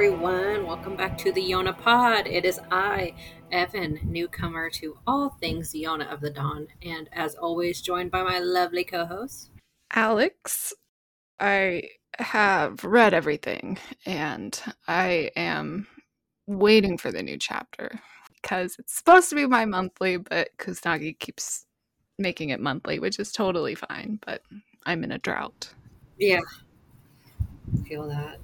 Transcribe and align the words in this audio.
Everyone. 0.00 0.66
Welcome 0.66 0.96
back 0.96 1.18
to 1.18 1.30
the 1.30 1.42
Yona 1.42 1.76
Pod. 1.76 2.26
It 2.26 2.46
is 2.46 2.58
I, 2.70 3.12
Evan, 3.52 4.00
newcomer 4.02 4.70
to 4.70 4.96
all 5.06 5.28
things 5.28 5.74
Yona 5.74 6.10
of 6.10 6.22
the 6.22 6.30
Dawn, 6.30 6.68
and 6.80 7.10
as 7.12 7.34
always, 7.34 7.82
joined 7.82 8.10
by 8.10 8.22
my 8.22 8.38
lovely 8.38 8.82
co 8.82 9.04
host, 9.04 9.50
Alex. 9.92 10.72
I 11.38 11.82
have 12.18 12.82
read 12.82 13.12
everything 13.12 13.76
and 14.06 14.58
I 14.88 15.32
am 15.36 15.86
waiting 16.46 16.96
for 16.96 17.12
the 17.12 17.22
new 17.22 17.36
chapter 17.36 18.00
because 18.40 18.76
it's 18.78 18.96
supposed 18.96 19.28
to 19.28 19.34
be 19.34 19.44
my 19.44 19.66
monthly, 19.66 20.16
but 20.16 20.48
Kusanagi 20.56 21.18
keeps 21.18 21.66
making 22.18 22.48
it 22.48 22.60
monthly, 22.60 23.00
which 23.00 23.18
is 23.18 23.32
totally 23.32 23.74
fine, 23.74 24.18
but 24.24 24.40
I'm 24.86 25.04
in 25.04 25.12
a 25.12 25.18
drought. 25.18 25.74
Yeah. 26.16 26.40
Feel 27.86 28.08
that. 28.08 28.38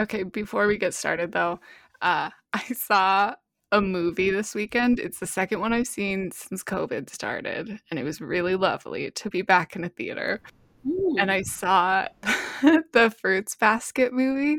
Okay, 0.00 0.22
before 0.22 0.66
we 0.66 0.78
get 0.78 0.94
started 0.94 1.32
though, 1.32 1.60
uh, 2.00 2.30
I 2.54 2.64
saw 2.72 3.34
a 3.70 3.80
movie 3.80 4.30
this 4.30 4.54
weekend. 4.54 4.98
It's 4.98 5.20
the 5.20 5.26
second 5.26 5.60
one 5.60 5.74
I've 5.74 5.86
seen 5.86 6.30
since 6.32 6.64
COVID 6.64 7.10
started, 7.10 7.78
and 7.90 8.00
it 8.00 8.04
was 8.04 8.20
really 8.20 8.56
lovely 8.56 9.10
to 9.10 9.30
be 9.30 9.42
back 9.42 9.76
in 9.76 9.84
a 9.84 9.90
theater. 9.90 10.40
Ooh. 10.88 11.16
And 11.18 11.30
I 11.30 11.42
saw 11.42 12.08
the 12.62 13.14
Fruits 13.20 13.54
Basket 13.54 14.12
movie. 14.12 14.58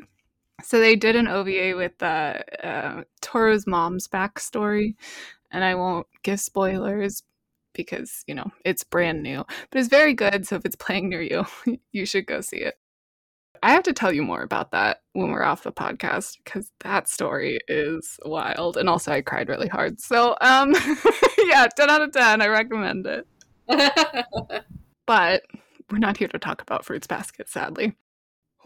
So 0.63 0.79
they 0.79 0.95
did 0.95 1.15
an 1.15 1.27
OVA 1.27 1.75
with 1.75 2.01
uh, 2.03 2.37
uh, 2.63 3.03
Toru's 3.21 3.65
mom's 3.65 4.07
backstory, 4.07 4.93
and 5.49 5.63
I 5.63 5.73
won't 5.73 6.05
give 6.21 6.39
spoilers 6.39 7.23
because 7.73 8.23
you 8.27 8.35
know 8.35 8.51
it's 8.63 8.83
brand 8.83 9.23
new, 9.23 9.43
but 9.71 9.79
it's 9.79 9.89
very 9.89 10.13
good. 10.13 10.45
So 10.45 10.57
if 10.57 10.65
it's 10.65 10.75
playing 10.75 11.09
near 11.09 11.23
you, 11.23 11.45
you 11.91 12.05
should 12.05 12.27
go 12.27 12.41
see 12.41 12.57
it. 12.57 12.77
I 13.63 13.71
have 13.71 13.83
to 13.83 13.93
tell 13.93 14.11
you 14.11 14.23
more 14.23 14.41
about 14.41 14.71
that 14.71 15.01
when 15.13 15.31
we're 15.31 15.43
off 15.43 15.63
the 15.63 15.71
podcast 15.71 16.37
because 16.43 16.71
that 16.79 17.07
story 17.07 17.59
is 17.67 18.19
wild, 18.25 18.75
and 18.75 18.89
also 18.89 19.11
I 19.11 19.21
cried 19.21 19.49
really 19.49 19.67
hard. 19.67 20.01
So 20.01 20.35
um, 20.41 20.73
yeah, 21.45 21.67
ten 21.75 21.89
out 21.89 22.01
of 22.01 22.11
ten. 22.11 22.41
I 22.41 22.47
recommend 22.47 23.05
it. 23.05 23.27
but 25.05 25.43
we're 25.91 25.99
not 25.99 26.17
here 26.17 26.27
to 26.29 26.39
talk 26.39 26.61
about 26.61 26.85
Fruits 26.85 27.07
Basket, 27.07 27.49
sadly. 27.49 27.95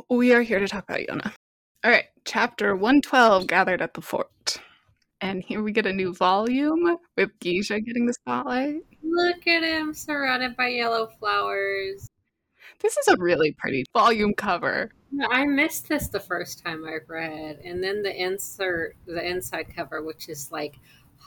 We 0.10 0.34
are 0.34 0.42
here 0.42 0.60
to 0.60 0.68
talk 0.68 0.86
about 0.88 1.00
Yona. 1.00 1.34
All 1.84 1.92
right, 1.92 2.06
chapter 2.26 2.76
112 2.76 3.48
Gathered 3.48 3.82
at 3.82 3.94
the 3.94 4.02
Fort. 4.02 4.60
And 5.22 5.44
here 5.44 5.64
we 5.64 5.72
get 5.72 5.86
a 5.86 5.94
new 5.94 6.14
volume 6.14 6.98
with 7.16 7.30
Kija 7.40 7.84
getting 7.86 8.06
the 8.06 8.14
spotlight. 8.14 8.82
Look 9.04 9.48
at 9.48 9.64
him 9.64 9.94
surrounded 9.94 10.56
by 10.56 10.70
yellow 10.70 11.10
flowers. 11.20 12.08
This 12.82 12.98
is 12.98 13.08
a 13.08 13.18
really 13.18 13.52
pretty 13.54 13.86
volume 13.94 14.34
cover. 14.34 14.92
I 15.30 15.46
missed 15.46 15.88
this 15.88 16.08
the 16.08 16.20
first 16.20 16.64
time 16.64 16.86
I 16.86 16.98
read. 17.08 17.60
And 17.64 17.84
then 17.84 18.04
the 18.04 18.14
insert, 18.16 18.96
the 19.06 19.26
inside 19.26 19.74
cover, 19.76 20.04
which 20.04 20.30
is 20.30 20.52
like 20.52 20.76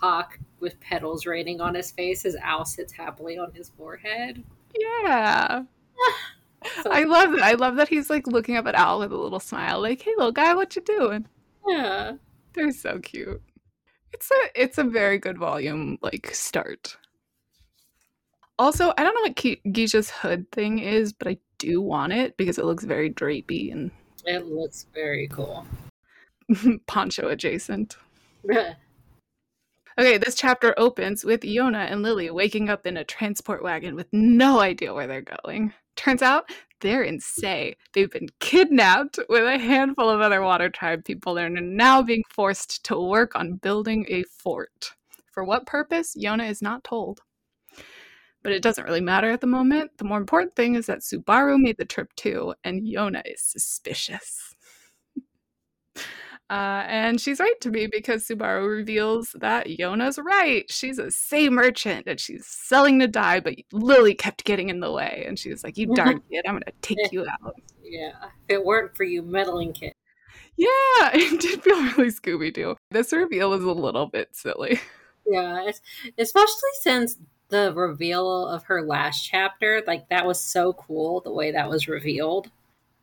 Hak 0.01 0.39
with 0.61 0.79
petals 0.81 1.27
raining 1.27 1.61
on 1.61 1.75
his 1.75 1.91
face 1.91 2.25
as 2.25 2.37
Ao 2.43 2.65
sits 2.65 2.93
happily 2.93 3.39
on 3.39 3.53
his 3.53 3.71
forehead. 3.71 4.45
Yeah. 4.79 5.63
so, 6.83 6.91
I 6.91 7.05
love 7.05 7.33
that. 7.33 7.43
I 7.43 7.53
love 7.53 7.77
that 7.77 7.89
he's 7.89 8.11
like 8.11 8.27
looking 8.27 8.57
up 8.57 8.67
at 8.67 8.79
Ao 8.79 8.99
with 8.99 9.13
a 9.13 9.17
little 9.17 9.41
smile, 9.41 9.81
like, 9.81 10.03
"Hey, 10.03 10.13
little 10.17 10.33
guy, 10.33 10.55
what 10.55 10.77
you 10.77 10.83
doing?" 10.83 11.27
Yeah, 11.67 12.13
they're 12.53 12.73
so 12.73 12.99
cute. 13.01 13.43
It's 14.13 14.31
a 14.31 14.63
it's 14.63 14.79
a 14.79 14.85
very 14.85 15.19
good 15.19 15.39
volume 15.39 15.99
like 16.03 16.31
start. 16.33 16.97
Also, 18.59 18.93
I 18.99 19.05
don't 19.05 19.15
know 19.15 19.23
what 19.23 19.37
Kija's 19.37 20.11
hood 20.11 20.51
thing 20.51 20.81
is, 20.81 21.13
but 21.13 21.29
I 21.29 21.39
do 21.59 21.81
want 21.81 22.13
it 22.13 22.37
because 22.37 22.59
it 22.59 22.65
looks 22.65 22.85
very 22.85 23.11
drapey 23.11 23.73
and 23.73 23.91
it 24.25 24.47
looks 24.47 24.87
very 24.93 25.29
cool. 25.29 25.67
Poncho 26.87 27.29
adjacent. 27.29 27.97
Okay, 29.99 30.17
this 30.17 30.35
chapter 30.37 30.75
opens 30.79 31.25
with 31.25 31.41
Yona 31.41 31.91
and 31.91 32.03
Lili 32.03 32.31
waking 32.31 32.69
up 32.69 32.87
in 32.87 32.97
a 32.97 33.05
transport 33.05 33.63
wagon 33.63 33.97
with 33.97 34.07
no 34.13 34.61
idea 34.61 34.95
where 34.95 35.09
they're 35.09 35.23
going. 35.43 35.73
Turns 35.97 36.23
out 36.23 36.49
they're 36.81 37.03
in 37.03 37.19
Sei. 37.19 37.75
They've 37.93 38.11
been 38.11 38.29
kidnapped 38.39 39.19
with 39.29 39.43
a 39.45 39.59
handful 39.59 40.09
of 40.09 40.21
other 40.21 40.41
Water 40.41 40.71
Tribe 40.71 41.05
people 41.05 41.37
and 41.37 41.59
are 41.59 41.61
now 41.61 42.03
being 42.03 42.23
forced 42.31 42.85
to 42.85 43.01
work 43.01 43.35
on 43.35 43.55
building 43.55 44.07
a 44.09 44.23
fort. 44.25 44.93
For 45.33 45.43
what 45.43 45.67
purpose? 45.67 46.17
Yona 46.17 46.49
is 46.49 46.63
not 46.63 46.85
told. 46.85 47.23
But 48.43 48.53
it 48.53 48.63
doesn't 48.63 48.85
really 48.85 49.01
matter 49.01 49.31
at 49.31 49.41
the 49.41 49.47
moment. 49.47 49.91
The 49.99 50.05
more 50.05 50.19
important 50.19 50.55
thing 50.55 50.75
is 50.75 50.87
that 50.87 51.01
Subaru 51.01 51.61
made 51.61 51.77
the 51.77 51.85
trip 51.85 52.15
too, 52.15 52.55
and 52.65 52.83
Yona 52.83 53.23
is 53.27 53.43
suspicious. 53.43 54.55
Uh, 56.51 56.83
and 56.87 57.21
she's 57.21 57.41
right 57.41 57.61
to 57.61 57.71
me 57.71 57.87
because 57.87 58.27
Subaru 58.27 58.67
reveals 58.67 59.37
that 59.39 59.67
Yona's 59.67 60.19
right. 60.19 60.65
She's 60.71 60.99
a 60.99 61.11
Sei 61.11 61.51
merchant 61.51 62.07
and 62.07 62.19
she's 62.19 62.47
selling 62.47 62.99
Nadai, 62.99 63.45
but 63.45 63.55
Lili 63.71 64.15
kept 64.15 64.45
getting 64.45 64.71
in 64.71 64.81
the 64.81 64.91
way. 64.91 65.25
And 65.29 65.39
she's 65.39 65.63
like, 65.63 65.77
You 65.77 65.95
darn 65.95 66.23
kid, 66.31 66.47
I'm 66.47 66.55
going 66.55 66.63
to 66.63 66.73
take 66.81 67.13
you 67.13 67.27
out. 67.43 67.55
Yeah. 67.83 68.13
If 68.49 68.57
it 68.57 68.65
weren't 68.65 68.97
for 68.97 69.05
you 69.05 69.23
meddling 69.23 69.75
kid. 69.75 69.93
Yeah, 70.57 70.67
it 71.13 71.41
did 71.41 71.63
feel 71.63 71.83
really 71.83 72.11
Scooby 72.11 72.53
Doo. 72.53 72.77
This 72.91 73.13
reveal 73.13 73.53
is 73.53 73.63
a 73.63 73.71
little 73.71 74.07
bit 74.07 74.35
silly. 74.35 74.81
Yeah, 75.27 75.71
especially 76.17 76.71
since 76.81 77.19
the 77.49 77.73
reveal 77.75 78.47
of 78.47 78.65
her 78.65 78.83
last 78.83 79.25
chapter, 79.25 79.83
like 79.87 80.09
that 80.09 80.27
was 80.27 80.41
so 80.41 80.73
cool 80.75 81.21
the 81.21 81.33
way 81.33 81.53
that 81.53 81.69
was 81.69 81.89
revealed. 81.89 82.51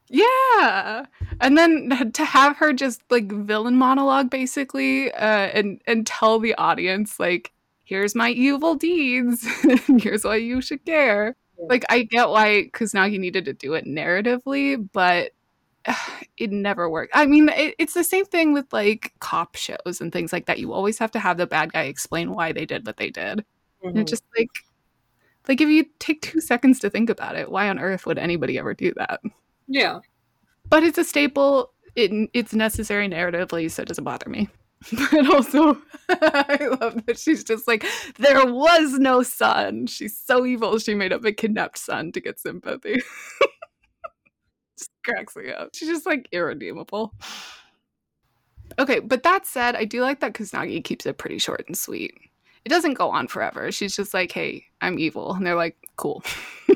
Yeah. 0.09 1.05
And 1.41 1.57
then 1.57 2.11
to 2.13 2.25
have 2.25 2.57
her 2.57 2.73
just 2.73 3.01
like 3.09 3.31
villain 3.31 3.75
monologue 3.75 4.29
basically 4.29 5.11
uh, 5.11 5.49
and 5.53 5.81
and 5.87 6.05
tell 6.05 6.39
the 6.39 6.53
audience 6.55 7.19
like 7.19 7.51
here's 7.85 8.15
my 8.15 8.29
evil 8.29 8.75
deeds. 8.75 9.47
here's 9.99 10.23
why 10.23 10.35
you 10.35 10.61
should 10.61 10.85
care. 10.85 11.35
Yeah. 11.57 11.65
Like 11.69 11.85
I 11.89 12.03
get 12.03 12.29
why 12.29 12.69
Kusanagi 12.73 13.19
needed 13.19 13.45
to 13.45 13.53
do 13.53 13.73
it 13.73 13.85
narratively, 13.85 14.87
but 14.93 15.31
uh, 15.85 15.95
it 16.37 16.51
never 16.51 16.89
worked. 16.89 17.11
I 17.15 17.25
mean, 17.25 17.49
it, 17.49 17.75
it's 17.79 17.93
the 17.93 18.03
same 18.03 18.25
thing 18.25 18.53
with 18.53 18.71
like 18.71 19.13
cop 19.19 19.55
shows 19.55 20.01
and 20.01 20.11
things 20.11 20.31
like 20.31 20.45
that. 20.45 20.59
You 20.59 20.73
always 20.73 20.99
have 20.99 21.11
to 21.11 21.19
have 21.19 21.37
the 21.37 21.47
bad 21.47 21.73
guy 21.73 21.83
explain 21.83 22.31
why 22.31 22.51
they 22.51 22.65
did 22.65 22.85
what 22.85 22.97
they 22.97 23.09
did. 23.09 23.45
Mm-hmm. 23.85 23.97
And 23.99 24.07
just 24.07 24.23
like 24.37 24.49
like 25.47 25.61
if 25.61 25.69
you 25.69 25.85
take 25.99 26.21
2 26.21 26.41
seconds 26.41 26.79
to 26.79 26.89
think 26.89 27.09
about 27.09 27.35
it, 27.35 27.51
why 27.51 27.69
on 27.69 27.79
earth 27.79 28.05
would 28.05 28.17
anybody 28.17 28.57
ever 28.57 28.73
do 28.73 28.93
that? 28.97 29.21
Yeah. 29.67 29.99
But 30.69 30.83
it's 30.83 30.97
a 30.97 31.03
staple. 31.03 31.71
It, 31.95 32.29
it's 32.33 32.53
necessary 32.53 33.07
narratively, 33.07 33.69
so 33.69 33.83
it 33.83 33.87
doesn't 33.87 34.03
bother 34.03 34.29
me. 34.29 34.49
But 35.11 35.31
also, 35.31 35.77
I 36.09 36.77
love 36.79 37.05
that 37.05 37.17
she's 37.17 37.43
just 37.43 37.67
like, 37.67 37.85
there 38.17 38.45
was 38.45 38.93
no 38.99 39.23
son. 39.23 39.87
She's 39.87 40.17
so 40.17 40.45
evil. 40.45 40.77
She 40.77 40.93
made 40.93 41.13
up 41.13 41.23
a 41.25 41.31
kidnapped 41.31 41.77
son 41.77 42.11
to 42.11 42.19
get 42.19 42.39
sympathy. 42.39 42.95
just 44.77 44.91
cracks 45.03 45.35
me 45.35 45.51
up. 45.51 45.69
She's 45.73 45.87
just 45.87 46.05
like 46.05 46.27
irredeemable. 46.31 47.13
Okay, 48.77 48.99
but 48.99 49.23
that 49.23 49.45
said, 49.45 49.75
I 49.75 49.85
do 49.85 50.01
like 50.01 50.19
that 50.19 50.33
Kusanagi 50.33 50.83
keeps 50.83 51.05
it 51.05 51.17
pretty 51.17 51.39
short 51.39 51.63
and 51.67 51.77
sweet. 51.77 52.13
It 52.65 52.69
doesn't 52.69 52.95
go 52.95 53.11
on 53.11 53.27
forever. 53.27 53.71
She's 53.71 53.95
just 53.95 54.13
like, 54.13 54.31
hey, 54.31 54.65
I'm 54.81 54.99
evil. 54.99 55.33
And 55.33 55.45
they're 55.45 55.55
like, 55.55 55.77
cool. 55.97 56.23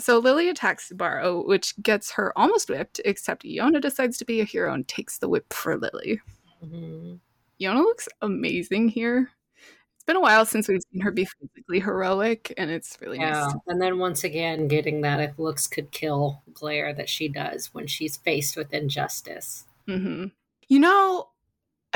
So 0.00 0.18
Lili 0.18 0.48
attacks 0.48 0.90
Subaru, 0.90 1.46
which 1.46 1.74
gets 1.82 2.12
her 2.12 2.32
almost 2.38 2.70
whipped, 2.70 3.00
except 3.04 3.42
Yona 3.42 3.80
decides 3.80 4.16
to 4.18 4.24
be 4.24 4.40
a 4.40 4.44
hero 4.44 4.72
and 4.72 4.86
takes 4.86 5.18
the 5.18 5.28
whip 5.28 5.52
for 5.52 5.76
Lili. 5.76 6.20
Mm-hmm. 6.64 7.16
Yona 7.60 7.80
looks 7.80 8.08
amazing 8.22 8.88
here. 8.88 9.30
It's 9.96 10.04
been 10.04 10.16
a 10.16 10.20
while 10.20 10.46
since 10.46 10.68
we've 10.68 10.80
seen 10.92 11.02
her 11.02 11.10
be 11.10 11.26
physically 11.26 11.80
heroic, 11.80 12.54
and 12.56 12.70
it's 12.70 12.96
really 13.00 13.18
yeah. 13.18 13.32
nice. 13.32 13.54
And 13.66 13.82
then 13.82 13.98
once 13.98 14.22
again, 14.22 14.68
getting 14.68 15.00
that 15.00 15.20
if 15.20 15.38
looks 15.38 15.66
could 15.66 15.90
kill 15.90 16.42
glare 16.54 16.94
that 16.94 17.08
she 17.08 17.28
does 17.28 17.74
when 17.74 17.88
she's 17.88 18.16
faced 18.16 18.56
with 18.56 18.72
injustice. 18.72 19.64
Mm-hmm. 19.88 20.26
You 20.68 20.78
know, 20.78 21.28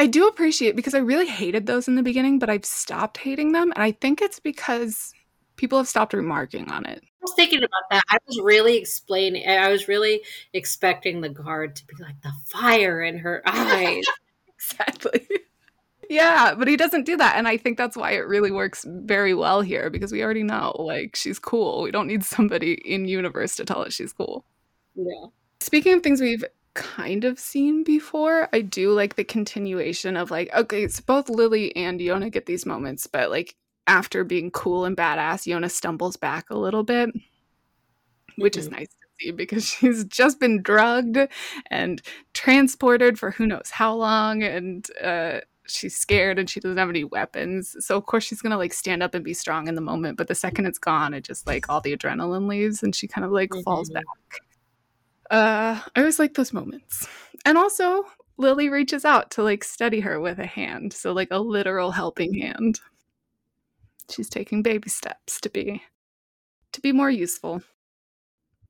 I 0.03 0.07
do 0.07 0.27
appreciate 0.27 0.75
because 0.75 0.95
I 0.95 0.99
really 0.99 1.29
hated 1.29 1.67
those 1.67 1.87
in 1.87 1.95
the 1.95 2.03
beginning, 2.03 2.41
but 2.41 2.51
I've 2.51 2.65
stopped 2.65 3.19
hating 3.19 3.53
them, 3.53 3.71
and 3.73 3.85
I 3.85 3.93
think 3.93 4.21
it's 4.21 4.41
because 4.41 5.13
people 5.55 5.79
have 5.79 5.87
stopped 5.87 6.13
remarking 6.13 6.69
on 6.73 6.87
it 6.87 7.05
I 7.23 7.25
was 7.25 7.35
thinking 7.35 7.61
about 7.61 7.89
that. 7.93 8.03
I 8.09 8.19
was 8.27 8.41
really 8.43 8.77
explaining. 8.77 9.49
I 9.49 9.69
was 9.69 9.87
really 9.87 10.23
expecting 10.53 11.21
the 11.21 11.29
guard 11.29 11.77
to 11.77 11.87
be 11.87 11.95
like 12.03 12.21
the 12.21 12.33
fire 12.51 13.01
in 13.01 13.19
her 13.19 13.43
eyes. 13.47 14.05
exactly. 14.49 15.29
Yeah, 16.11 16.57
but 16.59 16.67
he 16.67 16.77
doesn't 16.77 17.07
do 17.07 17.17
that. 17.19 17.37
And 17.37 17.47
I 17.47 17.59
think 17.59 17.79
that's 17.79 17.97
why 17.97 18.11
it 18.13 18.27
really 18.27 18.51
works 18.51 18.85
very 18.89 19.35
well 19.35 19.61
here 19.61 19.89
because 19.89 20.11
we 20.11 20.25
already 20.25 20.43
know, 20.43 20.75
like, 20.81 21.15
she's 21.15 21.39
cool. 21.39 21.83
We 21.83 21.93
don't 21.93 22.09
need 22.09 22.25
somebody 22.25 22.73
in 22.73 23.05
universe 23.05 23.55
to 23.57 23.65
tell 23.65 23.83
us 23.83 23.95
she's 23.95 24.13
cool. 24.13 24.45
Yeah. 24.97 25.27
Speaking 25.61 25.95
of 25.95 26.03
things 26.03 26.21
we've 26.21 26.45
kind 26.75 27.25
of 27.25 27.39
seen 27.39 27.85
before, 27.85 28.49
I 28.53 28.61
do 28.61 28.93
like 28.93 29.17
the 29.17 29.25
continuation 29.25 30.17
of, 30.17 30.31
like, 30.31 30.53
okay, 30.55 30.85
it's 30.85 31.01
both 31.01 31.29
Lili 31.29 31.75
and 31.77 32.01
Yona 32.01 32.31
get 32.31 32.47
these 32.47 32.67
moments, 32.67 33.07
but, 33.07 33.31
like, 33.31 33.57
after 33.87 34.25
being 34.25 34.51
cool 34.51 34.85
and 34.85 34.97
badass, 34.97 35.47
Yona 35.47 35.71
stumbles 35.71 36.17
back 36.17 36.51
a 36.51 36.59
little 36.59 36.85
bit, 36.85 37.11
which 38.37 38.55
mm-hmm. 38.55 38.61
is 38.61 38.71
nice 38.71 38.89
to 38.89 39.07
see 39.21 39.31
because 39.31 39.67
she's 39.69 40.05
just 40.05 40.41
been 40.41 40.63
drugged 40.63 41.19
and 41.71 42.03
transported 42.35 43.19
for 43.19 43.31
who 43.31 43.47
knows 43.47 43.71
how 43.71 43.95
long 43.95 44.43
and 44.43 44.89
uh, 45.03 45.41
she's 45.67 45.97
scared 45.97 46.39
and 46.39 46.49
she 46.49 46.61
doesn't 46.61 46.79
have 46.79 46.89
any 46.89 47.05
weapons. 47.05 47.77
So 47.81 47.97
of 47.97 48.07
course 48.07 48.25
she's 48.25 48.43
gonna 48.43 48.59
like 48.59 48.73
stand 48.73 49.03
up 49.03 49.15
and 49.15 49.25
be 49.25 49.35
strong 49.35 49.69
in 49.69 49.75
the 49.75 49.81
moment, 49.81 50.17
but 50.17 50.29
the 50.29 50.35
second 50.35 50.67
it's 50.67 50.79
gone, 50.79 51.15
it 51.15 51.25
just 51.25 51.47
like 51.47 51.69
all 51.69 51.81
the 51.81 51.97
adrenaline 51.97 52.49
leaves 52.49 52.83
and 52.83 52.95
she 52.95 53.07
kind 53.09 53.25
of 53.25 53.33
like 53.33 53.51
mm-hmm. 53.51 53.63
falls 53.63 53.91
back. 53.91 54.05
Uh, 55.31 55.81
I 55.95 56.01
always 56.01 56.19
like 56.19 56.35
those 56.35 56.53
moments. 56.53 57.07
And 57.45 57.57
also 57.57 58.05
Lili 58.39 58.69
reaches 58.69 59.05
out 59.05 59.31
to 59.33 59.43
like 59.43 59.65
steady 59.65 60.01
her 60.01 60.21
with 60.21 60.39
a 60.39 60.47
hand, 60.47 60.93
so 60.93 61.13
like 61.13 61.29
a 61.31 61.39
literal 61.39 61.91
helping 61.91 62.35
hand. 62.35 62.81
She's 64.11 64.29
taking 64.29 64.63
baby 64.63 64.91
steps 64.91 65.41
to 65.41 65.51
be 65.51 65.83
to 66.73 66.81
be 66.81 66.93
more 66.93 67.11
useful. 67.11 67.63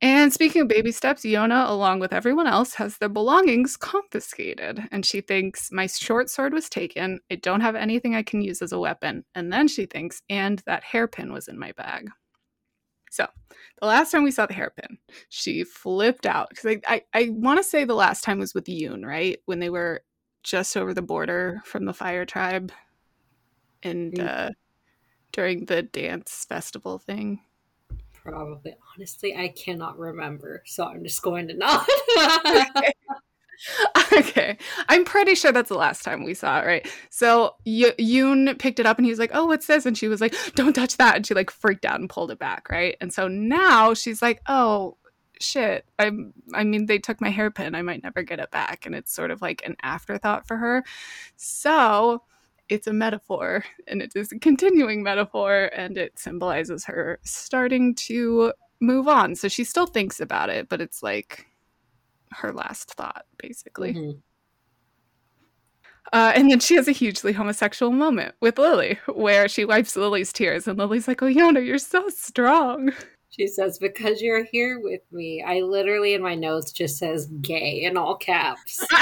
And 0.01 0.33
speaking 0.33 0.63
of 0.63 0.69
baby 0.69 0.91
steps, 0.91 1.23
Yona, 1.23 1.69
along 1.69 2.01
with 2.01 2.13
everyone 2.13 2.49
else, 2.49 2.75
has 2.75 2.99
their 2.99 3.09
belongings 3.09 3.77
confiscated. 3.77 4.83
And 4.91 5.07
she 5.07 5.21
thinks, 5.21 5.71
My 5.71 5.87
short 5.87 6.29
sword 6.29 6.53
was 6.53 6.69
taken. 6.69 7.21
I 7.31 7.37
don't 7.37 7.61
have 7.61 7.77
anything 7.77 8.17
I 8.17 8.25
can 8.25 8.43
use 8.43 8.63
as 8.63 8.73
a 8.73 8.81
weapon. 8.81 9.25
And 9.37 9.53
then 9.53 9.69
she 9.69 9.87
thinks, 9.87 10.21
And 10.29 10.61
that 10.67 10.83
hairpin 10.83 11.33
was 11.33 11.47
in 11.47 11.57
my 11.57 11.71
bag. 11.73 12.11
So 13.13 13.27
the 13.79 13.87
last 13.87 14.11
time 14.11 14.25
we 14.25 14.31
saw 14.31 14.47
the 14.47 14.55
hairpin, 14.55 14.97
she 15.29 15.65
flipped 15.65 16.25
out. 16.25 16.49
Because 16.49 16.65
I, 16.65 16.81
I, 16.95 17.03
I 17.13 17.29
want 17.29 17.59
to 17.59 17.63
say 17.63 17.85
the 17.85 17.95
last 17.95 18.25
time 18.25 18.39
was 18.39 18.55
with 18.55 18.65
Yoon, 18.65 19.05
right? 19.05 19.39
When 19.45 19.59
they 19.59 19.69
were 19.69 20.03
just 20.43 20.75
over 20.79 20.95
the 20.95 21.03
border 21.03 21.61
from 21.67 21.85
the 21.85 21.93
fire 21.93 22.25
tribe 22.25 22.73
and 23.83 24.15
mm. 24.15 24.27
uh, 24.27 24.51
during 25.31 25.67
the 25.67 25.83
dance 25.83 26.47
festival 26.49 26.99
thing. 26.99 27.41
Probably. 28.15 28.77
Honestly, 28.97 29.37
I 29.37 29.49
cannot 29.49 29.99
remember. 29.99 30.63
So 30.65 30.87
I'm 30.87 31.05
just 31.05 31.21
going 31.21 31.49
to 31.49 31.55
nod. 31.59 31.85
okay. 34.19 34.59
I'm 34.89 35.05
pretty 35.05 35.35
sure 35.35 35.53
that's 35.53 35.69
the 35.69 35.77
last 35.77 36.05
time 36.05 36.25
we 36.25 36.35
saw 36.35 36.61
it, 36.61 36.67
right? 36.67 36.89
So 37.11 37.55
y- 37.65 37.95
Yoon 37.99 38.59
picked 38.59 38.81
it 38.81 38.87
up 38.87 38.99
and 38.99 39.07
he 39.07 39.13
was 39.13 39.19
like, 39.19 39.31
"Oh, 39.35 39.47
what's 39.47 39.67
this?" 39.67 39.87
And 39.87 39.97
she 39.97 40.09
was 40.09 40.21
like, 40.21 40.35
"Don't 40.55 40.75
touch 40.75 40.97
that." 40.99 41.17
And 41.17 41.27
she 41.27 41.35
like 41.35 41.51
freaked 41.51 41.85
out 41.85 42.01
and 42.01 42.11
pulled 42.11 42.31
it 42.31 42.39
back, 42.39 42.69
right? 42.71 42.97
And 43.01 43.13
so 43.13 43.29
now 43.29 43.95
she's 43.95 44.21
like, 44.23 44.41
"Oh, 44.49 44.97
shit. 45.41 45.87
I 45.99 46.11
I 46.55 46.65
mean, 46.65 46.87
they 46.87 46.99
took 46.99 47.21
my 47.21 47.31
hairpin. 47.31 47.75
I 47.75 47.83
might 47.83 48.03
never 48.03 48.23
get 48.23 48.41
it 48.41 48.51
back." 48.51 48.87
And 48.87 48.95
it's 48.95 49.13
sort 49.15 49.31
of 49.31 49.41
like 49.43 49.63
an 49.67 49.77
afterthought 49.83 50.47
for 50.47 50.57
her. 50.59 50.85
So, 51.37 52.23
it's 52.69 52.87
a 52.87 52.93
metaphor 52.93 53.65
and 53.87 54.03
it 54.03 54.13
is 54.17 54.33
a 54.33 54.39
continuing 54.39 55.03
metaphor 55.03 55.71
and 55.75 55.99
it 55.99 56.19
symbolizes 56.19 56.85
her 56.87 57.19
starting 57.25 57.95
to 57.95 58.53
move 58.81 59.09
on. 59.09 59.37
So 59.37 59.49
she 59.49 59.65
still 59.65 59.87
thinks 59.87 60.21
about 60.21 60.51
it, 60.51 60.69
but 60.69 60.81
it's 60.81 61.03
like 61.03 61.47
her 62.37 62.53
last 62.53 62.95
thought, 62.95 63.25
basically. 63.39 63.95
Mm-hmm. 63.95 64.19
Uh, 66.13 66.33
and 66.35 66.51
then 66.51 66.61
she 66.61 66.75
has 66.75 66.89
a 66.89 66.93
hugely 66.93 67.33
homosexual 67.33 67.91
moment 67.91 68.35
with 68.41 68.59
Lili 68.59 68.99
where 69.07 69.49
she 69.49 69.65
wipes 69.65 69.97
Lili's 69.97 70.33
tears, 70.33 70.69
and 70.69 70.79
Lili's 70.79 71.09
like, 71.09 71.23
Oh, 71.23 71.27
Yona, 71.27 71.65
you're 71.65 71.79
so 71.79 72.09
strong. 72.09 72.93
She 73.31 73.47
says, 73.47 73.79
Because 73.79 74.21
you're 74.21 74.45
here 74.45 74.79
with 74.81 75.01
me. 75.11 75.43
I 75.43 75.61
literally, 75.61 76.13
in 76.13 76.23
my 76.23 76.35
notes, 76.35 76.71
just 76.71 76.99
says 76.99 77.27
gay 77.41 77.83
in 77.85 77.97
all 77.97 78.17
caps. 78.17 78.85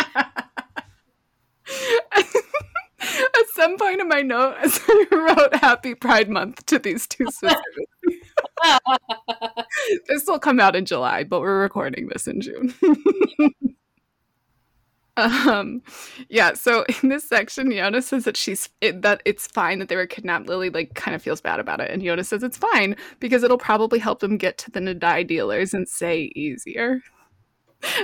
At 3.00 3.46
some 3.54 3.76
point 3.76 4.00
in 4.00 4.08
my 4.08 4.22
note, 4.22 4.56
I 4.62 5.06
wrote 5.10 5.54
Happy 5.56 5.94
Pride 5.94 6.28
Month 6.28 6.66
to 6.66 6.78
these 6.78 7.06
two 7.06 7.26
sisters. 7.26 7.56
this 10.08 10.26
will 10.26 10.38
come 10.38 10.60
out 10.60 10.76
in 10.76 10.84
July, 10.84 11.24
but 11.24 11.40
we're 11.40 11.60
recording 11.60 12.08
this 12.08 12.26
in 12.26 12.40
June. 12.40 12.74
um, 15.16 15.82
yeah. 16.28 16.54
So 16.54 16.84
in 17.02 17.08
this 17.08 17.28
section, 17.28 17.68
Yona 17.68 18.02
says 18.02 18.24
that 18.24 18.36
she's 18.36 18.68
it, 18.80 19.02
that 19.02 19.22
it's 19.24 19.46
fine 19.46 19.78
that 19.78 19.88
they 19.88 19.96
were 19.96 20.06
kidnapped. 20.06 20.48
Lili 20.48 20.70
like 20.70 20.94
kind 20.94 21.14
of 21.14 21.22
feels 21.22 21.40
bad 21.40 21.60
about 21.60 21.80
it, 21.80 21.90
and 21.90 22.02
Yona 22.02 22.24
says 22.24 22.42
it's 22.42 22.58
fine 22.58 22.96
because 23.18 23.42
it'll 23.42 23.58
probably 23.58 23.98
help 23.98 24.20
them 24.20 24.36
get 24.36 24.58
to 24.58 24.70
the 24.70 24.80
Nadai 24.80 25.26
dealers 25.26 25.74
and 25.74 25.88
Sei 25.88 26.32
easier. 26.34 27.00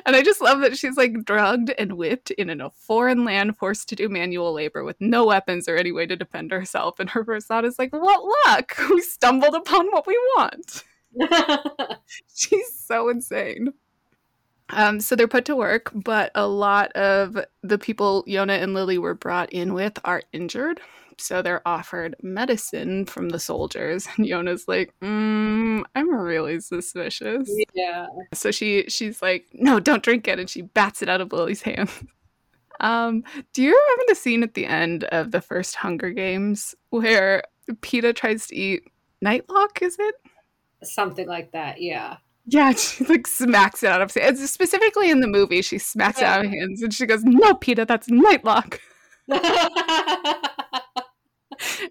And 0.05 0.17
I 0.17 0.23
just 0.23 0.41
love 0.41 0.61
that 0.61 0.79
she's 0.79 0.97
like 0.97 1.25
drugged 1.25 1.71
and 1.79 1.95
whipped 1.95 2.31
in 2.33 2.61
a 2.61 2.71
foreign 2.71 3.25
land, 3.25 3.57
forced 3.57 3.89
to 3.91 3.97
do 3.97 4.09
manual 4.09 4.53
labor 4.53 4.85
with 4.85 5.01
no 5.01 5.27
weapons 5.27 5.69
or 5.69 5.77
any 5.77 5.93
way 5.93 6.07
to 6.07 6.17
defend 6.17 6.51
herself. 6.51 6.99
And 6.99 7.11
her 7.11 7.25
first 7.25 7.47
thought 7.47 7.65
is 7.65 7.79
like, 7.79 7.93
"What 7.93 8.25
luck? 8.47 8.77
We 8.91 9.03
stumbled 9.03 9.55
upon 9.55 9.89
what 9.91 10.07
we 10.07 10.19
want." 10.37 10.85
she's 12.35 12.79
so 12.79 13.09
insane. 13.09 13.73
Um, 14.71 15.01
so 15.01 15.15
they're 15.15 15.29
put 15.29 15.45
to 15.45 15.57
work, 15.57 15.93
but 15.95 16.33
a 16.35 16.47
lot 16.47 16.91
of 16.93 17.39
the 17.63 17.79
people 17.79 18.25
Yona 18.27 18.61
and 18.63 18.75
Lili 18.75 18.99
were 18.99 19.15
brought 19.15 19.53
in 19.53 19.75
with 19.75 19.99
are 20.05 20.23
injured 20.33 20.81
so 21.19 21.43
they're 21.43 21.67
offered 21.67 22.15
medicine 22.23 23.07
from 23.07 23.31
the 23.31 23.39
soldiers 23.39 24.07
and 24.17 24.27
yona's 24.27 24.67
like 24.69 24.93
mm, 25.03 25.83
i'm 25.95 26.15
really 26.15 26.61
suspicious 26.61 27.51
yeah 27.75 28.07
so 28.33 28.51
she 28.51 28.85
she's 28.89 29.23
like 29.23 29.47
no 29.53 29.81
don't 29.81 30.03
drink 30.03 30.29
it 30.29 30.39
and 30.39 30.51
she 30.51 30.63
bats 30.63 31.03
it 31.03 31.09
out 31.09 31.21
of 31.21 31.33
lili's 31.33 31.63
hand 31.63 31.91
um 32.81 33.25
do 33.53 33.63
you 33.63 33.71
remember 33.71 34.05
the 34.09 34.15
scene 34.15 34.43
at 34.43 34.55
the 34.55 34.67
end 34.67 35.05
of 35.05 35.31
the 35.31 35.41
first 35.41 35.77
hunger 35.77 36.11
games 36.11 36.75
where 36.91 37.43
Peeta 37.81 38.15
tries 38.15 38.47
to 38.49 38.55
eat 38.55 38.83
nightlock 39.25 39.81
is 39.81 39.97
it 39.99 40.15
something 40.83 41.27
like 41.27 41.53
that 41.53 41.81
yeah 41.81 42.19
yeah, 42.49 42.73
she 42.77 43.05
like 43.05 43.27
smacks 43.27 43.83
it 43.83 43.91
out 43.91 44.01
of 44.01 44.15
hands. 44.15 44.49
Specifically 44.51 45.11
in 45.11 45.21
the 45.21 45.27
movie, 45.27 45.63
she 45.63 45.79
smacks 45.79 46.21
yeah. 46.21 46.37
it 46.37 46.39
out 46.39 46.45
of 46.45 46.51
hands 46.53 46.83
and 46.83 46.95
she 46.95 47.07
goes, 47.07 47.25
"No, 47.25 47.55
Peeta, 47.55 47.87
that's 47.87 48.09
Nightlock." 48.09 48.79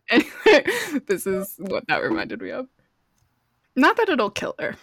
Anyway, 0.10 0.66
this 1.08 1.28
is 1.28 1.56
what 1.58 1.88
that 1.88 2.04
reminded 2.04 2.42
me 2.42 2.52
of. 2.52 2.68
Not 3.76 3.98
that 3.98 4.10
it'll 4.10 4.30
kill 4.30 4.56
her. 4.60 4.76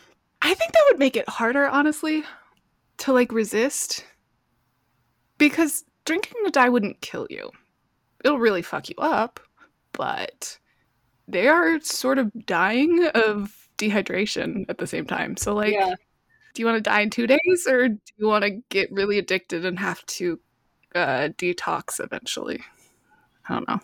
I 0.42 0.54
think 0.54 0.72
that 0.72 0.84
would 0.90 0.98
make 0.98 1.16
it 1.16 1.28
harder, 1.28 1.66
honestly, 1.66 2.24
to 2.98 3.12
like 3.12 3.32
resist. 3.32 4.04
Because 5.38 5.84
drinking 6.04 6.34
Nadai 6.44 6.70
wouldn't 6.70 7.00
kill 7.00 7.26
you. 7.30 7.50
It'll 8.24 8.38
really 8.38 8.62
fuck 8.62 8.88
you 8.88 8.96
up, 8.98 9.40
but 9.92 10.58
they 11.28 11.48
are 11.48 11.80
sort 11.80 12.18
of 12.18 12.30
dying 12.46 13.06
of 13.14 13.68
dehydration 13.78 14.66
at 14.68 14.78
the 14.78 14.86
same 14.86 15.06
time. 15.06 15.36
So 15.36 15.54
like 15.54 15.72
yeah. 15.72 15.94
do 16.54 16.62
you 16.62 16.66
want 16.66 16.76
to 16.76 16.90
die 16.90 17.00
in 17.00 17.10
2 17.10 17.26
days 17.26 17.66
or 17.68 17.88
do 17.88 17.98
you 18.16 18.26
want 18.26 18.44
to 18.44 18.62
get 18.68 18.92
really 18.92 19.18
addicted 19.18 19.64
and 19.64 19.78
have 19.78 20.04
to 20.06 20.38
uh, 20.94 21.28
detox 21.36 21.98
eventually? 21.98 22.60
I 23.48 23.54
don't 23.54 23.68
know. 23.68 23.80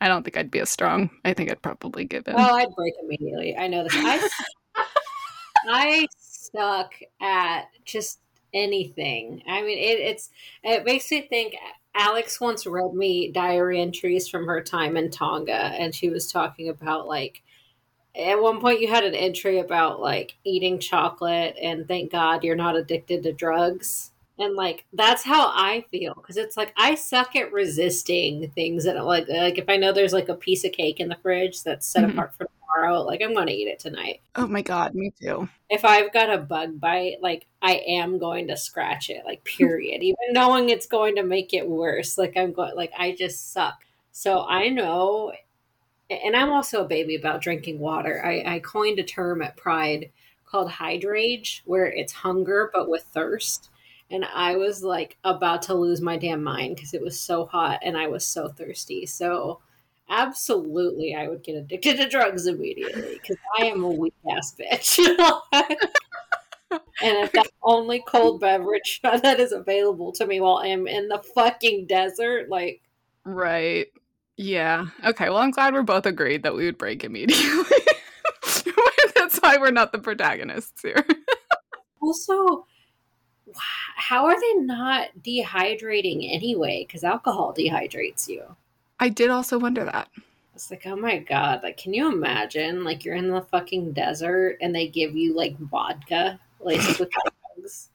I 0.00 0.08
don't 0.08 0.22
think 0.22 0.36
I'd 0.36 0.50
be 0.50 0.60
as 0.60 0.70
strong. 0.70 1.10
I 1.24 1.34
think 1.34 1.50
I'd 1.50 1.62
probably 1.62 2.04
give 2.04 2.28
in. 2.28 2.34
Well, 2.34 2.54
I'd 2.54 2.74
break 2.74 2.94
immediately. 3.02 3.56
I 3.56 3.66
know 3.66 3.82
this. 3.82 3.92
I, 3.94 4.28
I 5.68 6.06
suck 6.18 6.94
at 7.20 7.68
just 7.84 8.20
anything. 8.54 9.42
I 9.48 9.62
mean, 9.62 9.78
it, 9.78 10.00
it's 10.00 10.30
it 10.62 10.84
makes 10.84 11.10
me 11.10 11.22
think. 11.22 11.56
Alex 11.94 12.40
once 12.40 12.64
read 12.64 12.94
me 12.94 13.32
diary 13.32 13.80
entries 13.80 14.28
from 14.28 14.46
her 14.46 14.62
time 14.62 14.96
in 14.96 15.10
Tonga, 15.10 15.52
and 15.52 15.92
she 15.92 16.10
was 16.10 16.30
talking 16.30 16.68
about 16.68 17.08
like 17.08 17.42
at 18.18 18.40
one 18.40 18.60
point 18.60 18.80
you 18.80 18.88
had 18.88 19.04
an 19.04 19.14
entry 19.14 19.58
about 19.58 20.00
like 20.00 20.36
eating 20.44 20.78
chocolate 20.78 21.56
and 21.60 21.86
thank 21.86 22.12
God 22.12 22.44
you're 22.44 22.56
not 22.56 22.76
addicted 22.76 23.22
to 23.22 23.32
drugs. 23.32 24.12
And 24.38 24.54
like 24.54 24.84
that's 24.92 25.24
how 25.24 25.48
I 25.48 25.84
feel 25.90 26.14
because 26.14 26.36
it's 26.36 26.56
like 26.56 26.72
I 26.76 26.94
suck 26.94 27.34
at 27.34 27.52
resisting 27.52 28.50
things 28.50 28.84
that 28.84 29.04
like 29.04 29.28
like 29.28 29.58
if 29.58 29.68
I 29.68 29.76
know 29.76 29.92
there's 29.92 30.12
like 30.12 30.28
a 30.28 30.34
piece 30.34 30.64
of 30.64 30.72
cake 30.72 31.00
in 31.00 31.08
the 31.08 31.16
fridge 31.16 31.62
that's 31.64 31.86
set 31.86 32.04
mm-hmm. 32.04 32.12
apart 32.12 32.34
for 32.36 32.46
tomorrow, 32.46 33.02
like 33.02 33.20
I'm 33.20 33.34
going 33.34 33.48
to 33.48 33.52
eat 33.52 33.66
it 33.66 33.80
tonight. 33.80 34.20
Oh 34.36 34.46
my 34.46 34.62
god, 34.62 34.94
me 34.94 35.12
too. 35.20 35.48
If 35.68 35.84
I've 35.84 36.12
got 36.12 36.32
a 36.32 36.38
bug 36.38 36.78
bite, 36.78 37.16
like 37.20 37.46
I 37.62 37.82
am 37.88 38.18
going 38.18 38.46
to 38.48 38.56
scratch 38.56 39.10
it, 39.10 39.24
like 39.24 39.42
period. 39.42 40.02
Even 40.02 40.16
knowing 40.30 40.68
it's 40.68 40.86
going 40.86 41.16
to 41.16 41.24
make 41.24 41.52
it 41.52 41.68
worse, 41.68 42.16
like 42.16 42.36
I'm 42.36 42.52
going 42.52 42.76
like 42.76 42.92
I 42.96 43.16
just 43.18 43.52
suck. 43.52 43.80
So 44.12 44.46
I 44.46 44.68
know 44.68 45.32
and 46.10 46.36
I'm 46.36 46.50
also 46.50 46.84
a 46.84 46.88
baby 46.88 47.16
about 47.16 47.42
drinking 47.42 47.80
water. 47.80 48.22
I, 48.24 48.54
I 48.54 48.58
coined 48.60 48.98
a 48.98 49.02
term 49.02 49.42
at 49.42 49.56
Pride 49.56 50.10
called 50.46 50.70
hydrage, 50.70 51.62
where 51.66 51.86
it's 51.86 52.12
hunger 52.12 52.70
but 52.72 52.88
with 52.88 53.02
thirst 53.02 53.70
and 54.10 54.24
I 54.24 54.56
was 54.56 54.82
like 54.82 55.18
about 55.24 55.62
to 55.62 55.74
lose 55.74 56.00
my 56.00 56.16
damn 56.16 56.42
mind 56.42 56.76
because 56.76 56.94
it 56.94 57.02
was 57.02 57.20
so 57.20 57.46
hot 57.46 57.80
and 57.82 57.96
I 57.96 58.08
was 58.08 58.26
so 58.26 58.48
thirsty. 58.48 59.06
So, 59.06 59.60
absolutely, 60.08 61.14
I 61.14 61.28
would 61.28 61.42
get 61.42 61.56
addicted 61.56 61.96
to 61.98 62.08
drugs 62.08 62.46
immediately 62.46 63.14
because 63.14 63.36
I 63.58 63.66
am 63.66 63.84
a 63.84 63.88
weak 63.88 64.14
ass 64.30 64.54
bitch. 64.58 64.98
and 66.70 66.80
if 67.00 67.32
that 67.32 67.48
only 67.62 68.02
cold 68.06 68.40
beverage 68.40 69.00
that 69.02 69.40
is 69.40 69.52
available 69.52 70.12
to 70.12 70.26
me 70.26 70.40
while 70.40 70.58
I'm 70.58 70.86
in 70.86 71.08
the 71.08 71.22
fucking 71.34 71.86
desert, 71.86 72.48
like. 72.48 72.80
Right. 73.24 73.88
Yeah. 74.36 74.86
Okay. 75.04 75.28
Well, 75.28 75.38
I'm 75.38 75.50
glad 75.50 75.74
we're 75.74 75.82
both 75.82 76.06
agreed 76.06 76.44
that 76.44 76.54
we 76.54 76.64
would 76.64 76.78
break 76.78 77.04
immediately. 77.04 77.76
That's 79.14 79.38
why 79.38 79.58
we're 79.58 79.72
not 79.72 79.92
the 79.92 79.98
protagonists 79.98 80.80
here. 80.80 81.04
Also, 82.00 82.64
how 83.54 84.26
are 84.26 84.40
they 84.40 84.54
not 84.54 85.08
dehydrating 85.22 86.32
anyway? 86.32 86.84
Because 86.86 87.04
alcohol 87.04 87.54
dehydrates 87.56 88.28
you. 88.28 88.56
I 89.00 89.08
did 89.08 89.30
also 89.30 89.58
wonder 89.58 89.84
that. 89.84 90.08
It's 90.54 90.70
like, 90.70 90.86
oh 90.86 90.96
my 90.96 91.18
god, 91.18 91.62
like, 91.62 91.76
can 91.76 91.94
you 91.94 92.10
imagine? 92.12 92.82
Like, 92.84 93.04
you're 93.04 93.14
in 93.14 93.30
the 93.30 93.42
fucking 93.42 93.92
desert 93.92 94.58
and 94.60 94.74
they 94.74 94.88
give 94.88 95.14
you 95.16 95.34
like 95.34 95.56
vodka 95.58 96.40
laced 96.60 96.98
with 97.00 97.10
drugs. 97.10 97.90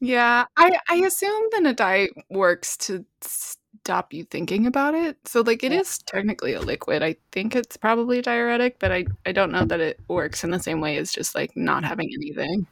Yeah, 0.00 0.46
I 0.56 0.78
I 0.88 0.96
assume 0.96 1.44
the 1.62 1.72
diet 1.72 2.10
works 2.28 2.76
to 2.78 3.04
stop 3.20 4.12
you 4.12 4.24
thinking 4.24 4.66
about 4.66 4.94
it. 4.94 5.16
So 5.26 5.42
like 5.42 5.62
it 5.62 5.72
Yeah. 5.72 5.80
is 5.80 5.98
technically 5.98 6.54
a 6.54 6.60
liquid. 6.60 7.02
I 7.02 7.16
think 7.30 7.54
it's 7.54 7.76
probably 7.76 8.18
a 8.18 8.22
diuretic, 8.22 8.78
but 8.80 8.90
I 8.92 9.06
I 9.26 9.32
don't 9.32 9.52
know 9.52 9.64
that 9.64 9.80
it 9.80 10.00
works 10.08 10.44
in 10.44 10.50
the 10.50 10.58
same 10.60 10.80
way 10.80 10.96
as 10.98 11.12
just 11.12 11.34
like 11.34 11.56
not 11.56 11.84
having 11.84 12.10
anything. 12.12 12.66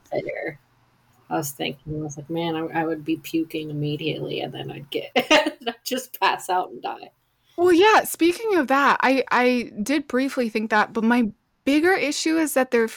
I 1.30 1.36
was 1.36 1.52
thinking, 1.52 2.00
I 2.00 2.02
was 2.02 2.16
like, 2.16 2.28
man, 2.28 2.56
I, 2.56 2.80
I 2.80 2.84
would 2.84 3.04
be 3.04 3.16
puking 3.16 3.70
immediately 3.70 4.40
and 4.40 4.52
then 4.52 4.70
I'd 4.70 4.90
get, 4.90 5.10
I'd 5.16 5.76
just 5.84 6.18
pass 6.18 6.50
out 6.50 6.70
and 6.70 6.82
die. 6.82 7.10
Well, 7.56 7.72
yeah, 7.72 8.04
speaking 8.04 8.56
of 8.56 8.68
that, 8.68 8.98
I 9.02 9.24
I 9.30 9.70
did 9.82 10.08
briefly 10.08 10.48
think 10.48 10.70
that, 10.70 10.92
but 10.92 11.04
my 11.04 11.30
bigger 11.64 11.92
issue 11.92 12.38
is 12.38 12.54
that 12.54 12.70
they're 12.70 12.88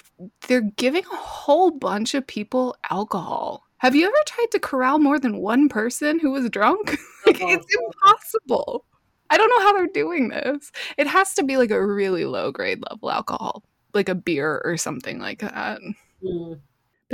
they're 0.48 0.62
giving 0.62 1.04
a 1.04 1.16
whole 1.16 1.70
bunch 1.70 2.14
of 2.14 2.26
people 2.26 2.76
alcohol. 2.90 3.64
Have 3.80 3.94
you 3.94 4.08
ever 4.08 4.16
tried 4.26 4.52
to 4.52 4.60
corral 4.60 5.00
more 5.00 5.20
than 5.20 5.40
one 5.40 5.68
person 5.68 6.18
who 6.18 6.32
was 6.32 6.50
drunk? 6.50 6.98
like 7.26 7.40
Oh, 7.42 7.50
it's 7.50 7.68
impossible. 7.76 8.86
I 9.30 9.38
don't 9.38 9.50
know 9.50 9.66
how 9.66 9.74
they're 9.74 9.88
doing 9.88 10.30
this. 10.30 10.72
It 10.98 11.08
has 11.08 11.34
to 11.34 11.44
be 11.44 11.58
like 11.58 11.72
a 11.72 11.86
really 11.86 12.24
low 12.24 12.52
grade 12.52 12.82
level 12.90 13.12
alcohol, 13.12 13.64
like 13.94 14.08
a 14.08 14.16
beer 14.16 14.62
or 14.64 14.78
something 14.78 15.20
like 15.20 15.40
that. 15.40 15.82
Mm, 16.24 16.60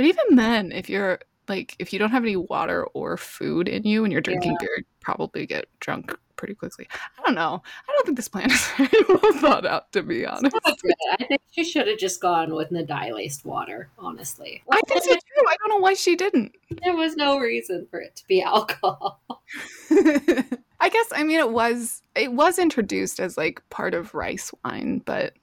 But 0.00 0.06
even 0.06 0.36
then, 0.36 0.72
if 0.72 0.88
you're 0.88 1.18
like 1.46 1.76
if 1.78 1.92
you 1.92 1.98
don't 1.98 2.10
have 2.10 2.24
any 2.24 2.34
water 2.34 2.84
or 2.94 3.18
food 3.18 3.68
in 3.68 3.82
you 3.82 4.02
and 4.02 4.10
you're 4.10 4.22
drinking 4.22 4.56
beer, 4.58 4.76
you 4.78 4.84
probably 5.00 5.44
get 5.44 5.66
drunk 5.78 6.18
pretty 6.36 6.54
quickly. 6.54 6.88
I 7.18 7.22
don't 7.22 7.34
know. 7.34 7.62
I 7.86 7.92
don't 7.92 8.06
think 8.06 8.16
this 8.16 8.26
plan 8.26 8.50
is 8.50 8.66
very 8.78 9.04
well 9.06 9.32
thought 9.34 9.66
out, 9.66 9.92
to 9.92 10.02
be 10.02 10.24
honest. 10.24 10.56
I 10.64 11.24
think 11.24 11.42
she 11.50 11.64
should 11.64 11.86
have 11.86 11.98
just 11.98 12.18
gone 12.22 12.54
with 12.54 12.70
Nadai 12.70 13.12
laced 13.12 13.44
water, 13.44 13.90
honestly. 13.98 14.62
I 14.72 14.80
think 14.88 15.02
so 15.02 15.12
too. 15.12 15.44
I 15.46 15.56
don't 15.58 15.68
know 15.68 15.82
why 15.82 15.92
she 15.92 16.16
didn't. 16.16 16.52
There 16.82 16.96
was 16.96 17.14
no 17.14 17.38
reason 17.38 17.86
for 17.90 18.00
it 18.00 18.16
to 18.16 18.26
be 18.26 18.40
alcohol. 18.42 19.20
I 19.90 20.88
guess 20.88 21.08
I 21.12 21.24
mean 21.24 21.40
it 21.40 21.50
was 21.50 22.00
it 22.16 22.32
was 22.32 22.58
introduced 22.58 23.20
as 23.20 23.36
like 23.36 23.62
part 23.68 23.92
of 23.92 24.14
rice 24.14 24.50
wine, 24.64 25.02
but 25.04 25.34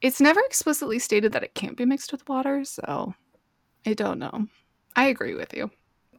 it's 0.00 0.20
never 0.20 0.40
explicitly 0.40 0.98
stated 0.98 1.30
that 1.30 1.44
it 1.44 1.54
can't 1.54 1.76
be 1.76 1.84
mixed 1.84 2.10
with 2.10 2.28
water, 2.28 2.64
so 2.64 3.14
I 3.86 3.94
don't 3.94 4.18
know. 4.18 4.46
I 4.96 5.06
agree 5.06 5.34
with 5.34 5.54
you. 5.54 5.70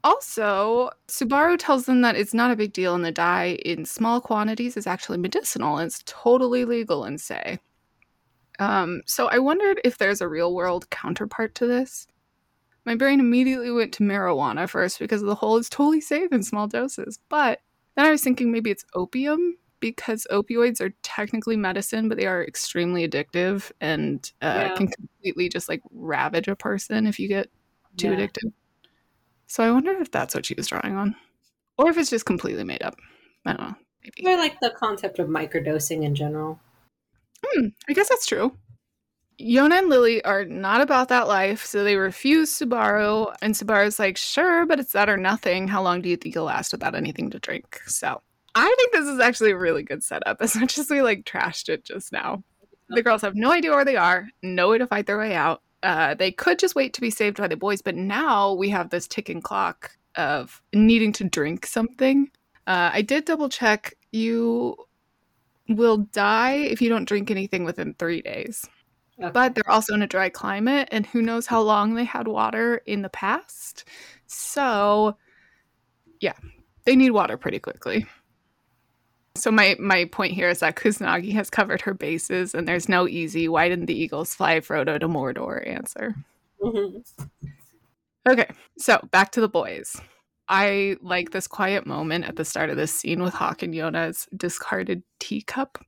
Also, 0.04 0.90
Subaru 1.08 1.58
tells 1.60 1.86
them 1.86 2.02
that 2.02 2.16
it's 2.16 2.34
not 2.34 2.50
a 2.50 2.56
big 2.56 2.74
deal 2.74 2.96
and 2.96 3.06
Nadai 3.06 3.58
in 3.58 3.86
small 3.86 4.20
quantities 4.20 4.76
is 4.76 4.88
actually 4.88 5.20
medicinal 5.20 5.78
and 5.78 5.88
it's 5.88 6.02
totally 6.06 6.66
legal 6.66 7.06
in 7.06 7.20
Sei. 7.20 7.60
Um, 8.60 9.02
so 9.06 9.28
I 9.28 9.38
wondered 9.38 9.80
if 9.84 9.98
there's 9.98 10.22
a 10.22 10.28
real 10.28 10.56
world 10.56 10.90
counterpart 10.90 11.54
to 11.56 11.68
this. 11.68 12.08
My 12.86 12.96
brain 12.96 13.20
immediately 13.20 13.72
went 13.72 13.94
to 13.94 14.04
marijuana 14.04 14.68
first 14.68 14.98
because 14.98 15.22
the 15.22 15.36
whole 15.36 15.58
is 15.58 15.70
totally 15.70 16.02
safe 16.02 16.32
in 16.32 16.42
small 16.42 16.68
doses. 16.68 17.20
But 17.30 17.60
then 17.96 18.06
I 18.06 18.12
was 18.12 18.24
thinking 18.24 18.52
maybe 18.52 18.72
it's 18.72 18.86
opium 18.96 19.58
because 19.82 20.26
opioids 20.32 20.80
are 20.80 20.94
technically 21.04 21.58
medicine, 21.58 22.08
but 22.08 22.18
they 22.18 22.28
are 22.28 22.44
extremely 22.44 23.06
addictive 23.08 23.72
and 23.82 24.32
uh, 24.42 24.46
Yeah. 24.46 24.76
can 24.76 24.88
completely 24.88 25.50
just 25.50 25.68
like 25.68 25.82
ravage 25.92 26.48
a 26.48 26.56
person 26.56 27.06
if 27.06 27.20
you 27.20 27.28
get 27.28 27.50
too 27.98 28.08
Yeah. 28.08 28.14
addicted. 28.14 28.54
So 29.48 29.64
I 29.64 29.72
wonder 29.72 29.92
if 30.00 30.12
that's 30.12 30.34
what 30.34 30.46
she 30.46 30.54
was 30.54 30.68
drawing 30.68 30.96
on, 30.96 31.16
or 31.78 31.90
if 31.90 31.98
it's 31.98 32.10
just 32.10 32.26
completely 32.26 32.64
made 32.64 32.84
up. 32.84 32.96
I 33.46 33.54
don't 33.54 33.68
know. 33.68 33.76
Maybe. 34.04 34.30
I 34.34 34.36
like 34.36 34.60
the 34.62 34.72
concept 34.72 35.20
of 35.20 35.28
microdosing 35.28 36.04
in 36.04 36.16
general. 36.16 36.60
Hmm, 37.46 37.68
I 37.90 37.94
guess 37.94 38.08
that's 38.08 38.26
true. 38.26 38.56
Yona 39.40 39.80
and 39.80 39.90
Lili 39.90 40.24
are 40.24 40.46
not 40.46 40.82
about 40.82 41.10
that 41.10 41.28
life, 41.28 41.66
so 41.66 41.84
they 41.84 41.96
refuse 41.96 42.52
Subaru, 42.52 43.36
and 43.42 43.56
Subaru's 43.56 43.98
like, 43.98 44.16
sure, 44.16 44.66
but 44.68 44.80
it's 44.80 44.94
that 44.94 45.10
or 45.10 45.18
nothing. 45.18 45.68
How 45.68 45.82
long 45.82 46.02
do 46.02 46.10
you 46.10 46.16
think 46.16 46.36
you'll 46.36 46.46
last 46.46 46.72
without 46.72 46.94
anything 46.96 47.32
to 47.32 47.40
drink? 47.40 47.80
So 47.88 48.22
I 48.56 48.74
think 48.78 48.92
this 48.92 49.08
is 49.08 49.20
actually 49.20 49.52
a 49.52 49.58
really 49.58 49.84
good 49.84 50.04
setup, 50.04 50.38
as 50.42 50.56
much 50.56 50.78
as 50.78 50.90
we 50.90 51.02
like 51.02 51.26
trashed 51.26 51.70
it 51.70 51.84
just 51.84 52.12
now. 52.12 52.44
The 52.90 53.02
girls 53.02 53.22
have 53.22 53.36
no 53.36 53.52
idea 53.52 53.72
where 53.72 53.86
they 53.86 53.96
are, 53.96 54.28
no 54.44 54.70
way 54.70 54.78
to 54.78 54.88
fight 54.88 55.06
their 55.06 55.18
way 55.18 55.34
out. 55.34 55.62
Uh, 55.84 56.14
they 56.14 56.32
could 56.32 56.60
just 56.60 56.76
wait 56.76 56.94
to 56.94 57.02
be 57.02 57.10
saved 57.10 57.38
by 57.38 57.48
the 57.48 57.56
boys, 57.56 57.82
but 57.82 57.96
now 57.96 58.54
we 58.54 58.70
have 58.70 58.90
this 58.90 59.08
ticking 59.08 59.42
clock 59.42 59.92
of 60.16 60.62
needing 60.74 61.14
to 61.14 61.24
drink 61.24 61.66
something. 61.66 62.30
Uh, 62.68 62.92
I 62.94 63.02
did 63.02 63.26
double 63.26 63.50
check. 63.50 63.94
You 64.12 64.76
will 65.70 65.98
die 65.98 66.56
if 66.56 66.82
you 66.82 66.90
don't 66.90 67.08
drink 67.08 67.32
anything 67.32 67.64
within 67.64 67.94
three 67.94 68.22
days. 68.22 68.68
Okay. 69.20 69.32
But 69.32 69.56
they're 69.56 69.70
also 69.70 69.94
in 69.94 70.02
a 70.02 70.08
dry 70.08 70.30
climate, 70.30 70.90
and 70.92 71.06
who 71.06 71.22
knows 71.22 71.48
how 71.48 71.62
long 71.62 71.94
they 71.94 72.04
had 72.04 72.28
water 72.28 72.82
in 72.86 73.02
the 73.02 73.10
past. 73.10 73.86
So, 74.28 75.18
yeah, 76.20 76.34
they 76.86 76.96
need 76.96 77.12
water 77.12 77.38
pretty 77.38 77.60
quickly. 77.60 78.06
So 79.42 79.50
my 79.50 79.76
my 79.80 80.06
point 80.06 80.34
here 80.34 80.50
is 80.50 80.60
that 80.60 80.76
Kusanagi 80.76 81.34
has 81.34 81.50
covered 81.50 81.82
her 81.82 81.96
bases, 81.96 82.54
and 82.54 82.68
there's 82.68 82.88
no 82.88 83.08
easy 83.08 83.48
"Why 83.48 83.70
didn't 83.70 83.88
the 83.88 84.00
Eagles 84.00 84.36
fly 84.36 84.60
Frodo 84.60 85.00
to 85.00 85.08
Mordor?" 85.08 85.68
answer. 85.68 86.14
Mhm. 86.62 87.04
Okay, 88.30 88.48
so 88.78 89.00
back 89.10 89.32
to 89.32 89.42
the 89.42 89.50
boys. 89.50 90.00
I 90.48 90.98
like 91.02 91.32
this 91.32 91.48
quiet 91.48 91.88
moment 91.88 92.26
at 92.26 92.36
the 92.36 92.46
start 92.46 92.70
of 92.70 92.78
this 92.78 92.94
scene 92.94 93.24
with 93.24 93.34
Hak 93.34 93.64
and 93.64 93.74
Yona's 93.74 94.28
discarded 94.38 95.02
teacup. 95.20 95.84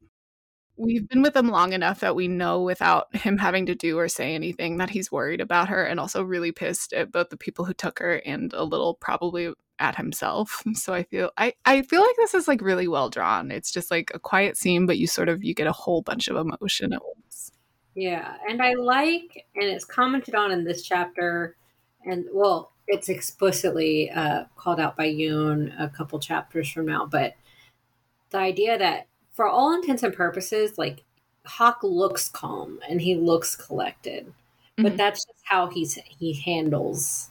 We've 0.76 1.08
been 1.08 1.22
with 1.22 1.36
him 1.36 1.50
long 1.50 1.74
enough 1.74 2.00
that 2.00 2.16
we 2.16 2.28
know 2.28 2.64
without 2.64 3.16
him 3.16 3.38
having 3.38 3.68
to 3.68 3.76
do 3.76 4.00
or 4.00 4.08
say 4.08 4.34
anything 4.34 4.78
that 4.78 4.90
he's 4.90 5.12
worried 5.12 5.42
about 5.42 5.70
her 5.70 5.84
and 5.86 6.00
also 6.00 6.24
really 6.24 6.52
pissed 6.52 6.94
at 6.94 7.12
both 7.12 7.30
the 7.30 7.38
people 7.38 7.66
who 7.66 7.74
took 7.76 8.00
her 8.00 8.16
and 8.26 8.52
a 8.54 8.64
little 8.64 8.96
probably 8.96 9.54
at 9.84 9.96
himself. 9.96 10.64
So 10.76 10.94
I 10.94 11.04
feel 11.04 11.30
I, 11.38 11.54
I 11.66 11.82
feel 11.84 12.02
like 12.02 12.16
this 12.18 12.34
is 12.34 12.48
like 12.48 12.62
really 12.62 12.88
well 12.88 13.10
drawn. 13.10 13.52
It's 13.52 13.72
just 13.72 13.92
like 13.92 14.12
a 14.16 14.20
quiet 14.20 14.58
scene, 14.58 14.86
but 14.88 14.98
you 14.98 15.08
sort 15.08 15.30
of 15.30 15.44
you 15.44 15.54
get 15.54 15.68
a 15.68 15.72
whole 15.72 16.02
bunch 16.02 16.28
of 16.30 16.36
emotion 16.38 16.94
at 16.94 17.02
once. 17.04 17.52
Yeah, 17.96 18.36
and 18.50 18.62
I 18.62 18.74
like, 18.74 19.46
and 19.56 19.66
it's 19.66 19.86
commented 19.86 20.34
on 20.36 20.52
in 20.52 20.64
this 20.64 20.82
chapter, 20.84 21.56
and 22.06 22.26
well, 22.34 22.72
it's 22.88 23.08
explicitly 23.10 24.10
uh, 24.10 24.46
called 24.58 24.80
out 24.80 24.98
by 24.98 25.08
Yoon 25.08 25.72
a 25.80 25.90
couple 25.90 26.20
chapters 26.20 26.72
from 26.72 26.86
now, 26.88 27.06
but 27.06 27.34
the 28.32 28.38
idea 28.40 28.78
that 28.78 29.08
for 29.32 29.48
all 29.48 29.74
intents 29.76 30.04
and 30.04 30.14
purposes, 30.14 30.78
like 30.78 31.04
Hak 31.46 31.84
looks 31.84 32.30
calm 32.30 32.80
and 32.90 33.02
he 33.02 33.16
looks 33.16 33.56
collected, 33.56 34.34
but 34.78 34.94
Mhm. 34.94 34.98
that's 34.98 35.26
just 35.26 35.44
how 35.44 35.68
he's 35.68 35.96
he 35.96 36.34
handles 36.34 37.30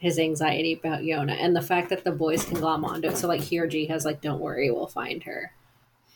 his 0.00 0.18
anxiety 0.18 0.72
about 0.72 1.02
Yona, 1.02 1.36
and 1.38 1.54
the 1.54 1.62
fact 1.62 1.90
that 1.90 2.02
the 2.04 2.10
boys 2.10 2.44
can 2.44 2.58
glom 2.58 2.84
onto 2.84 3.08
it. 3.08 3.16
So 3.16 3.28
like 3.28 3.42
Jae-ha 3.42 3.92
has 3.92 4.04
like, 4.04 4.20
"Don't 4.20 4.40
worry, 4.40 4.70
we'll 4.70 4.86
find 4.88 5.22
her." 5.22 5.52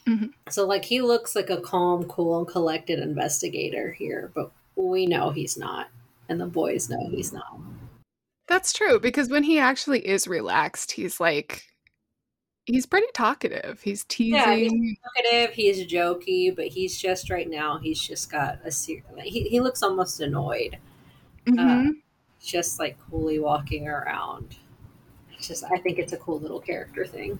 Mhm. 0.07 0.33
So 0.51 0.67
like 0.67 0.85
he 0.85 1.01
looks 1.01 1.37
like 1.37 1.51
a 1.51 1.61
calm, 1.61 2.05
cool, 2.05 2.39
and 2.39 2.49
collected 2.49 2.99
investigator 2.99 3.93
here, 3.93 4.33
but 4.35 4.51
we 4.75 5.07
know 5.07 5.31
he's 5.31 5.57
not, 5.57 5.89
and 6.29 6.41
the 6.41 6.47
boys 6.47 6.89
know 6.91 7.09
he's 7.11 7.33
not. 7.33 7.61
That's 8.49 8.73
true 8.73 8.99
because 8.99 9.29
when 9.31 9.43
he 9.45 9.59
actually 9.59 10.07
is 10.07 10.27
relaxed, 10.27 10.93
he's 10.93 11.21
like 11.21 11.63
he's 12.67 12.87
pretty 12.87 13.07
talkative. 13.13 13.83
He's 13.83 14.05
teasing. 14.05 14.35
Yeah, 14.35 14.55
he's 14.57 14.99
talkative, 15.03 15.55
he's 15.55 15.87
jokey, 15.87 16.55
but 16.57 16.67
he's 16.69 16.99
just 16.99 17.29
right 17.29 17.49
now. 17.49 17.77
He's 17.79 18.01
just 18.01 18.31
got 18.33 18.59
a 18.65 18.71
ser- 18.71 19.03
he 19.23 19.43
he 19.43 19.61
looks 19.61 19.83
almost 19.83 20.21
annoyed, 20.21 20.79
Mhm. 21.47 22.01
Just 22.51 22.79
like 22.79 22.99
coolly 23.11 23.39
walking 23.39 23.89
around. 23.89 24.57
It's 25.33 25.49
just 25.49 25.65
I 25.65 25.79
think 25.79 25.99
it's 25.99 26.13
a 26.13 26.17
cool 26.19 26.39
little 26.41 26.61
character 26.61 27.05
thing. 27.07 27.39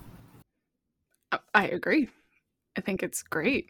I- 1.55 1.67
agree. 1.69 2.09
I 2.77 2.81
think 2.81 3.03
it's 3.03 3.23
great. 3.23 3.69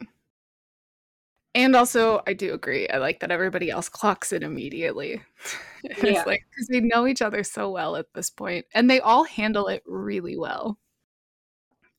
And 1.54 1.76
also, 1.76 2.20
I 2.26 2.32
do 2.32 2.52
agree. 2.52 2.88
I 2.88 2.98
like 2.98 3.20
that 3.20 3.30
everybody 3.30 3.70
else 3.70 3.88
clocks 3.88 4.32
it 4.32 4.42
immediately. 4.42 5.22
it's 5.84 6.02
Yeah. 6.02 6.24
like 6.26 6.44
because 6.50 6.66
they 6.68 6.80
know 6.80 7.06
each 7.06 7.22
other 7.22 7.44
so 7.44 7.70
well 7.70 7.96
at 7.96 8.12
this 8.14 8.28
point, 8.28 8.66
and 8.74 8.90
they 8.90 9.00
all 9.00 9.24
handle 9.24 9.68
it 9.68 9.82
really 9.86 10.36
well. 10.36 10.78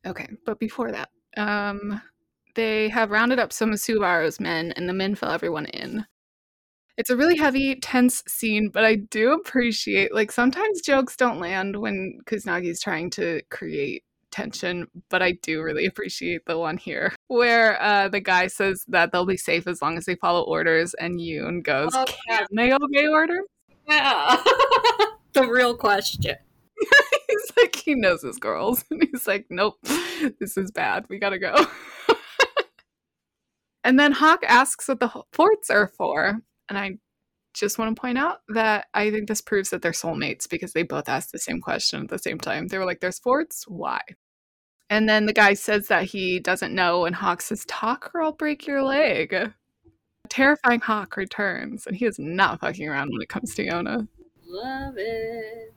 Okay, 0.05 0.27
but 0.45 0.59
before 0.59 0.91
that, 0.91 1.09
um, 1.37 2.01
they 2.55 2.89
have 2.89 3.09
rounded 3.11 3.39
up 3.39 3.51
some 3.53 3.71
of 3.71 3.79
Subaru's 3.79 4.39
men, 4.39 4.71
and 4.73 4.87
the 4.89 4.93
men 4.93 5.15
fill 5.15 5.29
everyone 5.31 5.65
in. 5.67 6.05
It's 6.97 7.09
a 7.09 7.17
really 7.17 7.37
heavy, 7.37 7.75
tense 7.75 8.23
scene, 8.27 8.69
but 8.69 8.85
I 8.85 8.95
do 8.95 9.33
appreciate 9.33 10.13
like 10.13 10.31
sometimes 10.31 10.81
jokes 10.81 11.17
don't 11.17 11.39
land 11.39 11.75
when 11.75 12.19
Kusanagi's 12.25 12.79
trying 12.79 13.09
to 13.11 13.41
create 13.49 14.03
tension, 14.31 14.87
but 15.09 15.21
I 15.21 15.33
do 15.41 15.61
really 15.61 15.85
appreciate 15.85 16.45
the 16.45 16.57
one 16.57 16.77
here 16.77 17.13
where 17.27 17.81
uh, 17.81 18.07
the 18.07 18.21
guy 18.21 18.47
says 18.47 18.83
that 18.87 19.11
they'll 19.11 19.25
be 19.25 19.37
safe 19.37 19.67
as 19.67 19.81
long 19.81 19.97
as 19.97 20.05
they 20.05 20.15
follow 20.15 20.43
orders, 20.43 20.93
and 20.93 21.19
Yoon 21.19 21.63
goes, 21.63 21.91
Oh, 21.93 22.05
"Can 22.29 22.45
they 22.51 22.73
obey 22.73 23.07
orders?" 23.07 23.45
Yeah. 23.87 24.41
the 25.33 25.47
real 25.47 25.75
question. 25.75 26.35
he's 27.27 27.51
like, 27.57 27.75
he 27.75 27.95
knows 27.95 28.21
his 28.21 28.37
girls. 28.37 28.83
And 28.89 29.07
he's 29.11 29.27
like, 29.27 29.45
nope, 29.49 29.77
this 30.39 30.57
is 30.57 30.71
bad. 30.71 31.05
We 31.09 31.19
gotta 31.19 31.39
go. 31.39 31.55
and 33.83 33.99
then 33.99 34.13
Hak 34.13 34.43
asks 34.47 34.87
what 34.87 34.99
the 34.99 35.11
forts 35.31 35.69
are 35.69 35.87
for. 35.87 36.39
And 36.69 36.77
I 36.77 36.97
just 37.53 37.77
want 37.79 37.95
to 37.95 37.99
point 37.99 38.17
out 38.17 38.39
that 38.49 38.87
I 38.93 39.11
think 39.11 39.27
this 39.27 39.41
proves 39.41 39.69
that 39.69 39.81
they're 39.81 39.91
soulmates 39.91 40.49
because 40.49 40.73
they 40.73 40.83
both 40.83 41.07
asked 41.07 41.31
the 41.31 41.39
same 41.39 41.61
question 41.61 42.03
at 42.03 42.09
the 42.09 42.19
same 42.19 42.37
time. 42.37 42.67
They 42.67 42.77
were 42.77 42.85
like, 42.85 42.99
there's 42.99 43.19
forts? 43.19 43.65
Why? 43.67 44.01
And 44.89 45.09
then 45.09 45.25
the 45.25 45.33
guy 45.33 45.53
says 45.55 45.87
that 45.87 46.03
he 46.03 46.39
doesn't 46.39 46.75
know, 46.75 47.05
and 47.05 47.15
Hak 47.15 47.41
says, 47.41 47.65
Talk 47.67 48.11
or 48.13 48.21
I'll 48.21 48.33
break 48.33 48.67
your 48.67 48.83
leg. 48.83 49.35
Terrifying 50.29 50.81
Hak 50.81 51.17
returns, 51.17 51.87
and 51.87 51.95
he 51.95 52.05
is 52.05 52.19
not 52.19 52.59
fucking 52.59 52.87
around 52.87 53.09
when 53.11 53.21
it 53.21 53.29
comes 53.29 53.55
to 53.55 53.65
Yona. 53.65 54.07
Love 54.45 54.93
it. 54.97 55.73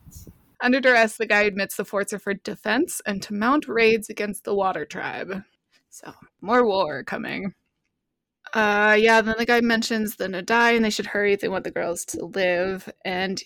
Under 0.60 0.80
duress, 0.80 1.16
the 1.16 1.26
guy 1.26 1.42
admits 1.42 1.76
the 1.76 1.84
forts 1.84 2.12
are 2.12 2.18
for 2.18 2.34
defense 2.34 3.00
and 3.06 3.22
to 3.22 3.32
mount 3.32 3.68
raids 3.68 4.10
against 4.10 4.44
the 4.44 4.54
Water 4.54 4.84
Tribe. 4.84 5.42
So, 5.88 6.12
more 6.40 6.66
war 6.66 7.04
coming. 7.04 7.54
Uh, 8.58 8.96
yeah, 8.98 9.20
then 9.20 9.36
the 9.38 9.46
guy 9.46 9.60
mentions 9.60 10.16
the 10.16 10.26
Nadai 10.26 10.74
and 10.74 10.84
they 10.84 10.90
should 10.90 11.06
hurry 11.06 11.36
they 11.36 11.48
want 11.48 11.62
the 11.64 11.70
girls 11.70 12.04
to 12.06 12.24
live. 12.24 12.88
And, 13.04 13.40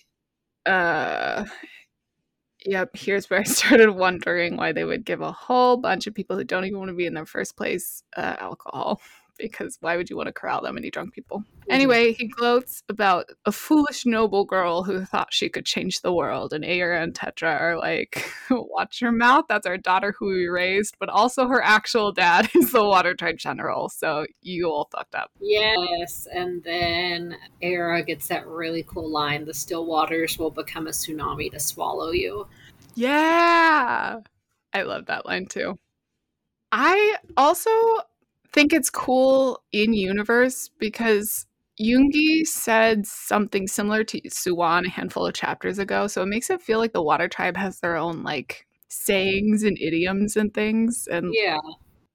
uh, 0.65 1.45
yep, 2.65 2.91
here's 2.95 3.29
where 3.29 3.39
I 3.39 3.43
started 3.43 3.91
wondering 3.91 4.57
why 4.57 4.71
they 4.71 4.83
would 4.83 5.05
give 5.05 5.21
a 5.21 5.31
whole 5.31 5.77
bunch 5.77 6.07
of 6.07 6.13
people 6.15 6.37
who 6.37 6.43
don't 6.43 6.65
even 6.65 6.79
want 6.79 6.89
to 6.89 6.95
be 6.95 7.05
in 7.05 7.13
their 7.13 7.25
first 7.25 7.55
place 7.57 8.03
uh, 8.17 8.35
alcohol 8.39 9.01
because 9.43 9.77
why 9.81 9.97
would 9.97 10.09
you 10.09 10.15
want 10.15 10.27
to 10.27 10.31
corral 10.31 10.61
that 10.61 10.73
many 10.73 10.89
drunk 10.89 11.13
people? 11.13 11.43
Anyway, 11.69 12.13
he 12.13 12.27
gloats 12.27 12.81
about 12.87 13.25
a 13.45 13.51
foolish 13.51 14.05
noble 14.05 14.45
girl 14.45 14.83
who 14.83 15.03
thought 15.03 15.33
she 15.33 15.49
could 15.49 15.65
change 15.65 15.99
the 15.99 16.13
world. 16.13 16.53
And 16.53 16.63
Ayura 16.63 17.03
and 17.03 17.13
Tetra 17.13 17.59
are 17.59 17.77
like, 17.77 18.25
watch 18.49 19.01
your 19.01 19.11
mouth. 19.11 19.43
That's 19.49 19.67
our 19.67 19.77
daughter 19.77 20.15
who 20.17 20.27
we 20.27 20.47
raised, 20.47 20.95
but 20.97 21.09
also 21.09 21.47
her 21.49 21.61
actual 21.61 22.13
dad 22.13 22.49
is 22.55 22.71
the 22.71 22.85
water 22.85 23.13
tribe 23.13 23.37
general. 23.37 23.89
So 23.89 24.25
you 24.41 24.69
all 24.69 24.87
fucked 24.95 25.13
up. 25.13 25.31
Yes. 25.41 26.25
And 26.33 26.63
then 26.63 27.35
Ayura 27.61 28.05
gets 28.07 28.29
that 28.29 28.47
really 28.47 28.83
cool 28.83 29.11
line 29.11 29.43
the 29.43 29.53
still 29.53 29.85
waters 29.85 30.39
will 30.39 30.51
become 30.51 30.87
a 30.87 30.91
tsunami 30.91 31.51
to 31.51 31.59
swallow 31.59 32.11
you. 32.11 32.47
Yeah. 32.95 34.19
I 34.71 34.81
love 34.83 35.07
that 35.07 35.25
line 35.25 35.47
too. 35.47 35.77
I 36.71 37.17
also 37.35 37.69
think 38.53 38.71
it's 38.71 38.89
cool 38.89 39.61
in 39.71 39.93
universe 39.93 40.69
because 40.79 41.47
Joon-Gi 41.81 42.45
said 42.45 43.05
something 43.05 43.67
similar 43.67 44.03
to 44.05 44.21
Suwon 44.21 44.85
a 44.85 44.89
handful 44.89 45.25
of 45.25 45.33
chapters 45.33 45.79
ago, 45.79 46.07
so 46.07 46.21
it 46.21 46.27
makes 46.27 46.49
it 46.49 46.61
feel 46.61 46.77
like 46.79 46.93
the 46.93 47.01
Water 47.01 47.27
Tribe 47.27 47.57
has 47.57 47.79
their 47.79 47.97
own 47.97 48.23
like 48.23 48.67
sayings 48.87 49.63
and 49.63 49.77
idioms 49.81 50.37
and 50.37 50.53
things. 50.53 51.07
And 51.11 51.33
yeah, 51.33 51.57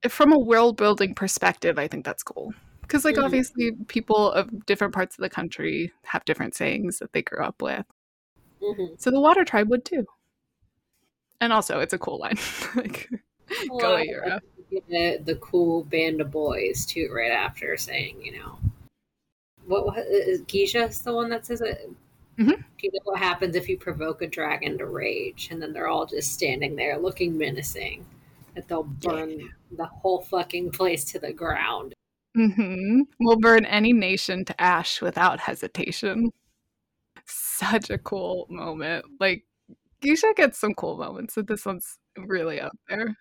from 0.07 0.31
a 0.31 0.39
world 0.39 0.77
building 0.77 1.13
perspective, 1.13 1.77
I 1.77 1.89
think 1.89 2.05
that's 2.05 2.23
cool 2.23 2.53
because 2.81 3.03
like 3.03 3.15
mm-hmm. 3.15 3.25
obviously 3.25 3.71
people 3.87 4.31
of 4.31 4.65
different 4.65 4.93
parts 4.93 5.17
of 5.17 5.21
the 5.21 5.29
country 5.29 5.91
have 6.03 6.23
different 6.23 6.55
sayings 6.55 6.99
that 6.99 7.11
they 7.11 7.21
grew 7.21 7.43
up 7.43 7.61
with. 7.61 7.85
Mm-hmm. 8.63 8.95
So 8.97 9.11
the 9.11 9.21
Water 9.21 9.43
Tribe 9.43 9.69
would 9.69 9.83
too. 9.83 10.05
And 11.41 11.53
also, 11.53 11.79
it's 11.79 11.93
a 11.93 11.97
cool 11.97 12.19
line. 12.19 12.37
like, 12.75 13.09
well, 13.69 13.79
go 13.79 13.95
Ayura 13.95 14.41
the, 14.69 15.19
the 15.23 15.35
cool 15.35 15.83
band 15.85 16.21
of 16.21 16.31
boys 16.31 16.85
too 16.85 17.09
right 17.13 17.31
after 17.31 17.75
saying 17.77 18.17
you 18.21 18.37
know 18.37 18.59
what, 19.65 19.85
what 19.85 19.97
is 19.99 20.41
Kija 20.43 21.03
the 21.03 21.13
one 21.13 21.29
that 21.29 21.45
says 21.45 21.61
it 21.61 21.89
mm-hmm. 22.37 22.49
do 22.49 22.61
you 22.81 22.91
know 22.93 22.99
what 23.03 23.19
happens 23.19 23.55
if 23.55 23.69
you 23.69 23.77
provoke 23.77 24.21
a 24.21 24.27
dragon 24.27 24.77
to 24.77 24.85
rage 24.85 25.49
and 25.51 25.61
then 25.61 25.73
they're 25.73 25.87
all 25.87 26.05
just 26.05 26.33
standing 26.33 26.75
there 26.75 26.97
looking 26.97 27.37
menacing 27.37 28.05
that 28.55 28.67
they'll 28.67 28.83
burn 28.83 29.39
yeah. 29.39 29.47
the 29.77 29.85
whole 29.85 30.21
fucking 30.21 30.71
place 30.71 31.03
to 31.05 31.19
the 31.19 31.33
ground 31.33 31.93
mm-hmm. 32.37 33.01
we'll 33.19 33.39
burn 33.39 33.65
any 33.65 33.93
nation 33.93 34.45
to 34.45 34.59
ash 34.61 35.01
without 35.01 35.39
hesitation 35.39 36.31
such 37.25 37.89
a 37.89 37.97
cool 37.97 38.47
moment 38.49 39.05
like 39.19 39.43
Kija 40.01 40.35
gets 40.35 40.57
some 40.57 40.73
cool 40.73 40.97
moments, 40.97 41.35
but 41.35 41.47
this 41.47 41.65
one's 41.65 41.97
really 42.17 42.59
up 42.59 42.71
there. 42.87 43.15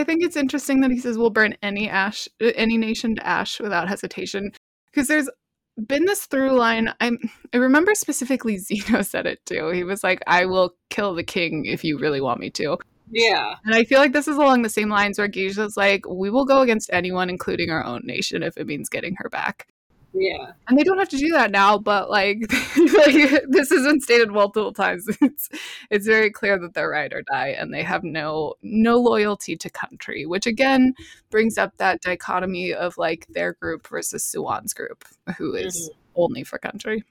I 0.00 0.04
think 0.04 0.22
it's 0.22 0.36
interesting 0.36 0.80
that 0.80 0.90
he 0.90 0.98
says 0.98 1.18
we'll 1.18 1.30
burn 1.30 1.54
any 1.62 1.88
ash, 1.88 2.26
uh, 2.42 2.52
any 2.54 2.78
nation 2.78 3.14
to 3.16 3.26
ash 3.26 3.60
without 3.60 3.88
hesitation, 3.88 4.52
because 4.90 5.08
there's 5.08 5.28
been 5.86 6.06
this 6.06 6.26
through 6.26 6.52
line. 6.52 6.92
I'm, 7.00 7.18
I 7.52 7.58
remember 7.58 7.94
specifically 7.94 8.56
Zeno 8.58 9.02
said 9.02 9.26
it 9.26 9.44
too. 9.44 9.68
He 9.70 9.84
was 9.84 10.02
like, 10.02 10.22
"I 10.26 10.46
will 10.46 10.74
kill 10.88 11.14
the 11.14 11.22
king 11.22 11.66
if 11.66 11.84
you 11.84 11.98
really 11.98 12.20
want 12.20 12.40
me 12.40 12.50
to." 12.52 12.78
Yeah, 13.12 13.56
and 13.64 13.74
I 13.74 13.84
feel 13.84 13.98
like 13.98 14.12
this 14.12 14.28
is 14.28 14.36
along 14.36 14.62
the 14.62 14.68
same 14.68 14.88
lines 14.88 15.18
where 15.18 15.28
Kija's 15.28 15.76
like, 15.76 16.08
"We 16.08 16.30
will 16.30 16.46
go 16.46 16.62
against 16.62 16.90
anyone, 16.92 17.28
including 17.28 17.70
our 17.70 17.84
own 17.84 18.00
nation, 18.04 18.42
if 18.42 18.56
it 18.56 18.66
means 18.66 18.88
getting 18.88 19.16
her 19.18 19.28
back." 19.28 19.66
Yeah. 20.12 20.52
And 20.68 20.78
they 20.78 20.82
don't 20.82 20.98
have 20.98 21.08
to 21.10 21.16
do 21.16 21.30
that 21.32 21.50
now, 21.50 21.78
but 21.78 22.10
like, 22.10 22.38
like 22.76 23.44
this 23.48 23.70
has 23.70 23.82
been 23.86 24.00
stated 24.00 24.30
multiple 24.30 24.72
times. 24.72 25.06
It's 25.22 25.48
it's 25.90 26.06
very 26.06 26.30
clear 26.30 26.58
that 26.58 26.74
they're 26.74 26.90
ride 26.90 27.12
or 27.12 27.22
die 27.22 27.48
and 27.48 27.72
they 27.72 27.82
have 27.82 28.02
no 28.02 28.54
no 28.62 28.98
loyalty 28.98 29.56
to 29.56 29.70
country, 29.70 30.26
which 30.26 30.46
again 30.46 30.94
brings 31.30 31.58
up 31.58 31.76
that 31.76 32.00
dichotomy 32.00 32.72
of 32.72 32.98
like 32.98 33.26
their 33.28 33.54
group 33.54 33.86
versus 33.86 34.24
Suwon's 34.24 34.74
group, 34.74 35.04
who 35.36 35.54
is 35.54 35.90
mm-hmm. 35.90 36.22
only 36.22 36.44
for 36.44 36.58
country. 36.58 37.04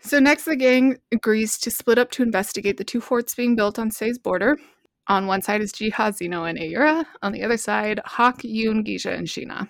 So 0.00 0.18
next 0.18 0.44
the 0.44 0.56
gang 0.56 0.98
agrees 1.12 1.58
to 1.58 1.70
split 1.70 1.98
up 1.98 2.10
to 2.12 2.22
investigate 2.22 2.76
the 2.76 2.84
two 2.84 3.00
forts 3.00 3.34
being 3.34 3.56
built 3.56 3.78
on 3.78 3.90
Sei's 3.90 4.18
border. 4.18 4.58
On 5.08 5.26
one 5.26 5.42
side 5.42 5.60
is 5.60 5.72
Jae-ha, 5.72 6.12
Zeno, 6.12 6.44
and 6.44 6.58
Ayura. 6.58 7.04
On 7.22 7.32
the 7.32 7.42
other 7.42 7.56
side, 7.56 8.00
Hak, 8.04 8.38
Yoon, 8.38 8.86
Kija, 8.86 9.12
and 9.16 9.28
Shin-Ah. 9.28 9.66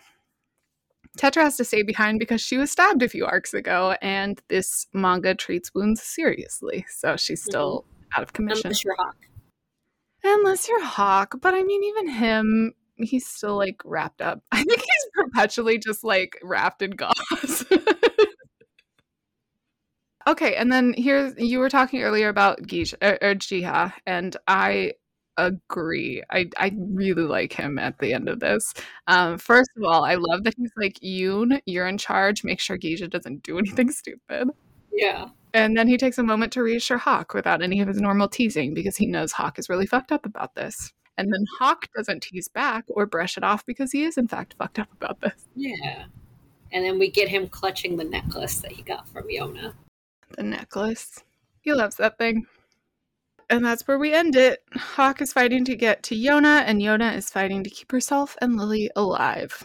Tetra 1.19 1.43
has 1.43 1.57
to 1.59 1.65
stay 1.65 1.83
behind 1.83 2.19
because 2.19 2.41
she 2.41 2.57
was 2.57 2.71
stabbed 2.71 3.03
a 3.03 3.09
few 3.09 3.27
arcs 3.27 3.53
ago, 3.53 3.97
and 4.01 4.41
this 4.49 4.87
manga 4.93 5.35
treats 5.35 5.75
wounds 5.75 6.03
seriously, 6.03 6.87
so 6.89 7.17
she's 7.17 7.43
mm-hmm. 7.43 7.51
still 7.51 7.85
mm-hmm. 7.87 8.21
out 8.21 8.23
of 8.23 8.33
commission. 8.33 8.69
Unless 8.69 8.85
you're 8.85 8.97
Hak. 8.97 9.17
Unless 10.25 10.69
you're 10.69 10.85
Hak, 10.85 11.35
but 11.41 11.55
I 11.55 11.63
mean, 11.63 11.85
even 11.85 12.09
him, 12.09 12.73
he's 12.97 13.27
still 13.27 13.57
like 13.57 13.83
wrapped 13.85 14.23
up. 14.23 14.43
I 14.53 14.63
think 14.65 14.81
he's 14.81 15.11
perpetually 15.15 15.79
just 15.79 16.03
like 16.03 16.39
wrapped 16.43 16.81
in 16.81 16.93
gauze. 16.93 17.65
okay, 20.27 20.55
and 20.55 20.73
then 20.73 20.95
here 20.95 21.35
you 21.37 21.59
were 21.59 21.69
talking 21.69 22.03
earlier 22.03 22.29
about 22.31 22.67
Gish 22.67 22.95
or, 23.03 23.19
or 23.21 23.35
Jae-ha, 23.35 23.95
and 24.07 24.35
I 24.49 24.93
agree. 25.37 26.23
I 26.31 26.49
I 26.57 26.73
really 26.77 27.23
like 27.23 27.53
him 27.53 27.79
at 27.79 27.99
the 27.99 28.13
end 28.13 28.29
of 28.29 28.41
this. 28.41 28.73
Um, 29.07 29.39
first 29.39 29.71
of 29.77 29.85
all, 29.85 30.05
I 30.05 30.15
love 30.15 30.45
that 30.45 30.55
he's 30.57 30.73
like, 30.77 30.99
Yoon, 31.01 31.61
you're 31.67 31.87
in 31.87 31.99
charge. 31.99 32.45
Make 32.45 32.61
sure 32.61 32.79
Kija 32.79 33.09
doesn't 33.11 33.43
do 33.43 33.59
anything 33.59 33.91
stupid. 33.91 34.51
Yeah. 34.93 35.27
And 35.55 35.77
then 35.77 35.87
he 35.87 35.99
takes 35.99 36.19
a 36.19 36.23
moment 36.23 36.53
to 36.55 36.63
reassure 36.63 36.99
Hak 36.99 37.35
without 37.35 37.63
any 37.63 37.81
of 37.81 37.89
his 37.89 38.01
normal 38.01 38.29
teasing 38.29 38.73
because 38.73 38.97
he 38.97 39.07
knows 39.07 39.33
Hak 39.33 39.59
is 39.59 39.69
really 39.69 39.87
fucked 39.87 40.13
up 40.13 40.25
about 40.25 40.55
this. 40.55 40.93
And 41.19 41.31
then 41.33 41.45
Hak 41.61 41.91
doesn't 41.95 42.23
tease 42.23 42.49
back 42.49 42.85
or 42.89 43.05
brush 43.05 43.37
it 43.37 43.45
off 43.45 43.67
because 43.67 43.93
he 43.93 44.05
is 44.05 44.17
in 44.17 44.29
fact 44.29 44.55
fucked 44.59 44.79
up 44.79 44.89
about 44.93 45.21
this. 45.21 45.47
Yeah. 45.55 46.05
And 46.73 46.85
then 46.85 46.99
we 46.99 47.11
get 47.11 47.29
him 47.29 47.49
clutching 47.49 47.97
the 47.97 48.05
necklace 48.05 48.61
that 48.61 48.73
he 48.73 48.83
got 48.83 49.07
from 49.09 49.25
Yona. 49.29 49.75
The 50.37 50.43
necklace. 50.43 51.23
He 51.61 51.75
loves 51.75 51.97
that 51.97 52.17
thing 52.17 52.47
and 53.53 53.63
that's 53.63 53.87
where 53.87 53.99
we 53.99 54.15
end 54.15 54.35
it. 54.35 54.65
Hak 54.73 55.21
is 55.21 55.35
fighting 55.35 55.63
to 55.67 55.77
get 55.77 56.03
to 56.05 56.17
Yona, 56.17 56.63
and 56.67 56.81
Yona 56.81 57.15
is 57.15 57.29
fighting 57.29 57.63
to 57.63 57.71
keep 57.71 57.93
herself 57.93 58.35
and 58.41 58.57
Lili 58.57 58.91
alive. 58.97 59.63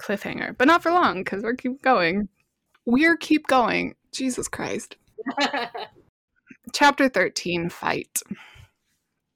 Cliffhanger, 0.00 0.56
but 0.56 0.66
not 0.66 0.82
for 0.82 0.90
long 0.90 1.22
because 1.22 1.42
we're 1.42 1.54
keep 1.54 1.82
going. 1.82 2.28
We're 2.86 3.18
keep 3.18 3.46
going. 3.46 3.94
Jesus 4.10 4.48
Christ. 4.48 4.96
Chapter 6.72 7.10
13 7.10 7.68
Fight. 7.68 8.22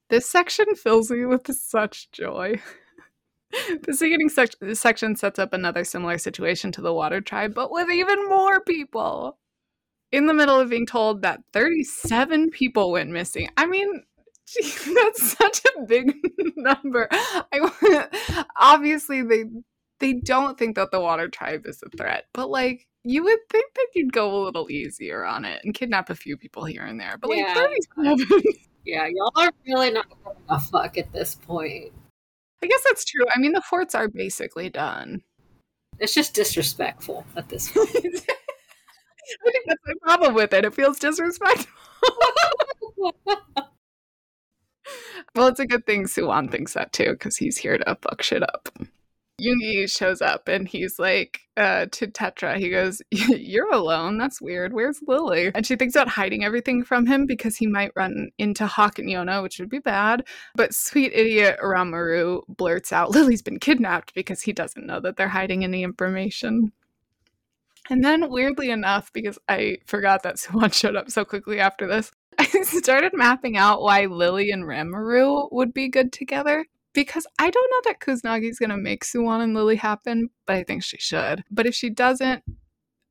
This 0.08 0.28
section 0.28 0.74
fills 0.74 1.10
me 1.10 1.26
with 1.26 1.46
such 1.54 2.10
joy. 2.10 2.58
this 3.82 4.00
beginning 4.00 4.30
sec- 4.30 4.54
section 4.72 5.14
sets 5.14 5.38
up 5.38 5.52
another 5.52 5.84
similar 5.84 6.16
situation 6.16 6.72
to 6.72 6.80
the 6.80 6.94
Water 6.94 7.20
Tribe, 7.20 7.52
but 7.52 7.70
with 7.70 7.90
even 7.90 8.30
more 8.30 8.62
people 8.62 9.36
in 10.12 10.26
the 10.26 10.34
middle 10.34 10.60
of 10.60 10.68
being 10.68 10.86
told 10.86 11.22
that 11.22 11.40
37 11.52 12.50
people 12.50 12.92
went 12.92 13.10
missing. 13.10 13.48
I 13.56 13.66
mean, 13.66 14.02
gee, 14.46 14.72
that's 14.94 15.32
such 15.32 15.62
a 15.76 15.82
big 15.82 16.14
number. 16.56 17.08
I 17.10 18.46
obviously 18.56 19.22
they 19.22 19.44
they 19.98 20.14
don't 20.14 20.58
think 20.58 20.76
that 20.76 20.90
the 20.90 21.00
water 21.00 21.28
tribe 21.28 21.66
is 21.66 21.82
a 21.82 21.96
threat, 21.96 22.24
but 22.34 22.50
like 22.50 22.86
you 23.04 23.24
would 23.24 23.38
think 23.50 23.72
that 23.74 23.88
you'd 23.94 24.12
go 24.12 24.42
a 24.42 24.44
little 24.44 24.70
easier 24.70 25.24
on 25.24 25.44
it 25.44 25.60
and 25.64 25.74
kidnap 25.74 26.10
a 26.10 26.14
few 26.14 26.36
people 26.36 26.64
here 26.64 26.84
and 26.84 27.00
there. 27.00 27.16
But 27.20 27.30
like 27.30 27.40
yeah. 27.40 27.54
37. 27.54 28.42
Yeah, 28.84 29.06
y'all 29.06 29.32
are 29.36 29.52
really 29.66 29.90
not 29.92 30.08
giving 30.08 30.38
a 30.48 30.60
fuck 30.60 30.98
at 30.98 31.12
this 31.12 31.36
point. 31.36 31.92
I 32.62 32.66
guess 32.66 32.82
that's 32.88 33.04
true. 33.04 33.24
I 33.34 33.38
mean, 33.38 33.52
the 33.52 33.60
forts 33.60 33.94
are 33.94 34.08
basically 34.08 34.70
done. 34.70 35.22
It's 35.98 36.14
just 36.14 36.34
disrespectful 36.34 37.24
at 37.36 37.48
this 37.48 37.70
point. 37.70 38.24
I 39.46 39.50
think 39.50 39.64
that's 39.66 39.80
my 39.86 39.94
problem 40.02 40.34
with 40.34 40.52
it. 40.52 40.64
It 40.64 40.74
feels 40.74 40.98
disrespectful. 40.98 41.72
well, 45.34 45.48
it's 45.48 45.60
a 45.60 45.66
good 45.66 45.86
thing 45.86 46.04
Suwon 46.04 46.50
thinks 46.50 46.74
that 46.74 46.92
too, 46.92 47.12
because 47.12 47.36
he's 47.36 47.58
here 47.58 47.78
to 47.78 47.98
fuck 48.02 48.22
shit 48.22 48.42
up. 48.42 48.68
Joon-Gi 49.40 49.86
shows 49.88 50.22
up 50.22 50.48
and 50.48 50.68
he's 50.68 50.98
like 50.98 51.40
uh, 51.56 51.86
to 51.92 52.06
Tetra, 52.06 52.56
he 52.58 52.70
goes, 52.70 53.02
You're 53.10 53.72
alone. 53.72 54.18
That's 54.18 54.40
weird. 54.40 54.72
Where's 54.72 55.00
Lili? 55.06 55.50
And 55.54 55.66
she 55.66 55.76
thinks 55.76 55.94
about 55.94 56.08
hiding 56.08 56.44
everything 56.44 56.84
from 56.84 57.06
him 57.06 57.26
because 57.26 57.56
he 57.56 57.66
might 57.66 57.92
run 57.96 58.30
into 58.38 58.66
Hak 58.66 58.98
and 58.98 59.08
Yona, 59.08 59.42
which 59.42 59.58
would 59.58 59.68
be 59.68 59.78
bad. 59.78 60.24
But 60.54 60.74
sweet 60.74 61.12
idiot 61.14 61.58
Ranmaru 61.62 62.42
blurts 62.48 62.92
out, 62.92 63.10
Lili's 63.14 63.42
been 63.42 63.58
kidnapped 63.58 64.14
because 64.14 64.42
he 64.42 64.52
doesn't 64.52 64.86
know 64.86 65.00
that 65.00 65.16
they're 65.16 65.28
hiding 65.28 65.64
any 65.64 65.82
information. 65.82 66.72
And 67.90 68.04
then, 68.04 68.30
weirdly 68.30 68.70
enough, 68.70 69.12
because 69.12 69.38
I 69.48 69.78
forgot 69.86 70.22
that 70.22 70.36
Suwon 70.38 70.72
showed 70.72 70.96
up 70.96 71.10
so 71.10 71.24
quickly 71.24 71.60
after 71.60 71.86
this, 71.86 72.10
I 72.38 72.46
started 72.62 73.12
mapping 73.14 73.56
out 73.56 73.82
why 73.82 74.06
Lili 74.06 74.50
and 74.50 74.64
Ranmaru 74.64 75.48
would 75.52 75.74
be 75.74 75.88
good 75.88 76.12
together 76.12 76.64
because 76.94 77.26
I 77.38 77.50
don't 77.50 77.70
know 77.70 77.90
that 77.90 78.00
Kusanagi's 78.00 78.58
going 78.58 78.70
to 78.70 78.76
make 78.76 79.04
Suwon 79.04 79.42
and 79.42 79.54
Lili 79.54 79.76
happen, 79.76 80.28
but 80.46 80.56
I 80.56 80.62
think 80.62 80.82
she 80.82 80.98
should. 80.98 81.42
But 81.50 81.66
if 81.66 81.74
she 81.74 81.90
doesn't, 81.90 82.42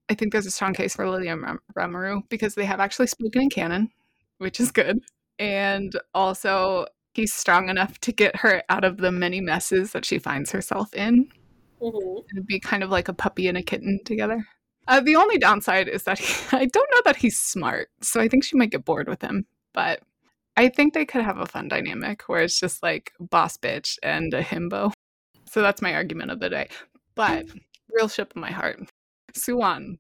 I 0.10 0.14
think 0.14 0.32
there's 0.32 0.46
a 0.46 0.52
strong 0.52 0.74
case 0.74 0.96
for 0.96 1.10
Lili 1.10 1.28
and 1.28 1.60
Ranmaru 1.76 2.22
because 2.30 2.56
they 2.56 2.66
have 2.66 2.80
actually 2.80 3.08
spoken 3.08 3.44
in 3.44 3.50
canon, 3.50 3.90
which 4.38 4.60
is 4.60 4.72
good. 4.72 5.00
And 5.40 5.94
also, 6.14 6.86
he's 7.14 7.34
strong 7.34 7.70
enough 7.70 8.00
to 8.02 8.12
get 8.12 8.36
her 8.38 8.64
out 8.70 8.84
of 8.84 8.98
the 8.98 9.12
many 9.12 9.42
messes 9.42 9.94
that 9.94 10.06
she 10.06 10.20
finds 10.20 10.52
herself 10.52 10.94
in. 10.94 11.30
Mm-hmm. 11.82 12.20
It'd 12.32 12.48
be 12.48 12.60
kind 12.60 12.84
of 12.84 12.90
like 12.90 13.08
a 13.08 13.14
puppy 13.14 13.48
and 13.48 13.58
a 13.58 13.64
kitten 13.64 14.00
together. 14.06 14.46
Uh, 14.88 15.00
the 15.00 15.16
only 15.16 15.38
downside 15.38 15.88
is 15.88 16.04
that 16.04 16.20
he, 16.20 16.34
I 16.58 16.66
don't 16.66 16.90
know 16.94 17.02
that 17.06 17.18
he's 17.18 17.40
smart, 17.40 17.90
so 18.02 18.20
I 18.20 18.28
think 18.28 18.44
she 18.44 18.58
might 18.58 18.72
get 18.72 18.86
bored 18.86 19.08
with 19.08 19.22
him. 19.22 19.46
But 19.74 20.02
I 20.58 20.70
think 20.70 20.94
they 20.94 21.06
could 21.06 21.24
have 21.24 21.38
a 21.38 21.46
fun 21.46 21.68
dynamic 21.68 22.24
where 22.24 22.42
it's 22.42 22.60
just 22.60 22.84
like 22.84 23.14
boss 23.20 23.58
bitch 23.58 23.98
and 24.04 24.34
a 24.34 24.44
himbo. 24.44 24.92
So 25.50 25.62
that's 25.62 25.82
my 25.82 25.94
argument 25.94 26.32
of 26.32 26.40
the 26.40 26.50
day. 26.50 26.70
But 27.16 27.46
real 27.92 28.08
ship 28.08 28.34
in 28.36 28.42
my 28.42 28.52
heart. 28.52 28.80
Suwon. 29.34 29.98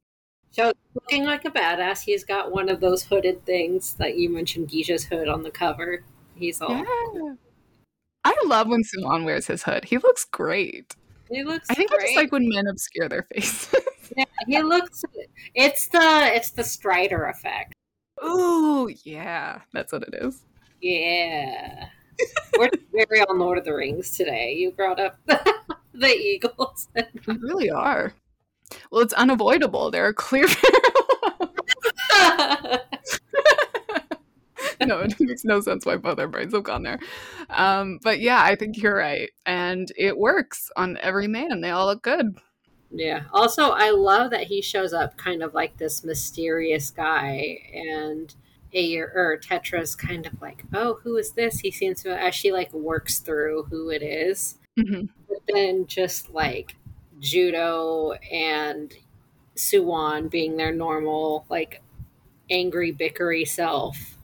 So 0.51 0.73
looking 0.93 1.23
like 1.23 1.45
a 1.45 1.51
badass, 1.51 2.01
he's 2.01 2.25
got 2.25 2.51
one 2.51 2.69
of 2.69 2.81
those 2.81 3.03
hooded 3.03 3.45
things 3.45 3.93
that 3.93 4.17
you 4.17 4.29
mentioned 4.29 4.69
Kija's 4.69 5.05
hood 5.05 5.29
on 5.29 5.43
the 5.43 5.51
cover. 5.51 6.03
He's 6.35 6.61
all 6.61 6.75
yeah. 6.75 7.35
I 8.23 8.35
love 8.45 8.67
when 8.67 8.83
Suwon 8.83 9.23
wears 9.23 9.47
his 9.47 9.63
hood. 9.63 9.85
He 9.85 9.97
looks 9.97 10.25
great. 10.25 10.95
He 11.29 11.43
looks 11.43 11.69
I 11.69 11.75
think 11.75 11.91
great. 11.91 12.01
I 12.01 12.05
just 12.05 12.15
like 12.17 12.31
when 12.31 12.49
men 12.49 12.67
obscure 12.67 13.07
their 13.07 13.23
faces. 13.33 13.73
He 14.47 14.62
looks 14.62 15.04
it's 15.56 15.88
the 15.89 16.32
it's 16.34 16.51
the 16.51 16.63
Strider 16.63 17.25
effect. 17.25 17.73
Ooh, 18.23 18.89
yeah, 19.04 19.62
that's 19.73 19.91
what 19.91 20.04
it 20.04 20.13
is. 20.13 20.43
Yeah. 20.82 21.88
We're 22.58 22.69
very 22.93 23.21
on 23.21 23.39
Lord 23.39 23.58
of 23.58 23.65
the 23.65 23.73
Rings 23.73 24.12
today. 24.12 24.54
You 24.54 24.71
brought 24.71 24.99
up 24.99 25.17
the 25.93 26.15
Eagles. 26.15 26.88
we 26.95 27.36
really 27.38 27.69
are. 27.71 28.13
Well, 28.91 29.01
it's 29.01 29.13
unavoidable. 29.13 29.91
There 29.91 30.06
are 30.06 30.13
clear 30.13 30.45
no, 34.86 34.99
it 34.99 35.19
makes 35.19 35.43
no 35.43 35.62
sense 35.62 35.86
why 35.86 35.97
both 35.97 36.19
our 36.19 36.27
brains 36.27 36.54
have 36.54 36.63
gone 36.63 36.84
there. 36.84 36.99
Um, 37.49 37.99
but 38.04 38.19
yeah, 38.19 38.41
I 38.43 38.56
think 38.56 38.77
you're 38.77 38.95
right. 38.95 39.30
And 39.45 39.91
it 39.97 40.17
works 40.17 40.69
on 40.75 40.97
every 41.01 41.27
man. 41.27 41.62
They 41.62 41.69
all 41.69 41.88
look 41.88 42.04
good. 42.04 42.38
Yeah. 42.91 43.23
Also, 43.32 43.71
I 43.71 43.91
love 43.91 44.32
that 44.32 44.43
he 44.43 44.62
shows 44.62 44.93
up 44.93 45.17
kind 45.17 45.41
of 45.41 45.54
like 45.54 45.77
this 45.77 46.04
mysterious 46.04 46.91
guy 46.91 47.60
and 47.73 48.34
a 48.73 48.97
or 48.97 49.39
Tetra's 49.41 49.95
kind 49.95 50.25
of 50.25 50.41
like, 50.41 50.63
oh, 50.73 50.99
who 51.04 51.17
is 51.17 51.32
this? 51.32 51.60
He 51.60 51.71
seems 51.71 52.04
to 52.04 52.19
as 52.19 52.36
she 52.36 52.51
like 52.51 52.73
works 52.73 53.19
through 53.19 53.63
who 53.69 53.89
it 53.89 54.01
is. 54.01 54.58
Mm-hmm. 54.80 55.06
But 55.27 55.38
then 55.47 55.88
just 55.88 56.34
like 56.34 56.75
Joo-Doh 57.19 58.13
and 58.32 58.93
Suwon 59.56 60.30
being 60.30 60.58
their 60.58 60.73
normal 60.73 61.45
like 61.49 61.82
angry 62.49 62.93
bickery 62.93 63.47
self. 63.47 64.17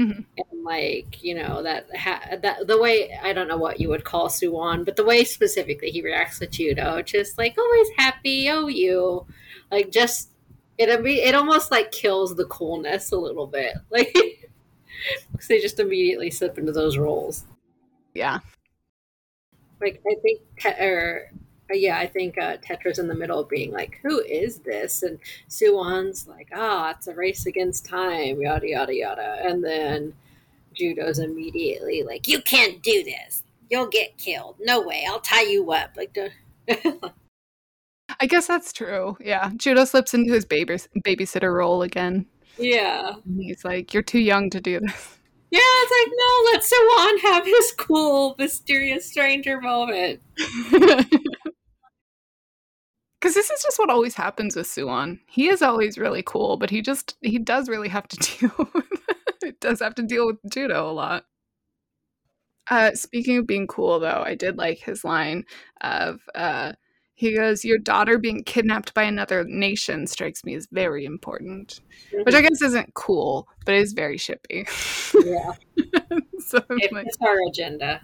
Mm-hmm. 0.00 0.20
And 0.38 0.64
like 0.64 1.22
you 1.22 1.34
know 1.34 1.62
that 1.62 1.94
ha- 1.94 2.36
that 2.40 2.66
the 2.66 2.80
way 2.80 3.18
I 3.22 3.34
don't 3.34 3.48
know 3.48 3.58
what 3.58 3.80
you 3.80 3.90
would 3.90 4.04
call 4.04 4.28
Suwon, 4.28 4.82
but 4.82 4.96
the 4.96 5.04
way 5.04 5.24
specifically 5.24 5.90
he 5.90 6.00
reacts 6.00 6.38
to 6.38 6.46
Joo-Doh, 6.46 7.02
just 7.02 7.36
like 7.36 7.58
always 7.58 7.88
happy, 7.98 8.48
oh 8.48 8.68
you, 8.68 9.26
like 9.70 9.90
just 9.90 10.30
it 10.78 10.88
it 10.88 11.34
almost 11.34 11.70
like 11.70 11.92
kills 11.92 12.34
the 12.34 12.46
coolness 12.46 13.12
a 13.12 13.16
little 13.18 13.46
bit, 13.46 13.74
like 13.90 14.16
because 15.32 15.48
they 15.48 15.60
just 15.60 15.78
immediately 15.78 16.30
slip 16.30 16.56
into 16.56 16.72
those 16.72 16.96
roles. 16.96 17.44
Yeah, 18.14 18.38
like 19.82 20.00
I 20.10 20.14
think, 20.22 20.40
or 20.80 21.30
yeah, 21.78 21.98
I 21.98 22.06
think 22.06 22.38
uh, 22.38 22.56
Tetra's 22.56 22.98
in 22.98 23.08
the 23.08 23.14
middle 23.14 23.38
of 23.38 23.48
being 23.48 23.72
like, 23.72 24.00
"Who 24.02 24.20
is 24.20 24.58
this?" 24.58 25.02
and 25.02 25.18
Suwon's 25.48 26.26
like, 26.26 26.48
"Ah, 26.54 26.88
oh, 26.88 26.90
it's 26.90 27.06
a 27.06 27.14
race 27.14 27.46
against 27.46 27.86
time," 27.86 28.40
yada 28.40 28.68
yada 28.68 28.94
yada, 28.94 29.38
and 29.42 29.62
then 29.62 30.14
Joo-Doh's 30.74 31.18
immediately 31.18 32.02
like, 32.02 32.28
"You 32.28 32.40
can't 32.42 32.82
do 32.82 33.04
this. 33.04 33.44
You'll 33.68 33.88
get 33.88 34.18
killed. 34.18 34.56
No 34.60 34.80
way. 34.80 35.04
I'll 35.08 35.20
tie 35.20 35.42
you 35.42 35.70
up." 35.72 35.96
Like, 35.96 36.16
I 38.18 38.26
guess 38.26 38.46
that's 38.46 38.72
true. 38.72 39.16
Yeah. 39.20 39.50
Judo 39.56 39.84
slips 39.84 40.14
into 40.14 40.32
his 40.32 40.44
baby 40.44 40.76
babysitter 41.04 41.54
role 41.54 41.82
again. 41.82 42.26
Yeah. 42.58 43.14
And 43.24 43.42
he's 43.42 43.64
like, 43.64 43.94
You're 43.94 44.02
too 44.02 44.18
young 44.18 44.50
to 44.50 44.60
do 44.60 44.80
this. 44.80 45.16
Yeah, 45.52 45.58
it's 45.64 45.90
like, 45.90 46.12
no, 46.16 46.30
let 46.52 46.62
Suwon 46.62 47.32
have 47.32 47.44
his 47.44 47.72
cool, 47.76 48.36
mysterious 48.38 49.04
stranger 49.04 49.60
moment. 49.60 50.20
Because 53.20 53.34
this 53.34 53.50
is 53.50 53.62
just 53.62 53.78
what 53.78 53.90
always 53.90 54.14
happens 54.14 54.56
with 54.56 54.66
Suwon. 54.66 55.20
He 55.26 55.48
is 55.48 55.60
always 55.60 55.98
really 55.98 56.22
cool, 56.22 56.56
but 56.56 56.70
he 56.70 56.80
just, 56.80 57.16
he 57.20 57.38
does 57.38 57.68
really 57.68 57.88
have 57.88 58.08
to 58.08 58.16
deal 58.38 58.68
with, 58.72 58.86
it 59.42 59.60
does 59.60 59.80
have 59.80 59.94
to 59.96 60.02
deal 60.02 60.26
with 60.26 60.38
Joo-Doh 60.48 60.88
a 60.88 60.92
lot. 60.92 61.24
Uh, 62.70 62.92
speaking 62.94 63.36
of 63.36 63.46
being 63.46 63.66
cool, 63.66 63.98
though, 63.98 64.22
I 64.24 64.34
did 64.36 64.56
like 64.56 64.78
his 64.78 65.04
line 65.04 65.44
of, 65.82 66.20
uh, 66.34 66.72
he 67.14 67.34
goes, 67.34 67.66
Your 67.66 67.76
daughter 67.76 68.16
being 68.16 68.44
kidnapped 68.44 68.94
by 68.94 69.02
another 69.02 69.44
nation 69.44 70.06
strikes 70.06 70.42
me 70.42 70.54
as 70.54 70.66
very 70.72 71.04
important. 71.04 71.80
Mm-hmm. 72.14 72.22
Which 72.22 72.34
I 72.34 72.40
guess 72.40 72.62
isn't 72.62 72.94
cool, 72.94 73.46
but 73.66 73.74
is 73.74 73.92
very 73.92 74.16
shippy. 74.16 74.66
Yeah. 75.12 75.52
so 76.38 76.64
it's 76.70 76.92
like, 76.92 77.06
our 77.20 77.36
agenda. 77.46 78.00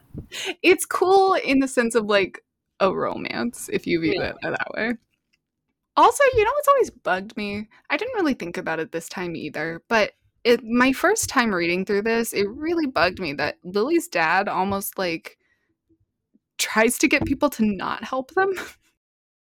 It's 0.62 0.84
cool 0.84 1.32
in 1.32 1.60
the 1.60 1.68
sense 1.68 1.94
of 1.94 2.04
like 2.04 2.42
a 2.80 2.94
romance, 2.94 3.70
if 3.72 3.86
you 3.86 4.00
view 4.00 4.16
yeah. 4.16 4.30
it 4.30 4.36
that 4.42 4.66
way. 4.74 4.96
Also, 5.96 6.22
you 6.34 6.44
know 6.44 6.50
what's 6.52 6.68
always 6.68 6.90
bugged 6.90 7.36
me? 7.36 7.68
I 7.90 7.96
didn't 7.96 8.14
really 8.14 8.34
think 8.34 8.56
about 8.56 8.80
it 8.80 8.92
this 8.92 9.08
time 9.08 9.34
either, 9.34 9.82
but 9.88 10.12
it, 10.44 10.62
my 10.62 10.92
first 10.92 11.28
time 11.28 11.54
reading 11.54 11.84
through 11.84 12.02
this, 12.02 12.32
it 12.32 12.48
really 12.48 12.86
bugged 12.86 13.18
me 13.18 13.32
that 13.34 13.56
Lili's 13.64 14.06
dad 14.06 14.48
almost 14.48 14.98
like 14.98 15.38
tries 16.58 16.98
to 16.98 17.08
get 17.08 17.24
people 17.24 17.50
to 17.50 17.64
not 17.64 18.04
help 18.04 18.32
them. 18.34 18.52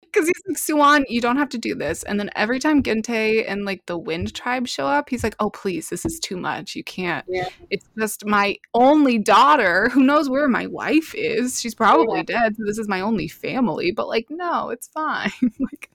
Because 0.01 0.27
he's 0.27 0.43
like, 0.47 0.57
Suwon, 0.57 1.05
you 1.09 1.19
don't 1.19 1.37
have 1.37 1.49
to 1.49 1.57
do 1.57 1.73
this. 1.73 2.03
And 2.03 2.19
then 2.19 2.29
every 2.35 2.59
time 2.59 2.83
Guntae 2.83 3.45
and 3.47 3.65
like 3.65 3.83
the 3.87 3.97
Wind 3.97 4.35
Tribe 4.35 4.67
show 4.67 4.85
up, 4.85 5.09
he's 5.09 5.23
like, 5.23 5.35
oh, 5.39 5.49
please, 5.49 5.89
this 5.89 6.05
is 6.05 6.19
too 6.19 6.37
much. 6.37 6.75
You 6.75 6.83
can't. 6.83 7.25
Yeah. 7.27 7.49
It's 7.71 7.89
just 7.97 8.23
my 8.23 8.57
only 8.75 9.17
daughter. 9.17 9.89
Who 9.89 10.03
knows 10.03 10.29
where 10.29 10.47
my 10.47 10.67
wife 10.67 11.15
is? 11.15 11.59
She's 11.59 11.73
probably 11.73 12.19
yeah. 12.19 12.41
dead. 12.41 12.55
So 12.57 12.63
this 12.63 12.77
is 12.77 12.87
my 12.87 13.01
only 13.01 13.27
family. 13.27 13.91
But 13.91 14.07
like, 14.07 14.27
no, 14.29 14.69
it's 14.69 14.87
fine. 14.87 15.31
like, 15.59 15.89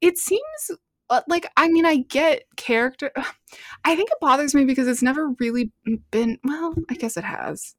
it 0.00 0.18
seems 0.18 0.70
uh, 1.08 1.22
like, 1.28 1.46
I 1.56 1.68
mean, 1.68 1.86
I 1.86 1.98
get 1.98 2.44
character. 2.56 3.12
I 3.84 3.94
think 3.96 4.10
it 4.10 4.18
bothers 4.20 4.54
me 4.54 4.64
because 4.64 4.88
it's 4.88 5.02
never 5.02 5.30
really 5.38 5.70
been, 6.10 6.38
well, 6.44 6.74
I 6.90 6.94
guess 6.94 7.16
it 7.16 7.24
has. 7.24 7.74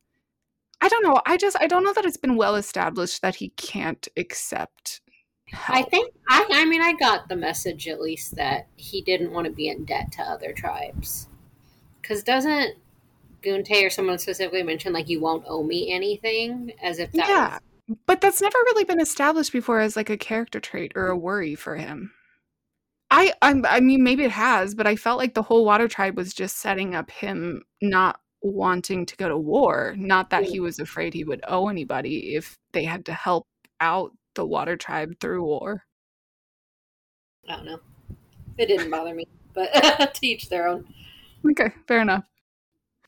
I 0.80 0.89
don't 0.89 1.03
know. 1.03 1.19
I 1.25 1.38
just 1.38 1.58
I 1.60 1.65
don't 1.65 1.84
know 1.84 1.93
that 1.93 2.06
it's 2.06 2.17
been 2.17 2.36
well 2.36 2.53
established 2.53 3.23
that 3.23 3.36
he 3.36 3.49
can't 3.49 4.08
accept 4.15 5.01
I 5.69 5.84
think 5.84 6.13
I 6.30 6.45
I 6.51 6.65
mean 6.65 6.82
I 6.82 6.93
got 6.93 7.30
the 7.30 7.36
message 7.36 7.88
at 7.88 8.01
least 8.01 8.36
that 8.36 8.67
he 8.75 9.01
didn't 9.01 9.32
want 9.32 9.45
to 9.45 9.51
be 9.51 9.69
in 9.69 9.86
debt 9.86 10.12
to 10.13 10.21
other 10.21 10.51
tribes. 10.51 11.27
Cuz 12.03 12.23
doesn't 12.23 12.75
Guntae 13.41 13.86
or 13.86 13.89
someone 13.89 14.17
specifically 14.17 14.63
mention 14.63 14.93
like 14.93 15.10
you 15.10 15.21
won't 15.21 15.45
owe 15.47 15.63
me 15.63 15.91
anything 15.91 16.73
as 16.82 16.99
if 16.99 17.12
that 17.13 17.30
Yeah. 17.30 17.49
Was... 17.51 17.60
But 18.06 18.21
that's 18.21 18.41
never 18.41 18.58
really 18.65 18.84
been 18.84 19.00
established 19.00 19.54
before 19.54 19.80
as 19.80 19.95
like 19.95 20.10
a 20.10 20.17
character 20.17 20.60
trait 20.60 20.91
or 20.95 21.08
a 21.08 21.17
worry 21.17 21.56
for 21.56 21.76
him. 21.76 22.12
I 23.10 23.34
I'm, 23.41 23.65
I 23.65 23.80
mean 23.80 24.04
maybe 24.04 24.23
it 24.23 24.32
has, 24.32 24.76
but 24.76 24.88
I 24.88 24.95
felt 24.95 25.17
like 25.17 25.34
the 25.34 25.41
whole 25.41 25.63
water 25.63 25.88
tribe 25.88 26.17
was 26.17 26.34
just 26.34 26.58
setting 26.58 26.95
up 26.95 27.10
him 27.10 27.63
not 27.82 28.19
wanting 28.41 29.06
to 29.06 29.15
go 29.15 29.30
to 29.30 29.38
war, 29.38 29.95
not 29.97 30.30
that 30.30 30.43
he 30.43 30.60
was 30.60 30.80
afraid 30.80 31.13
he 31.13 31.23
would 31.23 31.41
owe 31.47 31.69
anybody 31.69 32.36
if 32.36 32.58
they 32.73 32.84
had 32.84 33.06
to 33.06 33.13
help 33.13 33.47
out 33.80 34.12
the 34.36 34.45
water 34.45 34.76
tribe 34.76 35.13
through 35.19 35.43
war. 35.43 35.84
I 37.47 37.56
don't 37.56 37.65
know. 37.65 37.80
It 38.58 38.67
didn't 38.67 38.91
bother 38.91 39.13
me, 39.13 39.26
but 39.54 40.13
teach 40.13 40.50
their 40.50 40.67
own. 40.67 40.86
Okay, 41.50 41.71
fair 41.88 42.02
enough. 42.02 42.26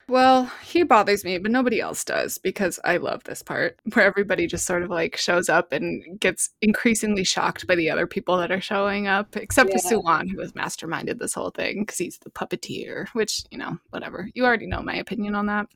Well, 0.09 0.51
he 0.63 0.81
bothers 0.81 1.23
me, 1.23 1.37
but 1.37 1.51
nobody 1.51 1.79
else 1.79 2.03
does 2.03 2.39
because 2.39 2.79
I 2.83 2.97
love 2.97 3.23
this 3.25 3.43
part 3.43 3.79
where 3.93 4.05
everybody 4.05 4.47
just 4.47 4.65
sort 4.65 4.81
of 4.81 4.89
like 4.89 5.15
shows 5.15 5.49
up 5.49 5.71
and 5.71 6.19
gets 6.19 6.49
increasingly 6.63 7.23
shocked 7.23 7.67
by 7.67 7.75
the 7.75 7.91
other 7.91 8.07
people 8.07 8.35
that 8.37 8.51
are 8.51 8.59
showing 8.59 9.05
up, 9.05 9.37
except 9.37 9.69
Yeah. 9.69 9.77
for 9.77 9.87
Suwon, 9.87 10.31
who 10.31 10.41
has 10.41 10.53
masterminded 10.53 11.19
this 11.19 11.35
whole 11.35 11.51
thing 11.51 11.81
because 11.81 11.99
he's 11.99 12.17
the 12.17 12.31
puppeteer, 12.31 13.07
which, 13.09 13.43
you 13.51 13.59
know, 13.59 13.77
whatever. 13.91 14.27
You 14.33 14.45
already 14.45 14.65
know 14.65 14.81
my 14.81 14.95
opinion 14.95 15.35
on 15.35 15.45
that. 15.45 15.67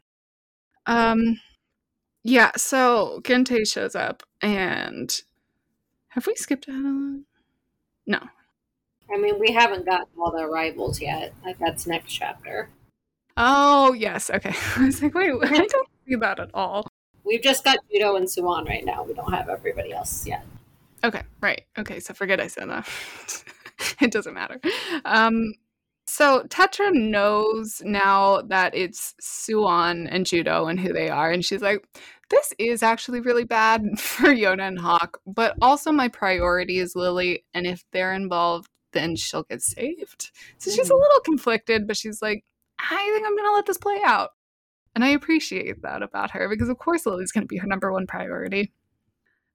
Um, 0.88 1.40
yeah, 2.24 2.52
so 2.58 3.22
Guntae 3.24 3.68
shows 3.72 3.96
up 3.96 4.24
and 4.42 5.22
have 6.10 6.26
we 6.26 6.36
skipped 6.36 6.68
out 6.68 6.74
on? 6.74 7.26
No, 8.08 8.20
I 9.14 9.18
mean, 9.18 9.40
we 9.40 9.52
haven't 9.54 9.86
gotten 9.86 10.08
all 10.20 10.32
the 10.32 10.44
arrivals 10.44 11.00
yet. 11.00 11.34
Like 11.46 11.60
that's 11.60 11.86
next 11.86 12.12
chapter. 12.14 12.70
Oh, 13.38 13.94
yes. 13.94 14.30
Okay. 14.30 14.54
I 14.78 14.86
was 14.86 15.02
like, 15.02 15.14
wait, 15.14 15.32
I 15.44 15.66
don't 15.66 15.88
see 16.08 16.16
that 16.16 16.40
at 16.40 16.50
all. 16.54 16.88
We've 17.24 17.42
just 17.42 17.64
got 17.64 17.78
Joo-Doh 17.92 18.18
and 18.18 18.28
Suwon 18.28 18.68
right 18.68 18.84
now. 18.86 19.04
We 19.04 19.14
don't 19.14 19.32
have 19.34 19.50
everybody 19.50 19.94
else 19.94 20.28
yet. 20.28 20.46
Okay, 21.06 21.22
right. 21.42 21.62
Okay, 21.78 22.00
so 22.00 22.14
forget 22.14 22.40
I 22.40 22.48
said 22.48 22.70
that. 22.70 22.88
it 24.02 24.12
doesn't 24.12 24.34
matter. 24.34 24.60
Um, 25.06 25.54
so 26.06 26.44
Tetra 26.44 26.94
knows 26.94 27.82
now 27.86 28.42
that 28.42 28.76
it's 28.76 29.16
Suwon 29.22 30.08
and 30.12 30.26
Joo-Doh 30.26 30.68
and 30.68 30.80
who 30.80 30.92
they 30.94 31.10
are, 31.10 31.32
and 31.32 31.44
she's 31.44 31.62
like, 31.62 31.86
this 32.30 32.54
is 32.60 32.84
actually 32.84 33.22
really 33.22 33.46
bad 33.46 33.82
for 34.00 34.28
Yona 34.28 34.68
and 34.68 34.80
Hak, 34.80 35.16
but 35.26 35.56
also 35.62 35.92
my 35.92 36.08
priority 36.10 36.80
is 36.80 36.94
Lili, 36.96 37.46
and 37.54 37.66
if 37.66 37.84
they're 37.94 38.14
involved, 38.14 38.68
then 38.92 39.16
she'll 39.16 39.44
get 39.44 39.62
saved. 39.62 40.32
So 40.58 40.72
she's 40.72 40.90
a 40.90 40.94
Mhm. 40.94 41.00
little 41.00 41.20
conflicted, 41.22 41.88
but 41.88 41.96
she's 41.98 42.22
like, 42.22 42.44
I 42.92 43.12
think 43.14 43.26
I'm 43.26 43.36
gonna 43.36 43.56
let 43.56 43.66
this 43.66 43.78
play 43.78 44.00
out. 44.06 44.32
And 44.96 45.04
I 45.04 45.10
appreciate 45.10 45.82
that 45.82 46.04
about 46.04 46.32
her 46.32 46.48
because, 46.50 46.70
of 46.70 46.78
course, 46.78 47.06
Lili's 47.06 47.32
gonna 47.32 47.46
be 47.46 47.58
her 47.58 47.68
number 47.68 47.92
one 47.92 48.08
priority. 48.08 48.72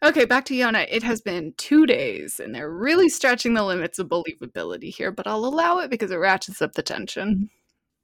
Okay, 0.03 0.25
back 0.25 0.45
to 0.47 0.55
Yona. 0.55 0.87
It 0.88 1.03
has 1.03 1.21
been 1.21 1.55
two 1.57 1.85
days, 1.85 2.38
and 2.38 2.55
they're 2.55 2.71
really 2.71 3.09
stretching 3.09 3.55
the 3.55 3.64
limits 3.64 3.99
of 3.99 4.09
believability 4.09 4.95
here, 4.95 5.11
but 5.11 5.27
I'll 5.27 5.45
allow 5.45 5.79
it 5.79 5.91
because 5.91 6.12
it 6.12 6.17
ratchets 6.17 6.62
up 6.62 6.75
the 6.75 6.83
tension. 6.83 7.51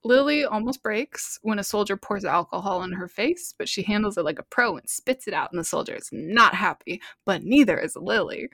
Lili 0.03 0.45
almost 0.45 0.83
breaks 0.83 1.39
when 1.43 1.59
a 1.59 1.65
soldier 1.65 1.97
pours 1.97 2.25
alcohol 2.25 2.83
in 2.83 2.93
her 2.93 3.09
face, 3.09 3.55
but 3.57 3.69
she 3.69 3.83
handles 3.83 4.19
it 4.19 4.25
like 4.25 4.41
a 4.41 4.45
pro 4.51 4.77
and 4.77 4.91
spits 4.91 5.29
it 5.29 5.35
out, 5.35 5.51
and 5.53 5.59
the 5.59 5.65
soldier 5.65 5.95
is 5.95 6.09
not 6.13 6.55
happy, 6.55 7.01
but 7.25 7.45
neither 7.45 7.79
is 7.79 7.97
Lili. 7.97 8.49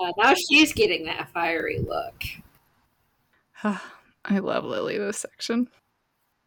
Yeah, 0.00 0.10
now 0.16 0.34
she's 0.34 0.72
getting 0.72 1.04
that 1.06 1.28
fiery 1.32 1.80
look. 1.80 2.22
I 4.24 4.38
love 4.38 4.64
Lili 4.64 4.98
this 4.98 5.18
section. 5.18 5.68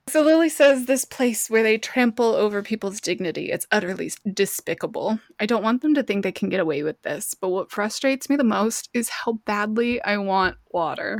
So 0.08 0.22
Lili 0.24 0.50
says 0.50 0.86
this 0.86 1.06
place 1.06 1.50
where 1.50 1.64
they 1.64 1.78
trample 1.78 2.36
over 2.36 2.64
people's 2.64 3.00
dignity, 3.00 3.52
it's 3.52 3.68
utterly 3.72 4.12
despicable. 4.34 5.20
I 5.40 5.46
don't 5.46 5.64
want 5.64 5.82
them 5.82 5.94
to 5.94 6.04
think 6.04 6.24
they 6.24 6.32
can 6.32 6.50
get 6.50 6.60
away 6.60 6.84
with 6.84 7.02
this, 7.04 7.34
but 7.34 7.50
what 7.50 7.72
frustrates 7.72 8.30
me 8.30 8.36
the 8.36 8.44
most 8.44 8.90
is 8.94 9.10
how 9.10 9.34
badly 9.46 10.02
I 10.04 10.18
want 10.18 10.58
water. 10.72 11.20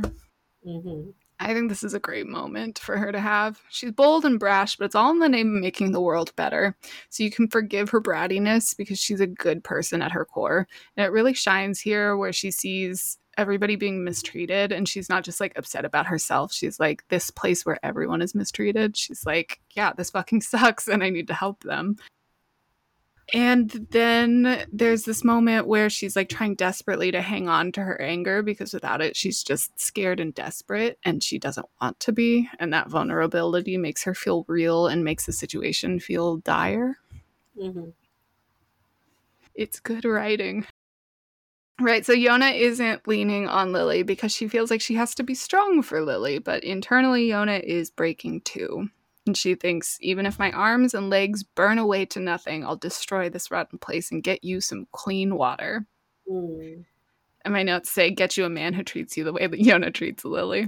hmm 0.64 1.10
I 1.40 1.54
think 1.54 1.70
this 1.70 1.82
is 1.82 1.92
a 1.92 1.98
great 1.98 2.28
moment 2.28 2.78
for 2.78 2.96
her 2.96 3.10
to 3.10 3.18
have. 3.18 3.60
She's 3.68 3.90
bold 3.90 4.24
and 4.24 4.38
brash, 4.38 4.76
but 4.76 4.84
it's 4.84 4.94
all 4.94 5.10
in 5.10 5.18
the 5.18 5.28
name 5.28 5.56
of 5.56 5.60
making 5.60 5.90
the 5.90 6.00
world 6.00 6.32
better. 6.36 6.76
So 7.08 7.24
you 7.24 7.32
can 7.32 7.48
forgive 7.48 7.90
her 7.90 8.00
brattiness 8.00 8.76
because 8.76 9.00
she's 9.00 9.20
a 9.20 9.26
good 9.26 9.64
person 9.64 10.02
at 10.02 10.12
her 10.12 10.24
core. 10.24 10.68
And 10.96 11.04
it 11.04 11.10
really 11.10 11.34
shines 11.34 11.80
here 11.80 12.16
where 12.16 12.32
she 12.32 12.52
sees 12.52 13.18
everybody 13.38 13.76
being 13.76 14.04
mistreated 14.04 14.72
and 14.72 14.88
she's 14.88 15.08
not 15.08 15.24
just 15.24 15.40
like 15.40 15.56
upset 15.56 15.84
about 15.84 16.06
herself. 16.06 16.52
She's 16.52 16.78
like, 16.78 17.06
this 17.08 17.30
place 17.30 17.64
where 17.64 17.78
everyone 17.82 18.22
is 18.22 18.34
mistreated. 18.34 18.96
She's 18.96 19.24
like, 19.24 19.60
yeah, 19.72 19.92
this 19.92 20.10
fucking 20.10 20.40
sucks 20.42 20.88
and 20.88 21.02
I 21.02 21.10
need 21.10 21.28
to 21.28 21.34
help 21.34 21.62
them. 21.62 21.96
And 23.32 23.70
then 23.90 24.66
there's 24.70 25.04
this 25.04 25.24
moment 25.24 25.66
where 25.66 25.88
she's 25.88 26.16
like 26.16 26.28
trying 26.28 26.54
desperately 26.54 27.10
to 27.12 27.22
hang 27.22 27.48
on 27.48 27.72
to 27.72 27.82
her 27.82 27.98
anger 28.00 28.42
because 28.42 28.74
without 28.74 29.00
it, 29.00 29.16
she's 29.16 29.42
just 29.42 29.80
scared 29.80 30.20
and 30.20 30.34
desperate 30.34 30.98
and 31.02 31.22
she 31.22 31.38
doesn't 31.38 31.66
want 31.80 31.98
to 32.00 32.12
be. 32.12 32.50
And 32.58 32.72
that 32.74 32.90
vulnerability 32.90 33.78
makes 33.78 34.02
her 34.04 34.14
feel 34.14 34.44
real 34.48 34.86
and 34.86 35.02
makes 35.02 35.24
the 35.24 35.32
situation 35.32 35.98
feel 35.98 36.38
dire. 36.38 36.98
hmm 37.56 37.90
It's 39.54 39.80
good 39.80 40.04
writing. 40.04 40.66
Right, 41.80 42.04
so 42.04 42.14
Yona 42.14 42.56
isn't 42.56 43.08
leaning 43.08 43.48
on 43.48 43.72
Lili 43.72 44.02
because 44.02 44.32
she 44.32 44.46
feels 44.46 44.70
like 44.70 44.80
she 44.80 44.94
has 44.94 45.14
to 45.16 45.22
be 45.22 45.34
strong 45.34 45.82
for 45.82 46.02
Lili, 46.02 46.38
but 46.38 46.62
internally, 46.62 47.28
Yona 47.28 47.60
is 47.60 47.90
breaking 47.90 48.42
too. 48.42 48.88
And 49.26 49.36
she 49.36 49.54
thinks, 49.54 49.98
even 50.00 50.26
if 50.26 50.38
my 50.38 50.50
arms 50.52 50.94
and 50.94 51.08
legs 51.08 51.42
burn 51.42 51.78
away 51.78 52.04
to 52.06 52.20
nothing, 52.20 52.64
I'll 52.64 52.76
destroy 52.76 53.28
this 53.28 53.50
rotten 53.50 53.78
place 53.78 54.10
and 54.12 54.22
get 54.22 54.44
you 54.44 54.60
some 54.60 54.86
clean 54.92 55.36
water. 55.36 55.86
Mm. 56.30 56.84
And 57.44 57.52
my 57.54 57.62
notes 57.62 57.90
say, 57.90 58.10
get 58.10 58.36
you 58.36 58.44
a 58.44 58.48
man 58.50 58.72
who 58.72 58.82
treats 58.82 59.16
you 59.16 59.24
the 59.24 59.32
way 59.32 59.46
that 59.46 59.60
Yona 59.60 59.92
treats 59.92 60.24
Lili. 60.24 60.66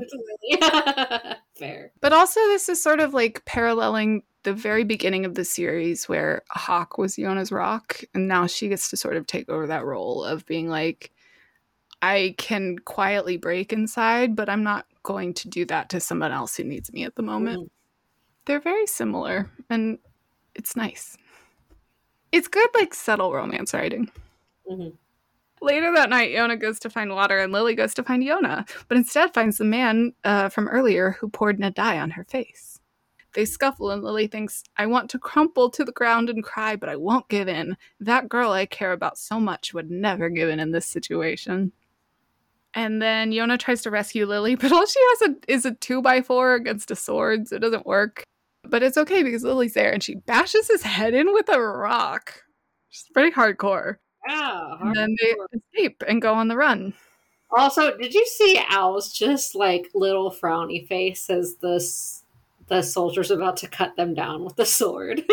Fair. 1.54 1.92
But 2.00 2.12
also, 2.12 2.40
this 2.40 2.68
is 2.68 2.82
sort 2.82 3.00
of 3.00 3.14
like 3.14 3.44
paralleling 3.44 4.22
the 4.42 4.52
very 4.52 4.84
beginning 4.84 5.24
of 5.24 5.34
the 5.36 5.44
series 5.44 6.08
where 6.08 6.42
Hak 6.50 6.98
was 6.98 7.16
Yona's 7.16 7.50
rock, 7.52 8.02
and 8.14 8.28
now 8.28 8.46
she 8.46 8.68
gets 8.68 8.90
to 8.90 8.96
sort 8.96 9.16
of 9.16 9.26
take 9.26 9.48
over 9.48 9.66
that 9.68 9.84
role 9.84 10.22
of 10.24 10.44
being 10.46 10.68
like, 10.68 11.10
I 12.02 12.34
can 12.36 12.78
quietly 12.80 13.36
break 13.38 13.72
inside, 13.72 14.36
but 14.36 14.48
I'm 14.50 14.62
not 14.62 14.86
going 15.02 15.32
to 15.34 15.48
do 15.48 15.64
that 15.66 15.88
to 15.90 16.00
someone 16.00 16.32
else 16.32 16.56
who 16.56 16.64
needs 16.64 16.92
me 16.92 17.04
at 17.04 17.14
the 17.14 17.22
moment. 17.22 17.62
Mhm. 17.62 17.70
They're 18.46 18.60
very 18.60 18.86
similar, 18.86 19.50
and 19.70 19.98
it's 20.54 20.76
nice. 20.76 21.16
It's 22.32 22.48
good, 22.48 22.68
like, 22.74 22.92
subtle 22.92 23.32
romance 23.32 23.72
writing. 23.72 24.10
Mhm. 24.70 24.92
Later 25.64 25.94
that 25.94 26.10
night, 26.10 26.30
Yona 26.30 26.60
goes 26.60 26.78
to 26.80 26.90
find 26.90 27.10
water, 27.10 27.38
and 27.38 27.50
Lili 27.50 27.74
goes 27.74 27.94
to 27.94 28.02
find 28.02 28.22
Yona, 28.22 28.68
but 28.86 28.98
instead 28.98 29.32
finds 29.32 29.56
the 29.56 29.64
man 29.64 30.12
uh, 30.22 30.50
from 30.50 30.68
earlier 30.68 31.12
who 31.12 31.30
poured 31.30 31.58
Nadai 31.58 31.98
on 32.02 32.10
her 32.10 32.24
face. 32.24 32.78
They 33.34 33.46
scuffle, 33.46 33.90
and 33.90 34.02
Lili 34.02 34.26
thinks, 34.26 34.62
I 34.76 34.84
want 34.84 35.08
to 35.08 35.18
crumple 35.18 35.70
to 35.70 35.82
the 35.82 35.90
ground 35.90 36.28
and 36.28 36.44
cry, 36.44 36.76
but 36.76 36.90
I 36.90 36.96
won't 36.96 37.30
give 37.30 37.48
in. 37.48 37.78
That 37.98 38.28
girl 38.28 38.52
I 38.52 38.66
care 38.66 38.92
about 38.92 39.16
so 39.16 39.40
much 39.40 39.72
would 39.72 39.90
never 39.90 40.28
give 40.28 40.50
in 40.50 40.60
in 40.60 40.72
this 40.72 40.84
situation. 40.84 41.72
And 42.74 43.00
then 43.00 43.32
Yona 43.32 43.58
tries 43.58 43.80
to 43.84 43.90
rescue 43.90 44.26
Lili, 44.26 44.56
but 44.60 44.70
all 44.70 44.84
she 44.84 45.00
has 45.00 45.30
a, 45.30 45.34
is 45.48 45.64
a 45.64 45.72
two 45.72 46.02
by 46.02 46.20
four 46.20 46.52
against 46.56 46.90
a 46.90 46.96
sword, 46.96 47.48
so 47.48 47.56
it 47.56 47.60
doesn't 47.60 47.86
work. 47.86 48.22
But 48.64 48.82
it's 48.82 48.98
okay 48.98 49.22
because 49.22 49.44
Lili's 49.44 49.72
there, 49.72 49.92
and 49.92 50.02
she 50.02 50.16
bashes 50.16 50.68
his 50.68 50.82
head 50.82 51.14
in 51.14 51.32
with 51.32 51.48
a 51.48 51.58
rock. 51.58 52.42
She's 52.90 53.08
pretty 53.14 53.34
hardcore. 53.34 53.96
Yeah. 54.28 54.74
And 54.80 54.94
then 54.94 55.16
they 55.20 55.34
escape 55.58 56.02
and 56.06 56.22
go 56.22 56.34
on 56.34 56.48
the 56.48 56.56
run. 56.56 56.94
Also, 57.50 57.96
did 57.96 58.14
you 58.14 58.26
see 58.26 58.60
Ao's 58.70 59.12
just 59.12 59.54
like 59.54 59.90
little 59.94 60.30
frowny 60.30 60.86
face 60.86 61.30
as 61.30 61.56
this 61.56 62.22
the 62.66 62.82
soldier's 62.82 63.30
about 63.30 63.58
to 63.58 63.68
cut 63.68 63.94
them 63.96 64.14
down 64.14 64.44
with 64.44 64.56
the 64.56 64.66
sword? 64.66 65.22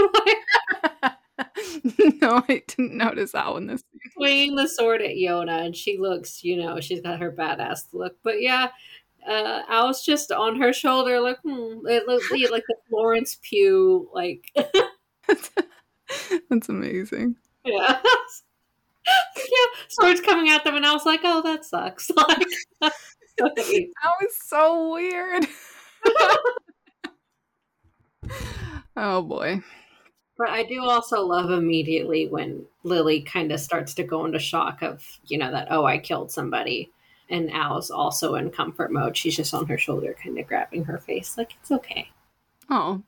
no, 2.22 2.44
I 2.48 2.64
didn't 2.68 2.96
notice 2.96 3.32
that 3.32 3.52
one 3.52 3.68
this 3.68 3.84
swinging 4.14 4.56
the 4.56 4.68
sword 4.68 5.02
at 5.02 5.16
Yona, 5.16 5.66
and 5.66 5.76
she 5.76 5.98
looks, 5.98 6.44
you 6.44 6.58
know, 6.58 6.80
she's 6.80 7.02
got 7.02 7.20
her 7.20 7.32
badass 7.32 7.94
look. 7.94 8.18
But 8.24 8.42
yeah, 8.42 8.68
uh, 9.28 9.62
Ao's 9.70 10.04
just 10.04 10.32
on 10.32 10.60
her 10.60 10.74
shoulder, 10.74 11.20
like, 11.20 11.40
hmm, 11.44 11.88
it 11.88 12.08
looks 12.08 12.30
like 12.32 12.64
the 12.68 12.76
Florence 12.90 13.40
Pugh, 13.42 14.10
like, 14.14 14.52
That's 16.50 16.70
amazing. 16.70 17.36
yeah. 17.66 18.00
yeah, 19.38 19.82
swords 19.90 20.22
coming 20.22 20.50
at 20.50 20.64
them, 20.64 20.76
and 20.76 20.86
I 20.86 20.94
was 20.94 21.06
like, 21.06 21.22
"Oh, 21.24 21.42
that 21.42 21.66
sucks." 21.66 22.10
Like, 22.82 22.94
That 23.38 24.14
was 24.22 24.36
so 24.46 24.92
weird. 24.94 25.48
oh 28.96 29.22
boy. 29.24 29.62
But 30.38 30.50
I 30.50 30.64
do 30.64 30.82
also 30.84 31.22
love 31.22 31.52
immediately 31.52 32.28
when 32.28 32.66
Lili 32.84 33.22
kind 33.22 33.52
of 33.52 33.60
starts 33.60 33.94
to 33.96 34.04
go 34.04 34.26
into 34.26 34.40
shock 34.40 34.82
of, 34.82 35.06
you 35.26 35.38
know, 35.38 35.52
that, 35.52 35.68
oh, 35.70 35.86
I 35.86 36.00
killed 36.00 36.32
somebody. 36.32 36.92
And 37.30 37.52
Ao's 37.52 37.92
also 37.92 38.36
in 38.36 38.50
comfort 38.50 38.92
mode. 38.92 39.16
She's 39.16 39.36
just 39.36 39.54
on 39.54 39.68
her 39.68 39.78
shoulder, 39.78 40.16
kind 40.22 40.38
of 40.40 40.48
grabbing 40.48 40.84
her 40.86 40.98
face, 40.98 41.38
like, 41.38 41.54
it's 41.62 41.72
okay. 41.72 42.10
Oh. 42.70 43.04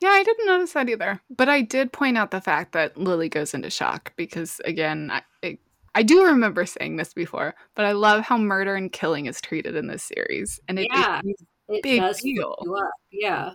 Yeah, 0.00 0.08
I 0.10 0.22
didn't 0.22 0.46
notice 0.46 0.72
that 0.72 0.88
either. 0.88 1.20
But 1.36 1.48
I 1.48 1.60
did 1.60 1.92
point 1.92 2.16
out 2.16 2.30
the 2.30 2.40
fact 2.40 2.72
that 2.72 2.96
Lili 2.96 3.28
goes 3.28 3.52
into 3.54 3.68
shock 3.70 4.12
because, 4.16 4.60
again, 4.64 5.10
I, 5.12 5.22
it, 5.42 5.58
I 5.94 6.02
do 6.02 6.24
remember 6.24 6.64
saying 6.64 6.96
this 6.96 7.12
before, 7.12 7.54
but 7.74 7.84
I 7.84 7.92
love 7.92 8.22
how 8.22 8.38
murder 8.38 8.74
and 8.76 8.90
killing 8.90 9.26
is 9.26 9.40
treated 9.40 9.76
in 9.76 9.88
this 9.88 10.02
series. 10.02 10.58
And 10.68 10.78
it, 10.78 10.88
Yeah. 10.90 11.20
it- 11.24 11.36
It 11.68 11.82
Big 11.84 12.00
does 12.00 12.20
deal. 12.20 12.56
you 12.62 12.74
up. 12.76 12.90
Yeah. 13.12 13.52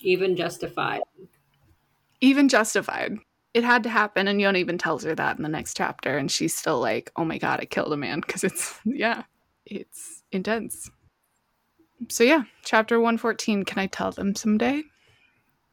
Even 0.00 0.34
justified. 0.36 1.02
even 2.22 2.48
justified. 2.48 3.16
It 3.54 3.64
had 3.64 3.82
to 3.84 3.88
happen, 3.88 4.28
and 4.28 4.40
Yona 4.40 4.58
even 4.58 4.76
tells 4.78 5.02
her 5.04 5.14
that 5.14 5.36
in 5.36 5.42
the 5.42 5.48
next 5.48 5.76
chapter, 5.76 6.16
and 6.18 6.30
she's 6.30 6.54
still 6.56 6.78
like, 6.80 7.10
"Oh 7.16 7.24
my 7.24 7.38
god, 7.38 7.60
I 7.60 7.64
killed 7.66 7.92
a 7.92 7.96
man," 7.96 8.20
because 8.20 8.44
it's 8.44 8.78
yeah, 8.84 9.22
it's 9.66 10.22
intense. 10.32 10.90
So 12.08 12.24
yeah, 12.24 12.44
chapter 12.64 12.98
114, 12.98 13.64
can 13.64 13.78
I 13.78 13.86
tell 13.86 14.10
them 14.10 14.34
someday? 14.34 14.82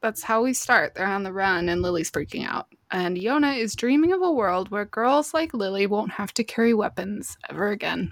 That's 0.02 0.24
how 0.24 0.44
we 0.44 0.54
start. 0.54 0.94
They're 0.94 1.08
on 1.08 1.24
the 1.24 1.34
run 1.34 1.70
and 1.70 1.82
Lili's 1.82 2.12
freaking 2.12 2.48
out. 2.48 2.68
And 2.92 3.18
Yona 3.18 3.58
is 3.58 3.76
dreaming 3.76 4.14
of 4.14 4.22
a 4.22 4.32
world 4.32 4.70
where 4.70 4.86
girls 4.86 5.34
like 5.34 5.54
Lili 5.54 5.88
won't 5.88 6.12
have 6.12 6.34
to 6.36 6.44
carry 6.44 6.74
weapons 6.74 7.38
ever 7.50 7.70
again. 7.70 8.12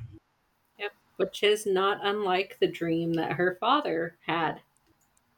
Yep, 0.80 0.92
which 1.18 1.44
is 1.44 1.66
not 1.66 2.00
unlike 2.04 2.58
the 2.60 2.68
dream 2.68 3.14
that 3.14 3.34
her 3.34 3.58
father 3.60 4.18
had. 4.26 4.62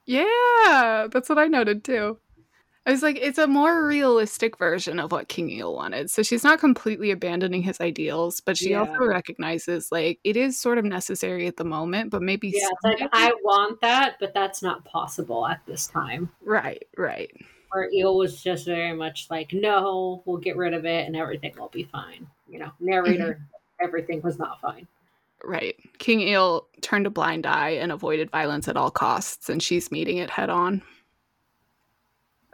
Yeah, 0.05 1.07
that's 1.11 1.27
what 1.29 1.37
I 1.37 1.47
noted 1.47 1.83
too. 1.83 2.17
I 2.87 2.91
was 2.91 3.03
like, 3.03 3.19
it's 3.21 3.37
a 3.37 3.47
more 3.47 3.85
realistic 3.85 4.57
version 4.57 4.97
of 4.97 5.11
what 5.11 5.27
King 5.27 5.51
Il 5.51 5.75
wanted. 5.75 6.09
So 6.09 6.23
she's 6.23 6.45
not 6.45 6.59
completely 6.59 7.11
abandoning 7.11 7.61
his 7.61 7.81
ideals, 7.81 8.39
but 8.39 8.55
she 8.55 8.69
Yeah. 8.69 8.79
also 8.79 9.05
recognizes 9.05 9.91
like 9.91 10.21
it 10.23 10.37
is 10.37 10.57
sort 10.57 10.77
of 10.77 10.85
necessary 10.85 11.47
at 11.47 11.57
the 11.57 11.65
moment, 11.65 12.11
but 12.11 12.21
maybe 12.21 12.47
Yeah, 12.47 12.69
it's 12.71 13.01
like 13.01 13.09
I 13.11 13.33
want 13.43 13.81
that, 13.81 14.15
but 14.21 14.33
that's 14.33 14.63
not 14.63 14.85
possible 14.85 15.45
at 15.45 15.59
this 15.65 15.87
time. 15.87 16.31
right, 16.41 16.87
right. 16.95 17.29
Where 17.73 17.89
Il 17.93 18.15
was 18.15 18.41
just 18.41 18.65
very 18.65 18.95
much 18.95 19.27
like, 19.29 19.51
no, 19.51 20.23
we'll 20.23 20.37
get 20.37 20.55
rid 20.55 20.73
of 20.73 20.85
it 20.85 21.05
and 21.07 21.15
everything 21.17 21.55
will 21.59 21.67
be 21.67 21.83
fine. 21.83 22.25
You 22.47 22.59
know, 22.59 22.67
mm-hmm. 22.67 22.85
narrator, 22.85 23.41
everything 23.81 24.21
was 24.21 24.39
not 24.39 24.61
fine. 24.61 24.87
Right. 25.43 25.75
King 25.97 26.21
Il 26.21 26.65
turned 26.79 27.05
a 27.05 27.09
blind 27.09 27.45
eye 27.45 27.71
and 27.71 27.91
avoided 27.91 28.31
violence 28.31 28.69
at 28.69 28.77
all 28.77 28.91
costs, 28.91 29.49
and 29.49 29.61
she's 29.61 29.91
meeting 29.91 30.17
it 30.17 30.29
head 30.29 30.49
on. 30.49 30.81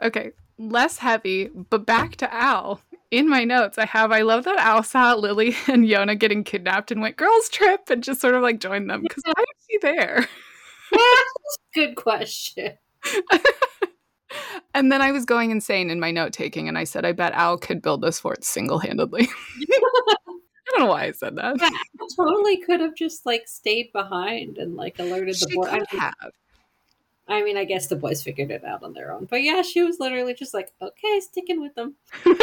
Okay, 0.04 0.32
less 0.58 0.98
heavy, 0.98 1.48
but 1.70 1.86
back 1.86 2.16
to 2.16 2.28
Ao. 2.30 2.78
In 3.10 3.28
my 3.28 3.44
notes, 3.44 3.78
I 3.78 3.86
have 3.86 4.12
I 4.12 4.20
love 4.20 4.44
that 4.44 4.58
Ao 4.58 4.82
saw 4.82 5.14
Lili 5.14 5.56
and 5.68 5.86
Yona 5.86 6.18
getting 6.18 6.44
kidnapped 6.44 6.90
and 6.90 7.00
went 7.00 7.16
girls' 7.16 7.48
trip 7.48 7.88
and 7.88 8.04
just 8.04 8.20
sort 8.20 8.34
of 8.34 8.42
like 8.42 8.60
joined 8.60 8.90
them 8.90 9.02
because 9.02 9.22
why 9.24 9.42
is 9.42 9.66
she 9.70 9.78
there? 9.80 10.28
Good 11.74 11.96
question. 11.96 12.76
and 14.74 14.92
then 14.92 15.00
I 15.00 15.10
was 15.10 15.24
going 15.24 15.50
insane 15.50 15.90
in 15.90 16.00
my 16.00 16.10
note 16.10 16.32
taking, 16.32 16.68
and 16.68 16.76
I 16.76 16.84
said, 16.84 17.04
I 17.04 17.12
bet 17.12 17.34
Ao 17.34 17.56
could 17.56 17.80
build 17.80 18.02
this 18.02 18.20
fort 18.20 18.44
single 18.44 18.78
handedly. 18.78 19.28
I 20.28 20.78
don't 20.78 20.80
know 20.80 20.86
why 20.86 21.04
I 21.04 21.12
said 21.12 21.36
that. 21.36 21.56
totally 22.16 22.58
could 22.58 22.80
have 22.80 22.94
just 22.94 23.24
like 23.24 23.46
stayed 23.46 23.92
behind 23.92 24.58
and 24.58 24.76
like 24.76 24.98
alerted 24.98 25.36
the 25.36 25.46
She 25.48 25.54
board. 25.54 25.68
I 25.68 25.78
could 25.78 25.92
mean, 25.92 26.00
have. 26.00 26.32
I 27.26 27.42
mean, 27.42 27.56
I 27.56 27.64
guess 27.64 27.86
the 27.86 27.96
boys 27.96 28.22
figured 28.22 28.50
it 28.50 28.64
out 28.64 28.82
on 28.82 28.92
their 28.92 29.12
own. 29.12 29.24
But 29.24 29.42
yeah, 29.42 29.62
she 29.62 29.82
was 29.82 29.98
literally 29.98 30.34
just 30.34 30.52
like, 30.52 30.72
okay, 30.82 31.20
sticking 31.20 31.60
with 31.60 31.74
them. 31.74 31.96
Yay, 32.24 32.36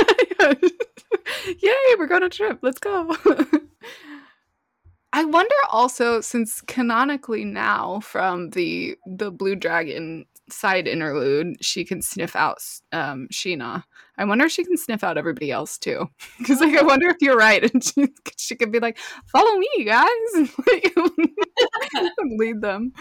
we're 1.98 2.08
going 2.08 2.24
on 2.24 2.28
a 2.28 2.30
trip. 2.30 2.60
Let's 2.62 2.80
go. 2.80 3.16
I 5.14 5.26
wonder 5.26 5.56
also 5.70 6.22
since 6.22 6.62
canonically 6.62 7.44
now 7.44 8.00
from 8.00 8.52
the 8.52 8.98
the 9.06 9.30
blue 9.30 9.56
dragon 9.56 10.26
side 10.50 10.88
interlude 10.88 11.56
she 11.64 11.86
can 11.86 12.02
sniff 12.02 12.36
out 12.36 12.58
um 12.92 13.28
Shin-Ah. 13.30 13.84
I 14.18 14.26
wonder 14.26 14.46
if 14.46 14.52
she 14.52 14.64
can 14.64 14.78
sniff 14.78 15.04
out 15.04 15.18
everybody 15.18 15.52
else 15.52 15.78
too. 15.78 16.10
Cuz 16.46 16.62
like 16.62 16.76
I 16.76 16.84
wonder 16.84 17.10
if 17.10 17.18
you're 17.20 17.38
right 17.38 17.70
and 17.72 17.84
she 17.84 18.08
she 18.38 18.56
could 18.56 18.72
be 18.72 18.80
like 18.80 18.98
follow 19.28 19.58
me 19.58 19.86
guys 19.86 20.10
lead 22.38 22.62
them. 22.62 22.94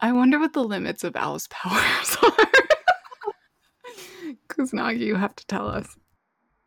I 0.00 0.12
wonder 0.12 0.38
what 0.38 0.52
the 0.54 0.64
limits 0.64 1.04
of 1.04 1.14
Ao's 1.16 1.46
powers 1.48 2.16
are. 2.22 2.30
Now 4.72 4.88
you 4.90 5.14
have 5.16 5.34
to 5.36 5.46
tell 5.46 5.66
us. 5.68 5.96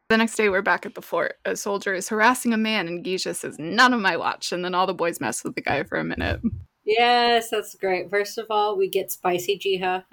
The 0.10 0.18
next 0.18 0.36
day, 0.36 0.50
we're 0.50 0.62
back 0.62 0.86
at 0.86 0.96
the 0.96 1.02
fort. 1.02 1.36
A 1.46 1.56
soldier 1.56 1.94
is 1.94 2.10
harassing 2.10 2.54
a 2.54 2.58
man, 2.58 2.88
and 2.88 3.04
Kija 3.06 3.34
says, 3.36 3.58
None 3.58 3.94
of 3.94 4.00
my 4.02 4.18
watch. 4.18 4.52
And 4.52 4.64
then 4.64 4.76
all 4.76 4.86
the 4.86 4.94
boys 4.94 5.20
mess 5.22 5.44
with 5.44 5.56
the 5.56 5.62
guy 5.62 5.84
for 5.84 5.98
a 5.98 6.04
minute. 6.04 6.42
Yes, 6.86 7.50
that's 7.50 7.76
great. 7.76 8.10
First 8.10 8.38
of 8.38 8.48
all, 8.50 8.78
we 8.78 8.90
get 8.90 9.12
spicy 9.12 9.58
Jiha 9.58 10.04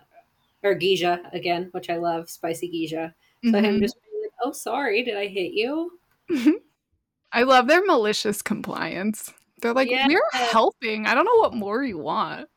or 0.63 0.75
Kija 0.77 1.33
again, 1.35 1.69
which 1.73 1.91
I 1.91 1.97
love, 1.97 2.31
spicy 2.31 2.69
Kija. 2.71 3.13
So 3.51 3.59
him 3.59 3.79
Mhm. 3.79 3.81
just 3.83 3.97
being 4.03 4.23
like, 4.23 4.33
"Oh, 4.45 4.53
sorry, 4.53 5.03
did 5.03 5.17
I 5.17 5.27
hit 5.27 5.53
you?" 5.53 5.99
I 7.33 7.43
love 7.43 7.67
their 7.67 7.85
malicious 7.85 8.43
compliance. 8.43 9.33
They're 9.63 9.73
like, 9.75 9.91
Yeah. 9.91 10.07
We're 10.07 10.23
helping. 10.33 11.07
I 11.07 11.15
don't 11.15 11.25
know 11.25 11.37
what 11.39 11.55
more 11.55 11.83
you 11.83 11.99
want. 11.99 12.49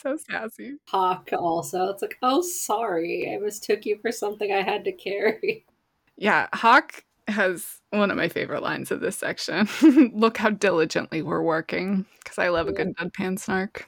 So 0.00 0.16
sassy. 0.16 0.76
Hak 0.90 1.30
also. 1.32 1.88
It's 1.88 2.02
like, 2.02 2.18
"Oh, 2.22 2.42
sorry, 2.42 3.32
I 3.34 3.38
mistook 3.38 3.84
you 3.86 3.98
for 3.98 4.12
something 4.12 4.52
I 4.52 4.62
had 4.62 4.84
to 4.84 4.92
carry." 4.92 5.64
Yeah, 6.20 6.48
Hak 6.52 7.04
has 7.28 7.80
one 7.90 8.10
of 8.10 8.16
my 8.16 8.28
favorite 8.28 8.60
lines 8.62 8.90
of 8.90 8.98
this 9.00 9.16
section. 9.16 9.68
Look 10.12 10.36
how 10.36 10.50
diligently 10.50 11.22
we're 11.22 11.42
working. 11.42 12.06
Because 12.24 12.38
I 12.38 12.48
love 12.48 12.66
a 12.66 12.72
good 12.72 12.88
deadpan 12.96 13.38
snark. 13.38 13.86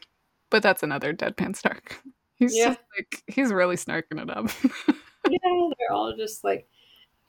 But 0.49 0.63
that's 0.63 0.85
another 0.85 1.13
deadpan 1.13 1.57
snark. 1.57 2.01
He's 2.37 2.57
Yeah. 2.57 2.67
just 2.67 2.81
like, 2.97 3.23
he's 3.27 3.53
really 3.53 3.75
snarking 3.75 4.23
it 4.23 4.31
up. 4.31 4.49
yeah, 5.29 5.39
they're 5.79 5.93
all 5.93 6.15
just 6.17 6.45
like, 6.45 6.69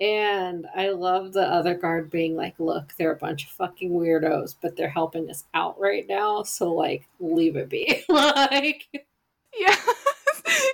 and 0.02 0.68
I 0.76 0.90
love 0.90 1.32
the 1.32 1.48
other 1.48 1.76
guard 1.76 2.10
being 2.10 2.36
like, 2.36 2.60
"Look, 2.60 2.94
they're 2.98 3.14
a 3.14 3.18
bunch 3.18 3.46
of 3.46 3.52
fucking 3.52 3.92
weirdos, 3.92 4.56
but 4.62 4.76
they're 4.76 4.90
helping 4.90 5.30
us 5.30 5.46
out 5.54 5.80
right 5.80 6.06
now, 6.08 6.44
so 6.44 6.74
like, 6.74 7.08
leave 7.20 7.56
it 7.56 7.70
be." 7.70 8.04
like, 8.10 8.90
Yes, 9.58 9.86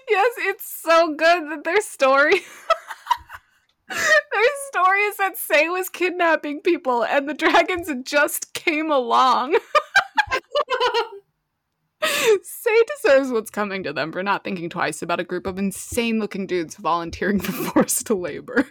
yes, 0.09 0.33
it's 0.39 0.65
so 0.65 1.13
good 1.15 1.51
that 1.51 1.63
their 1.63 1.81
story. 1.81 2.33
their 3.89 4.49
story 4.69 4.99
is 5.01 5.17
that 5.17 5.37
Sei 5.37 5.69
was 5.69 5.89
kidnapping 5.89 6.61
people 6.61 7.03
and 7.03 7.27
the 7.27 7.33
dragons 7.33 7.89
just 8.03 8.53
came 8.53 8.91
along. 8.91 9.57
Sei 12.43 12.83
deserves 13.01 13.31
what's 13.31 13.49
coming 13.49 13.81
to 13.83 13.91
them 13.91 14.11
for 14.11 14.21
not 14.21 14.43
thinking 14.43 14.69
twice 14.69 15.01
about 15.01 15.19
a 15.19 15.23
group 15.23 15.47
of 15.47 15.57
insane 15.57 16.19
looking 16.19 16.45
dudes 16.45 16.75
volunteering 16.75 17.39
for 17.39 17.51
forced 17.51 18.09
labor. 18.09 18.67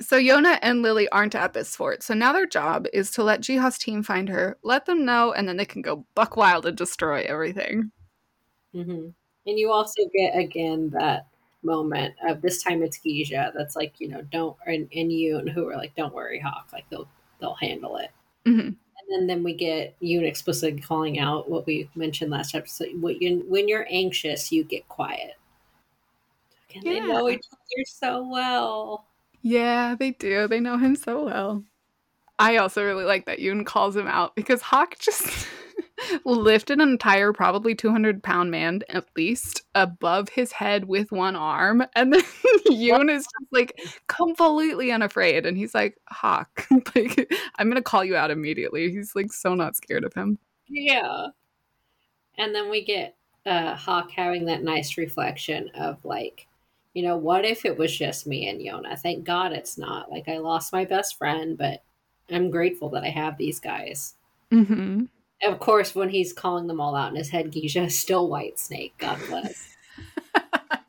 So 0.00 0.18
Yona 0.18 0.58
and 0.62 0.82
Lili 0.82 1.08
aren't 1.10 1.34
at 1.34 1.52
this 1.52 1.76
fort, 1.76 2.02
so 2.02 2.14
now 2.14 2.32
their 2.32 2.46
job 2.46 2.86
is 2.92 3.10
to 3.12 3.22
let 3.22 3.40
Jae-ha's 3.42 3.78
team 3.78 4.02
find 4.02 4.28
her, 4.28 4.56
let 4.62 4.86
them 4.86 5.04
know, 5.04 5.32
and 5.32 5.46
then 5.48 5.56
they 5.56 5.64
can 5.66 5.82
go 5.82 6.06
buck 6.14 6.36
wild 6.36 6.66
and 6.66 6.76
destroy 6.76 7.22
everything. 7.22 7.92
hmm 8.72 9.08
And 9.46 9.58
you 9.58 9.70
also 9.70 10.02
get 10.16 10.36
again 10.36 10.90
that 10.90 11.26
moment 11.62 12.14
of 12.26 12.42
this 12.42 12.62
time 12.62 12.82
it's 12.82 12.98
Kija 12.98 13.52
that's 13.54 13.76
like, 13.76 13.94
you 13.98 14.08
know, 14.08 14.22
don't 14.22 14.56
and, 14.66 14.88
you 15.12 15.38
and 15.38 15.48
who 15.48 15.68
are 15.68 15.76
like, 15.76 15.94
don't 15.96 16.14
worry, 16.14 16.38
Hak, 16.38 16.66
like 16.72 16.88
they'll 16.90 17.08
they'll 17.40 17.54
handle 17.54 17.96
it. 17.96 18.10
Mhm. 18.46 18.76
And 19.06 19.08
then, 19.10 19.26
then 19.26 19.42
we 19.44 19.54
get 19.54 19.94
you 20.00 20.22
explicitly 20.22 20.80
calling 20.80 21.18
out 21.18 21.50
what 21.50 21.66
we 21.66 21.88
mentioned 21.94 22.30
last 22.30 22.54
episode. 22.54 22.88
What 23.00 23.20
you 23.20 23.44
when 23.48 23.68
you're 23.68 23.86
anxious, 23.90 24.50
you 24.52 24.64
get 24.64 24.88
quiet. 24.88 25.34
And 26.74 26.82
they 26.84 27.00
know 27.00 27.28
each 27.28 27.44
other 27.52 27.84
so 27.86 28.28
well. 28.28 29.06
Yeah, 29.44 29.94
they 29.94 30.12
do. 30.12 30.48
They 30.48 30.58
know 30.58 30.78
him 30.78 30.96
so 30.96 31.26
well. 31.26 31.62
I 32.38 32.56
also 32.56 32.82
really 32.82 33.04
like 33.04 33.26
that 33.26 33.40
Yoon 33.40 33.66
calls 33.66 33.94
him 33.94 34.06
out 34.06 34.34
because 34.34 34.62
Hak 34.62 34.98
just 35.00 35.46
lifted 36.24 36.80
an 36.80 36.88
entire, 36.88 37.34
probably 37.34 37.74
200 37.74 38.22
pound 38.22 38.50
man 38.50 38.80
at 38.88 39.04
least 39.18 39.60
above 39.74 40.30
his 40.30 40.50
head 40.50 40.86
with 40.86 41.12
one 41.12 41.36
arm. 41.36 41.84
And 41.94 42.14
then 42.14 42.22
Yoon 42.70 43.10
is 43.10 43.24
just 43.24 43.52
like 43.52 43.78
completely 44.08 44.90
unafraid. 44.90 45.44
And 45.44 45.58
he's 45.58 45.74
like, 45.74 45.98
Hak, 46.08 46.66
like, 46.96 47.30
I'm 47.58 47.68
going 47.68 47.76
to 47.76 47.82
call 47.82 48.02
you 48.02 48.16
out 48.16 48.30
immediately. 48.30 48.90
He's 48.90 49.14
like 49.14 49.30
so 49.30 49.54
not 49.54 49.76
scared 49.76 50.04
of 50.04 50.14
him. 50.14 50.38
Yeah. 50.68 51.26
And 52.38 52.54
then 52.54 52.70
we 52.70 52.82
get 52.82 53.14
uh 53.44 53.76
Hak 53.76 54.10
having 54.10 54.46
that 54.46 54.62
nice 54.62 54.96
reflection 54.96 55.68
of 55.74 56.02
like, 56.02 56.46
you 56.94 57.02
know, 57.02 57.16
what 57.16 57.44
if 57.44 57.64
it 57.64 57.76
was 57.76 57.96
just 57.96 58.26
me 58.26 58.48
and 58.48 58.60
Yona? 58.60 58.98
Thank 58.98 59.24
God 59.24 59.52
it's 59.52 59.76
not. 59.76 60.10
Like 60.10 60.28
I 60.28 60.38
lost 60.38 60.72
my 60.72 60.84
best 60.84 61.18
friend, 61.18 61.58
but 61.58 61.82
I'm 62.30 62.50
grateful 62.50 62.88
that 62.90 63.04
I 63.04 63.10
have 63.10 63.36
these 63.36 63.60
guys. 63.60 64.14
hmm 64.50 65.04
Of 65.42 65.58
course, 65.58 65.94
when 65.94 66.08
he's 66.08 66.32
calling 66.32 66.66
them 66.68 66.80
all 66.80 66.94
out 66.96 67.10
in 67.10 67.16
his 67.16 67.30
head, 67.30 67.52
Kija 67.52 67.86
is 67.86 67.98
still 67.98 68.28
White 68.28 68.58
Snake. 68.58 68.94
God 68.98 69.18
bless. 69.28 69.74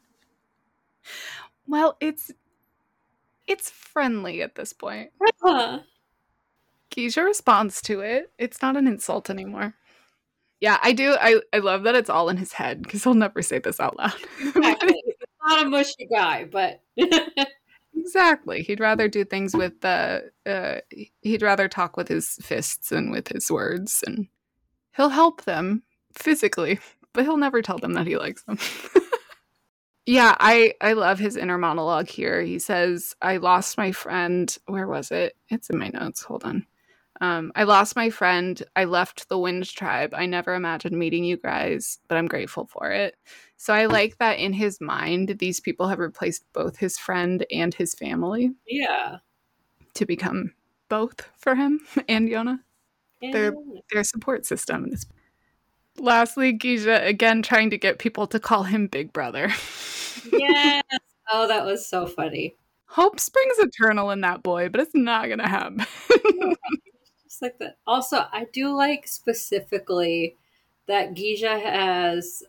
Well, 1.68 1.98
it's 2.00 2.32
it's 3.48 3.70
friendly 3.70 4.42
at 4.42 4.56
this 4.56 4.74
point. 4.74 5.12
Huh. 5.42 5.80
Kija 6.92 7.24
responds 7.24 7.82
to 7.84 8.00
it. 8.02 8.32
It's 8.40 8.62
not 8.62 8.78
an 8.78 8.88
insult 8.88 9.30
anymore. 9.30 9.76
Yeah, 10.60 10.80
I 10.82 10.94
do. 10.94 11.16
I, 11.20 11.42
I 11.54 11.60
love 11.60 11.84
that 11.84 11.96
it's 11.96 12.10
all 12.10 12.30
in 12.30 12.38
his 12.38 12.54
head 12.54 12.82
because 12.82 13.04
he'll 13.04 13.14
never 13.14 13.42
say 13.42 13.60
this 13.60 13.80
out 13.80 13.98
loud. 13.98 14.14
Exactly. 14.40 15.02
Not 15.46 15.66
a 15.66 15.70
mushy 15.70 16.08
guy, 16.12 16.46
but 16.46 16.82
exactly. 17.96 18.64
He'd 18.64 18.80
rather 18.80 19.08
do 19.08 19.24
things 19.26 19.56
with 19.56 19.82
the. 19.82 20.32
Uh, 20.46 20.78
he'd 21.22 21.42
rather 21.42 21.68
talk 21.68 21.98
with 21.98 22.08
his 22.08 22.36
fists 22.42 22.92
and 22.92 23.12
with 23.12 23.28
his 23.28 23.52
words, 23.52 24.04
and 24.06 24.28
he'll 24.96 25.10
help 25.10 25.44
them 25.44 25.84
physically, 26.14 26.80
but 27.14 27.24
he'll 27.26 27.38
never 27.38 27.62
tell 27.62 27.78
them 27.78 27.94
that 27.94 28.08
he 28.08 28.18
likes 28.18 28.44
them. 28.44 28.58
Yeah, 30.06 30.36
I 30.40 30.74
I 30.82 30.94
love 30.94 31.18
his 31.18 31.36
inner 31.36 31.58
monologue 31.58 32.08
here. 32.10 32.42
He 32.44 32.60
says, 32.60 33.16
"I 33.22 33.38
lost 33.38 33.78
my 33.78 33.92
friend. 33.92 34.56
Where 34.68 34.88
was 34.88 35.10
it? 35.12 35.36
It's 35.50 35.70
in 35.70 35.80
my 35.80 35.90
notes. 35.90 36.22
Hold 36.24 36.44
on. 36.44 36.66
Um, 37.22 37.52
I 37.56 37.64
lost 37.64 37.96
my 37.96 38.10
friend. 38.10 38.62
I 38.76 38.84
left 38.86 39.30
the 39.30 39.38
Wind 39.40 39.70
Tribe. 39.70 40.14
I 40.14 40.26
never 40.26 40.54
imagined 40.54 40.98
meeting 40.98 41.24
you 41.24 41.38
guys, 41.38 42.00
but 42.08 42.18
I'm 42.18 42.28
grateful 42.28 42.66
for 42.68 42.92
it." 42.92 43.16
So 43.58 43.74
I 43.74 43.86
like 43.86 44.18
that 44.18 44.38
in 44.38 44.52
his 44.54 44.82
mind, 44.82 45.38
these 45.40 45.60
people 45.62 45.88
have 45.88 46.00
replaced 46.00 46.44
both 46.54 46.78
his 46.78 46.98
friend 46.98 47.46
and 47.52 47.74
his 47.74 47.94
family 47.94 48.52
Yeah. 48.68 49.18
to 49.94 50.06
become 50.06 50.54
both 50.90 51.30
for 51.38 51.56
him 51.56 51.80
and 52.10 52.28
Yona. 52.28 52.60
They're- 53.22 53.54
And- 53.54 53.82
Their 53.92 54.04
support 54.04 54.46
system. 54.46 54.92
Lastly, 55.98 56.58
Kija 56.58 57.06
again 57.08 57.42
trying 57.42 57.70
to 57.70 57.78
get 57.78 57.98
people 58.00 58.28
to 58.28 58.40
call 58.40 58.64
him 58.64 58.88
Big 58.88 59.14
Brother. 59.14 59.48
yes. 60.34 60.84
Oh, 61.32 61.48
that 61.48 61.66
was 61.66 61.88
so 61.88 62.06
funny. 62.06 62.56
Hope 62.88 63.20
springs 63.20 63.58
eternal 63.60 64.12
in 64.12 64.20
that 64.22 64.44
boy, 64.44 64.68
but 64.70 64.82
it's 64.82 64.94
not 64.94 65.30
gonna 65.30 65.48
happen. 65.48 65.86
Just 67.36 67.42
like 67.42 67.60
that. 67.60 67.76
Also, 67.86 68.20
I 68.32 68.48
do 68.54 68.74
like 68.74 69.06
specifically 69.10 70.38
that 70.88 71.16
Kija 71.16 71.62
has 71.62 72.44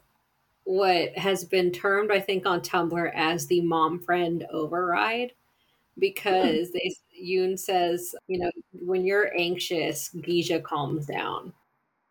what 0.62 1.18
has 1.18 1.44
been 1.44 1.72
termed, 1.72 2.12
I 2.12 2.20
think, 2.20 2.46
on 2.46 2.60
Tumblr 2.60 3.12
as 3.12 3.48
the 3.48 3.62
mom 3.62 3.98
friend 3.98 4.46
override. 4.52 5.32
Because 5.98 6.70
they 6.70 6.94
Yoon 7.20 7.58
says, 7.58 8.14
you 8.28 8.38
know, 8.38 8.50
when 8.74 9.04
you're 9.04 9.36
anxious, 9.36 10.10
Kija 10.14 10.62
calms 10.62 11.06
down. 11.06 11.52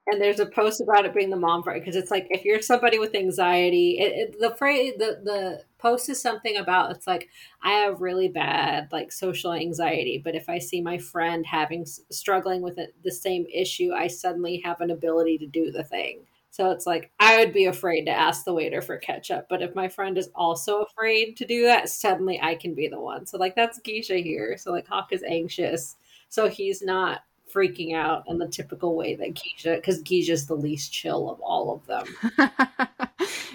And 0.07 0.21
there's 0.21 0.41
a 0.41 0.45
post 0.45 0.81
about 0.81 1.05
it 1.05 1.15
being 1.15 1.29
the 1.29 1.37
mom 1.37 1.63
friend 1.63 1.79
because 1.79 1.95
it's 1.95 2.11
like 2.11 2.27
if 2.29 2.43
you're 2.43 2.61
somebody 2.61 2.99
with 2.99 3.15
anxiety, 3.15 3.99
it, 3.99 4.11
it, 4.33 4.39
the 4.41 4.53
phrase 4.53 4.95
the 4.97 5.21
the 5.23 5.63
post 5.85 6.09
is 6.09 6.19
something 6.19 6.57
about 6.57 6.89
it's 6.89 7.05
like 7.05 7.29
I 7.61 7.73
have 7.73 8.01
really 8.01 8.27
bad 8.27 8.87
like 8.91 9.11
social 9.11 9.53
anxiety, 9.53 10.19
but 10.23 10.33
if 10.33 10.49
I 10.49 10.57
see 10.57 10.81
my 10.81 10.97
friend 10.97 11.45
having 11.45 11.85
struggling 11.85 12.63
with 12.63 12.79
it, 12.79 12.95
the 13.03 13.11
same 13.11 13.45
issue, 13.53 13.91
I 13.93 14.07
suddenly 14.07 14.63
have 14.65 14.81
an 14.81 14.89
ability 14.89 15.37
to 15.37 15.45
do 15.45 15.71
the 15.71 15.83
thing. 15.83 16.21
So 16.49 16.71
it's 16.71 16.87
like 16.87 17.11
I 17.19 17.37
would 17.37 17.53
be 17.53 17.65
afraid 17.65 18.05
to 18.05 18.11
ask 18.11 18.45
the 18.45 18.53
waiter 18.55 18.81
for 18.81 18.97
ketchup, 18.97 19.45
but 19.47 19.61
if 19.61 19.75
my 19.75 19.87
friend 19.87 20.17
is 20.17 20.31
also 20.33 20.81
afraid 20.81 21.37
to 21.37 21.45
do 21.45 21.61
that, 21.65 21.87
suddenly 21.89 22.39
I 22.41 22.55
can 22.55 22.73
be 22.73 22.87
the 22.87 22.99
one. 22.99 23.27
So 23.27 23.37
like 23.37 23.55
that's 23.55 23.79
Kija 23.79 24.23
here. 24.23 24.57
So 24.57 24.71
like 24.71 24.87
Hak 24.87 25.09
is 25.11 25.21
anxious, 25.21 25.97
so 26.29 26.49
he's 26.49 26.81
not 26.81 27.21
freaking 27.53 27.93
out 27.93 28.23
in 28.27 28.39
the 28.39 28.47
typical 28.47 28.95
way 28.95 29.13
that 29.13 29.35
Kija, 29.35 29.75
because 29.75 30.01
Kija's 30.01 30.47
the 30.47 30.55
least 30.55 30.91
chill 30.91 31.29
of 31.29 31.39
all 31.41 31.75
of 31.75 31.85
them. 31.85 32.39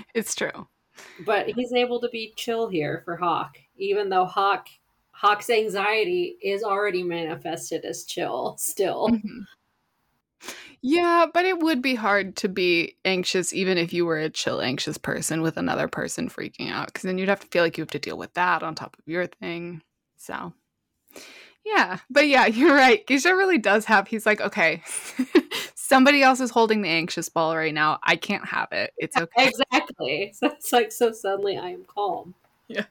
it's 0.15 0.37
true. 0.37 0.69
But 1.25 1.49
he's 1.49 1.73
able 1.73 2.01
to 2.01 2.09
be 2.09 2.33
chill 2.37 2.69
here 2.69 3.03
for 3.05 3.17
Hak, 3.17 3.63
even 3.77 4.09
though 4.09 4.27
Hak 4.27 4.69
Hak's 5.13 5.51
anxiety 5.51 6.37
is 6.43 6.63
already 6.63 7.03
manifested 7.03 7.85
as 7.85 8.05
chill 8.05 8.57
still. 8.59 9.09
Mhm. 9.09 9.47
Yeah, 10.83 11.27
but 11.33 11.45
it 11.45 11.59
would 11.59 11.83
be 11.83 11.95
hard 11.95 12.37
to 12.37 12.49
be 12.49 12.97
anxious 13.05 13.53
even 13.53 13.77
if 13.77 13.93
you 13.93 14.07
were 14.07 14.19
a 14.19 14.31
chill, 14.31 14.63
anxious 14.63 14.97
person 14.97 15.43
with 15.43 15.59
another 15.59 15.89
person 15.89 16.31
freaking 16.31 16.71
out, 16.71 16.87
because 16.87 17.03
then 17.03 17.19
you'd 17.19 17.29
have 17.29 17.41
to 17.41 17.47
feel 17.49 17.63
like 17.63 17.77
you 17.77 17.83
have 17.83 17.91
to 17.91 17.99
deal 17.99 18.17
with 18.17 18.33
that 18.35 18.63
on 18.63 18.75
top 18.75 18.97
of 18.99 19.07
your 19.07 19.27
thing. 19.27 19.83
So, 20.17 20.55
yeah, 21.67 21.99
but 22.09 22.29
yeah, 22.29 22.47
you're 22.47 22.75
right. 22.75 23.07
Kija 23.07 23.37
really 23.37 23.59
does 23.59 23.85
have, 23.85 24.09
he's 24.09 24.25
like, 24.25 24.41
okay, 24.41 24.83
somebody 25.91 26.23
else 26.23 26.39
is 26.39 26.51
holding 26.51 26.83
the 26.83 26.89
anxious 26.89 27.29
ball 27.29 27.57
right 27.57 27.75
now. 27.75 27.99
I 28.05 28.15
can't 28.15 28.47
have 28.47 28.69
it. 28.71 28.93
It's 28.97 29.17
okay. 29.17 29.49
Exactly. 29.49 30.33
So 30.33 30.47
it's 30.53 30.73
like 30.73 30.93
so 30.93 31.11
suddenly 31.11 31.59
I 31.59 31.71
am 31.71 31.85
calm. 31.85 32.35
Yeah. 32.69 32.85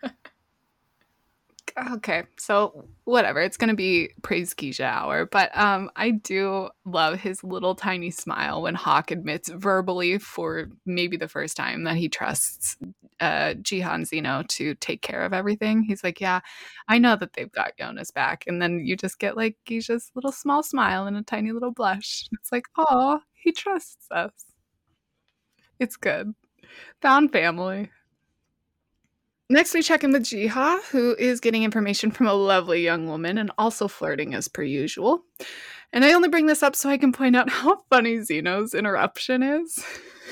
Okay, 1.93 2.23
so 2.37 2.85
whatever. 3.05 3.39
It's 3.39 3.55
gonna 3.55 3.73
be 3.73 4.09
praise 4.21 4.53
Kija 4.53 4.81
hour, 4.83 5.25
but 5.25 5.55
um, 5.57 5.89
I 5.95 6.11
do 6.11 6.69
love 6.85 7.19
his 7.19 7.41
little 7.43 7.73
tiny 7.73 8.11
smile 8.11 8.61
when 8.63 8.75
Hak 8.75 9.11
admits 9.11 9.49
verbally 9.49 10.17
for 10.17 10.69
maybe 10.85 11.15
the 11.15 11.29
first 11.29 11.55
time 11.55 11.85
that 11.85 11.95
he 11.95 12.09
trusts 12.09 12.75
uh 13.21 13.53
Jihan 13.61 14.05
Zeno 14.05 14.43
to 14.49 14.75
take 14.75 15.01
care 15.01 15.23
of 15.23 15.31
everything. 15.33 15.83
He's 15.83 16.03
like, 16.03 16.19
"Yeah, 16.19 16.41
I 16.89 16.97
know 16.97 17.15
that 17.15 17.33
they've 17.33 17.51
got 17.51 17.77
Yona's 17.77 18.11
back," 18.11 18.43
and 18.47 18.61
then 18.61 18.79
you 18.85 18.97
just 18.97 19.17
get 19.19 19.37
like 19.37 19.55
Kija's 19.65 20.11
little 20.15 20.31
small 20.33 20.63
smile 20.63 21.05
and 21.07 21.15
a 21.17 21.23
tiny 21.23 21.51
little 21.53 21.71
blush. 21.71 22.27
It's 22.33 22.51
like, 22.51 22.65
"Oh, 22.77 23.21
he 23.33 23.51
trusts 23.53 24.07
us." 24.11 24.33
It's 25.79 25.95
good. 25.97 26.35
Found 27.01 27.31
family. 27.31 27.91
Next, 29.51 29.73
we 29.73 29.81
check 29.81 30.03
in 30.03 30.11
with 30.11 30.23
Jae-ha, 30.23 30.79
who 30.91 31.15
is 31.15 31.39
getting 31.39 31.63
information 31.63 32.11
from 32.11 32.27
a 32.27 32.33
lovely 32.33 32.83
young 32.83 33.07
woman 33.07 33.39
and 33.39 33.51
also 33.57 33.87
flirting 33.87 34.35
as 34.35 34.47
per 34.47 34.61
usual. 34.61 35.23
And 35.91 36.05
I 36.05 36.13
only 36.13 36.29
bring 36.29 36.45
this 36.45 36.61
up 36.61 36.75
so 36.75 36.87
I 36.87 36.99
can 36.99 37.11
point 37.11 37.35
out 37.35 37.49
how 37.49 37.81
funny 37.89 38.21
Zeno's 38.21 38.75
interruption 38.75 39.41
is. 39.41 39.83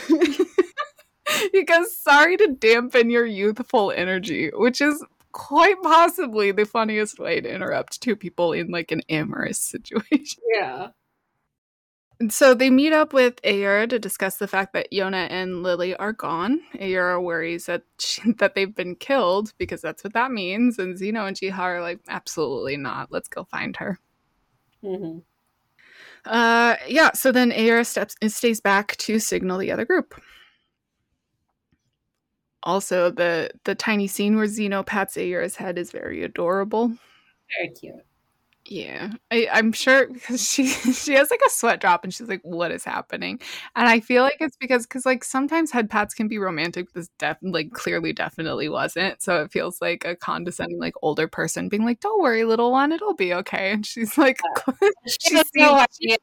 because 1.51 1.97
sorry 1.97 2.37
to 2.37 2.47
dampen 2.47 3.09
your 3.09 3.25
youthful 3.25 3.91
energy, 3.91 4.51
which 4.53 4.81
is 4.81 5.03
quite 5.31 5.81
possibly 5.81 6.51
the 6.51 6.65
funniest 6.65 7.19
way 7.19 7.41
to 7.41 7.53
interrupt 7.53 8.01
two 8.01 8.15
people 8.15 8.53
in 8.53 8.69
like 8.69 8.91
an 8.91 9.01
amorous 9.09 9.57
situation. 9.73 10.43
Yeah. 10.53 10.89
So 12.29 12.55
they 12.55 12.71
meet 12.71 12.93
up 12.93 13.13
with 13.13 13.39
Ayura 13.43 13.87
to 13.89 13.99
discuss 13.99 14.37
the 14.37 14.47
fact 14.47 14.73
that 14.73 14.91
Yona 14.91 15.27
and 15.29 15.61
Lili 15.61 15.95
are 15.97 16.13
gone. 16.13 16.61
Ayura 16.75 17.21
worries 17.21 17.67
that 17.67 17.83
she, 17.99 18.31
that 18.39 18.55
they've 18.55 18.73
been 18.73 18.95
killed 18.95 19.53
because 19.57 19.81
that's 19.81 20.03
what 20.03 20.13
that 20.13 20.31
means. 20.31 20.79
And 20.79 20.97
Zeno 20.97 21.25
and 21.25 21.37
Jae-ha 21.37 21.63
are 21.63 21.81
like, 21.81 21.99
absolutely 22.07 22.75
not. 22.77 23.11
Let's 23.11 23.27
go 23.27 23.43
find 23.43 23.75
her. 23.77 23.99
hmm 24.81 25.19
Uh, 26.25 26.75
yeah. 26.87 27.11
So 27.13 27.31
then 27.31 27.51
Ayura 27.51 27.85
steps 27.85 28.15
stays 28.27 28.59
back 28.61 28.95
to 28.97 29.19
signal 29.19 29.57
the 29.59 29.71
other 29.71 29.85
group. 29.85 30.15
Also, 32.63 33.09
the 33.11 33.49
the 33.63 33.75
tiny 33.75 34.07
scene 34.07 34.35
where 34.35 34.47
Zeno 34.47 34.83
pats 34.83 35.15
Ayura's 35.15 35.55
head 35.55 35.77
is 35.77 35.91
very 35.91 36.23
adorable. 36.23 36.97
Very 37.57 37.69
cute. 37.73 38.06
Yeah, 38.69 39.13
I, 39.31 39.47
I'm 39.51 39.71
sure 39.71 40.07
because 40.07 40.45
she 40.45 40.67
she 40.93 41.13
has 41.13 41.31
like 41.31 41.39
a 41.45 41.49
sweat 41.49 41.79
drop 41.79 42.03
and 42.03 42.13
she's 42.13 42.27
like, 42.27 42.41
"What 42.43 42.71
is 42.71 42.83
happening?" 42.83 43.39
And 43.75 43.87
I 43.87 44.01
feel 44.01 44.23
like 44.23 44.37
it's 44.41 44.57
because 44.57 44.85
because 44.85 45.05
like 45.05 45.23
sometimes 45.23 45.71
head 45.71 45.89
pats 45.89 46.13
can 46.13 46.27
be 46.27 46.37
romantic. 46.37 46.91
This 46.91 47.09
def 47.17 47.37
like 47.41 47.71
clearly 47.71 48.11
definitely 48.11 48.67
wasn't. 48.67 49.21
So 49.21 49.41
it 49.41 49.51
feels 49.51 49.79
like 49.79 50.03
a 50.05 50.15
condescending 50.15 50.79
like 50.79 50.95
older 51.01 51.27
person 51.29 51.69
being 51.69 51.85
like, 51.85 52.01
"Don't 52.01 52.21
worry, 52.21 52.43
little 52.43 52.71
one, 52.71 52.91
it'll 52.91 53.15
be 53.15 53.33
okay." 53.35 53.71
And 53.71 53.85
she's 53.85 54.17
like, 54.17 54.39
She 55.07 55.29
She 55.29 55.35
has 55.35 55.49
no 55.55 55.75
idea. 55.75 56.17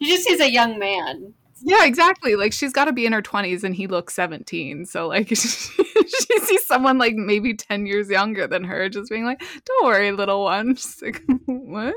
She 0.00 0.08
just 0.08 0.24
sees 0.24 0.40
a 0.40 0.50
young 0.50 0.78
man. 0.78 1.34
"Yeah, 1.62 1.84
exactly." 1.84 2.36
Like 2.36 2.52
she's 2.52 2.72
got 2.72 2.86
to 2.86 2.92
be 2.92 3.06
in 3.06 3.12
her 3.12 3.22
twenties 3.22 3.64
and 3.64 3.74
he 3.74 3.86
looks 3.86 4.14
seventeen. 4.14 4.86
So 4.86 5.08
like 5.08 5.28
she, 5.28 5.36
she 5.36 6.40
sees 6.40 6.66
someone 6.66 6.98
like 6.98 7.14
maybe 7.14 7.54
ten 7.54 7.86
years 7.86 8.08
younger 8.08 8.46
than 8.46 8.64
her, 8.64 8.88
just 8.88 9.10
being 9.10 9.24
like, 9.24 9.42
"Don't 9.64 9.84
worry, 9.84 10.12
little 10.12 10.44
one." 10.44 10.74
She's 10.76 11.02
like, 11.02 11.22
"What?" 11.46 11.94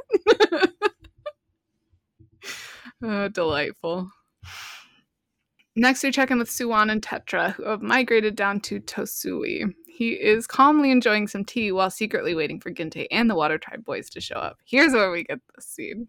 Oh, 3.04 3.28
delightful. 3.34 4.10
Next, 5.76 6.04
we 6.04 6.12
check 6.12 6.30
in 6.30 6.38
with 6.38 6.50
Suwon 6.50 6.92
and 6.92 7.02
Tetra, 7.02 7.54
who 7.54 7.64
have 7.64 7.82
migrated 7.82 8.36
down 8.36 8.60
to 8.62 8.80
Tosui. 8.80 9.74
He 9.88 10.12
is 10.12 10.46
calmly 10.48 10.92
enjoying 10.92 11.28
some 11.28 11.44
tea 11.44 11.72
while 11.72 11.90
secretly 11.90 12.36
waiting 12.36 12.60
for 12.60 12.72
Guntae 12.72 13.08
and 13.12 13.30
the 13.30 13.36
Water 13.36 13.58
Tribe 13.58 13.84
boys 13.84 14.10
to 14.12 14.22
show 14.22 14.36
up. 14.36 14.58
Here's 14.66 14.94
where 14.94 15.12
we 15.12 15.24
get 15.24 15.40
the 15.56 15.62
scene. 15.62 16.08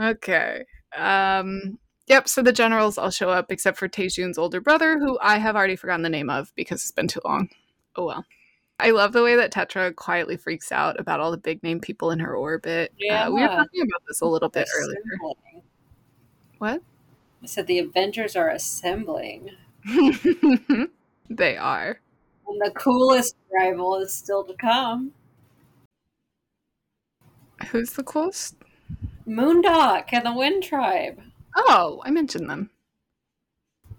Okay. 0.00 0.64
Um, 0.96 1.78
yep, 2.10 2.28
so 2.28 2.42
the 2.42 2.52
generals 2.52 2.98
all 2.98 3.10
show 3.10 3.30
up 3.30 3.50
except 3.50 3.78
for 3.78 3.88
Taejun's 3.88 4.36
older 4.36 4.60
brother, 4.60 4.98
who 4.98 5.18
I 5.22 5.38
have 5.38 5.56
already 5.56 5.76
forgotten 5.76 6.02
the 6.02 6.10
name 6.10 6.28
of 6.28 6.52
because 6.56 6.82
it's 6.82 6.90
been 6.90 7.08
too 7.08 7.20
long. 7.24 7.48
Oh 7.96 8.04
well. 8.04 8.24
I 8.80 8.90
love 8.90 9.12
the 9.12 9.22
way 9.22 9.36
that 9.36 9.52
Tetra 9.52 9.94
quietly 9.94 10.36
freaks 10.38 10.72
out 10.72 10.98
about 10.98 11.20
all 11.20 11.30
the 11.30 11.36
big 11.36 11.62
name 11.62 11.80
people 11.80 12.10
in 12.10 12.18
her 12.18 12.34
orbit. 12.34 12.92
Yeah. 12.98 13.26
Uh, 13.26 13.30
we 13.30 13.42
were 13.42 13.48
talking 13.48 13.82
about 13.82 14.02
this 14.08 14.22
a 14.22 14.26
little 14.26 14.48
bit 14.48 14.66
earlier. 14.74 14.98
What? 16.58 16.82
I 17.42 17.46
said 17.46 17.66
the 17.66 17.78
Avengers 17.78 18.36
are 18.36 18.48
assembling. 18.48 19.50
they 21.30 21.56
are. 21.58 22.00
And 22.48 22.60
the 22.60 22.70
coolest 22.74 23.36
rival 23.52 23.96
is 23.96 24.14
still 24.14 24.44
to 24.44 24.54
come. 24.54 25.12
Who's 27.70 27.92
the 27.92 28.02
coolest? 28.02 28.56
Mun-Deok 29.26 30.06
and 30.12 30.26
the 30.26 30.34
Wind 30.34 30.62
Tribe. 30.62 31.20
Oh, 31.56 32.00
I 32.04 32.10
mentioned 32.10 32.48
them. 32.48 32.70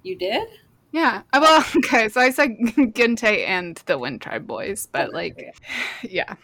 You 0.03 0.15
did? 0.15 0.47
Yeah. 0.91 1.21
Uh, 1.33 1.39
Well, 1.41 1.65
okay. 1.77 2.09
So 2.09 2.21
I 2.21 2.31
said 2.31 2.49
Guntae 2.59 3.47
and 3.47 3.81
the 3.85 3.97
Wind 3.97 4.21
Tribe 4.21 4.47
boys, 4.47 4.87
but 4.91 5.13
like, 5.13 5.55
yeah, 6.03 6.35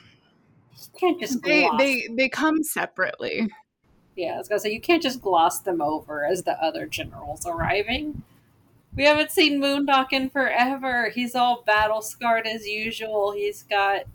you 0.76 1.00
can't 1.00 1.20
just 1.20 1.42
they 1.44 1.62
gloss. 1.62 1.80
they 1.80 2.08
they 2.12 2.30
come 2.30 2.64
separately. 2.64 3.48
Yeah, 4.16 4.34
I 4.34 4.38
was 4.38 4.48
gonna 4.48 4.60
say 4.60 4.72
you 4.72 4.82
can't 4.82 5.04
just 5.04 5.22
gloss 5.22 5.60
them 5.60 5.82
over 5.82 6.26
as 6.26 6.44
the 6.44 6.62
other 6.64 6.88
generals 6.88 7.46
arriving. 7.46 8.24
We 8.96 9.04
haven't 9.04 9.30
seen 9.30 9.60
Mun-Deok 9.60 10.12
in 10.12 10.30
forever. 10.32 11.10
He's 11.10 11.36
all 11.36 11.62
battle 11.62 12.02
scarred 12.02 12.48
as 12.48 12.66
usual. 12.66 13.34
He's 13.34 13.62
got 13.62 14.06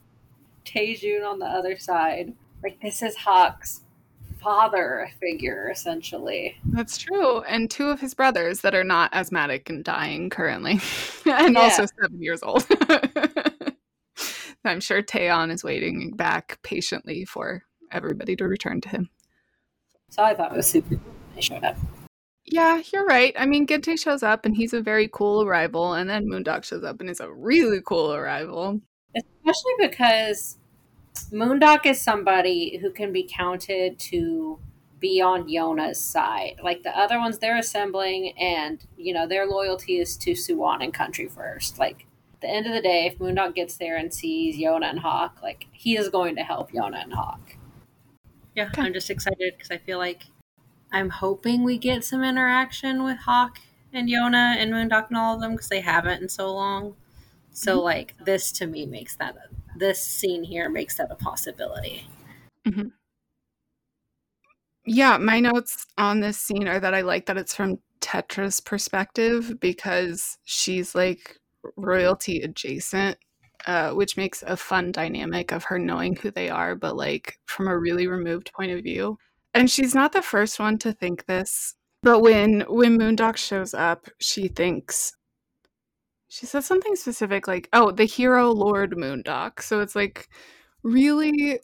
Taejun 0.64 1.24
on 1.24 1.38
the 1.38 1.46
other 1.46 1.78
side. 1.78 2.34
Like 2.64 2.80
this 2.80 3.00
is 3.00 3.18
Hak's 3.18 3.81
father 4.42 5.08
figure, 5.20 5.70
essentially. 5.70 6.56
That's 6.64 6.98
true. 6.98 7.40
And 7.42 7.70
two 7.70 7.88
of 7.88 8.00
his 8.00 8.14
brothers 8.14 8.60
that 8.60 8.74
are 8.74 8.84
not 8.84 9.12
asthmatic 9.14 9.68
and 9.70 9.84
dying 9.84 10.30
currently. 10.30 10.80
and 11.26 11.54
Yeah. 11.54 11.60
also 11.60 11.86
seven 12.00 12.20
years 12.22 12.42
old. 12.42 12.66
I'm 14.64 14.80
sure 14.80 15.02
Taeon 15.02 15.50
is 15.50 15.64
waiting 15.64 16.12
back 16.12 16.58
patiently 16.62 17.24
for 17.24 17.62
everybody 17.90 18.36
to 18.36 18.46
return 18.46 18.80
to 18.82 18.88
him. 18.88 19.10
So 20.10 20.22
I 20.22 20.34
thought 20.34 20.52
it 20.52 20.56
was 20.56 20.66
super 20.68 20.96
cool 20.96 20.98
when 20.98 21.34
they 21.36 21.40
showed 21.40 21.64
up. 21.64 21.76
Yeah, 22.44 22.82
you're 22.92 23.06
right. 23.06 23.34
I 23.38 23.46
mean, 23.46 23.66
Guntae 23.66 23.98
shows 23.98 24.22
up 24.22 24.44
and 24.44 24.54
he's 24.54 24.72
a 24.72 24.80
very 24.82 25.08
cool 25.12 25.42
arrival, 25.42 25.94
and 25.94 26.08
then 26.10 26.28
Mun-Deok 26.28 26.64
shows 26.64 26.84
up 26.84 27.00
and 27.00 27.08
is 27.08 27.20
a 27.20 27.32
really 27.32 27.80
cool 27.84 28.12
arrival. 28.12 28.80
Especially 29.16 29.72
because 29.88 30.58
Mun-Deok 31.30 31.86
is 31.86 32.00
somebody 32.00 32.78
who 32.78 32.90
can 32.90 33.12
be 33.12 33.28
counted 33.30 33.98
to 33.98 34.58
be 34.98 35.20
on 35.20 35.48
Yona's 35.48 36.02
side. 36.02 36.60
Like 36.62 36.82
the 36.82 36.96
other 36.96 37.18
ones, 37.18 37.38
they're 37.38 37.58
assembling, 37.58 38.38
and 38.38 38.84
you 38.96 39.12
know 39.12 39.26
their 39.26 39.46
loyalty 39.46 39.98
is 39.98 40.16
to 40.18 40.32
Suwon 40.32 40.82
and 40.82 40.94
Country 40.94 41.28
first. 41.28 41.78
Like 41.78 42.06
at 42.34 42.40
the 42.40 42.48
end 42.48 42.66
of 42.66 42.72
the 42.72 42.80
day, 42.80 43.06
if 43.06 43.20
Mun-Deok 43.20 43.54
gets 43.54 43.76
there 43.76 43.96
and 43.96 44.12
sees 44.12 44.56
Yona 44.56 44.90
and 44.90 45.00
Hak, 45.00 45.42
like 45.42 45.66
he 45.72 45.96
is 45.96 46.08
going 46.08 46.36
to 46.36 46.42
help 46.42 46.72
Yona 46.72 47.02
and 47.02 47.14
Hak. 47.14 47.58
Yeah, 48.54 48.66
Okay. 48.68 48.82
I'm 48.82 48.92
just 48.92 49.10
excited 49.10 49.54
because 49.56 49.70
I 49.70 49.78
feel 49.78 49.98
like 49.98 50.24
I'm 50.92 51.10
hoping 51.10 51.64
we 51.64 51.78
get 51.78 52.04
some 52.04 52.22
interaction 52.22 53.02
with 53.02 53.18
Hak 53.26 53.60
and 53.92 54.08
Yona 54.08 54.56
and 54.56 54.70
Mun-Deok 54.70 55.08
and 55.08 55.16
all 55.16 55.34
of 55.34 55.40
them 55.40 55.52
because 55.52 55.68
they 55.68 55.80
haven't 55.80 56.22
in 56.22 56.28
so 56.28 56.52
long. 56.54 56.94
So 57.50 57.76
mm-hmm. 57.76 57.84
like 57.84 58.14
this 58.24 58.52
to 58.52 58.66
me 58.66 58.86
makes 58.86 59.16
that 59.16 59.36
this 59.76 60.02
scene 60.02 60.44
here 60.44 60.68
makes 60.68 60.96
that 60.96 61.10
a 61.10 61.14
possibility. 61.14 62.06
Yeah, 64.84 65.16
my 65.18 65.40
notes 65.40 65.86
on 65.96 66.20
this 66.20 66.38
scene 66.38 66.66
are 66.66 66.80
that 66.80 66.94
I 66.94 67.02
like 67.02 67.26
that 67.26 67.36
it's 67.36 67.54
from 67.54 67.78
Tetra's 68.00 68.60
perspective 68.60 69.60
because 69.60 70.38
she's 70.44 70.94
like 70.94 71.38
royalty 71.76 72.40
adjacent, 72.40 73.16
uh, 73.66 73.92
which 73.92 74.16
makes 74.16 74.42
a 74.42 74.56
fun 74.56 74.90
dynamic 74.90 75.52
of 75.52 75.64
her 75.64 75.78
knowing 75.78 76.16
who 76.16 76.30
they 76.30 76.50
are, 76.50 76.74
but 76.74 76.96
like 76.96 77.38
from 77.46 77.68
a 77.68 77.78
really 77.78 78.08
removed 78.08 78.52
point 78.52 78.72
of 78.72 78.82
view. 78.82 79.18
And 79.54 79.70
she's 79.70 79.94
not 79.94 80.12
the 80.12 80.22
first 80.22 80.58
one 80.58 80.78
to 80.78 80.92
think 80.92 81.26
this, 81.26 81.76
but 82.02 82.20
when 82.20 82.62
when 82.62 82.96
Mun-Deok 82.96 83.36
shows 83.36 83.74
up, 83.74 84.08
she 84.18 84.48
thinks 84.48 85.14
she 86.32 86.46
says 86.46 86.64
something 86.64 86.96
specific 86.96 87.46
like, 87.46 87.68
"Oh, 87.74 87.90
the 87.90 88.06
hero 88.06 88.50
Lord 88.52 88.96
Mun-Deok." 88.96 89.60
So 89.62 89.80
it's 89.80 89.94
like 89.94 90.28
really 90.82 91.60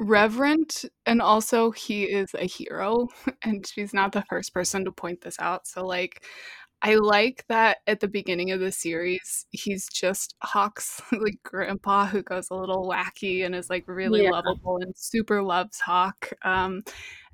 reverent 0.00 0.84
and 1.06 1.22
also 1.22 1.70
he 1.70 2.04
is 2.04 2.34
a 2.34 2.46
hero 2.46 3.08
and 3.42 3.66
she's 3.66 3.94
not 3.94 4.12
the 4.12 4.24
first 4.28 4.54
person 4.54 4.84
to 4.84 4.92
point 4.92 5.20
this 5.20 5.36
out 5.38 5.66
so 5.66 5.86
like 5.86 6.24
i 6.82 6.94
like 6.94 7.44
that 7.48 7.78
at 7.86 8.00
the 8.00 8.08
beginning 8.08 8.50
of 8.50 8.60
the 8.60 8.72
series 8.72 9.46
he's 9.50 9.88
just 9.88 10.34
Hak's 10.42 11.00
like 11.12 11.38
grandpa 11.44 12.06
who 12.06 12.22
goes 12.22 12.48
a 12.50 12.54
little 12.54 12.88
wacky 12.88 13.44
and 13.44 13.54
is 13.54 13.70
like 13.70 13.84
really 13.86 14.22
Yeah. 14.22 14.30
lovable 14.30 14.78
and 14.80 14.94
super 14.96 15.42
loves 15.42 15.80
Hak 15.80 16.32
um 16.42 16.82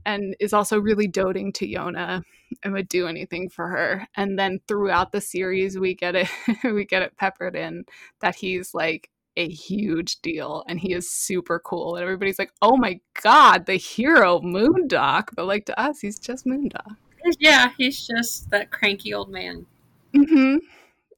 and 0.07 0.35
is 0.41 0.53
also 0.53 0.79
really 0.79 1.07
doting 1.07 1.53
to 1.53 1.67
yona 1.67 2.23
and 2.63 2.73
would 2.73 2.89
do 2.89 3.07
anything 3.07 3.49
for 3.49 3.69
her. 3.69 4.09
And 4.17 4.39
then 4.39 4.61
throughout 4.67 5.13
the 5.13 5.21
series 5.21 5.79
we 5.79 5.95
get 5.95 6.15
it 6.15 6.29
we 6.65 6.85
get 6.85 7.03
it 7.03 7.17
peppered 7.17 7.57
in 7.57 7.85
that 8.21 8.37
he's 8.37 8.75
like 8.75 9.11
a 9.37 9.49
huge 9.49 10.21
deal 10.21 10.65
and 10.67 10.81
he 10.81 10.93
is 10.93 11.11
super 11.11 11.61
cool. 11.61 11.97
And 11.97 12.03
everybody's 12.03 12.39
like 12.39 12.53
oh 12.63 12.77
my 12.77 13.01
god 13.23 13.67
the 13.67 13.77
hero 13.77 14.41
Mun-Deok. 14.41 15.29
But 15.35 15.47
like 15.47 15.67
to 15.67 15.81
us 15.81 16.01
he's 16.01 16.19
just 16.19 16.47
Mun-Deok. 16.47 16.97
Yeah, 17.39 17.73
he's 17.77 18.07
just 18.07 18.49
that 18.51 18.71
cranky 18.71 19.13
old 19.13 19.31
man. 19.31 19.67
hmm 20.15 20.57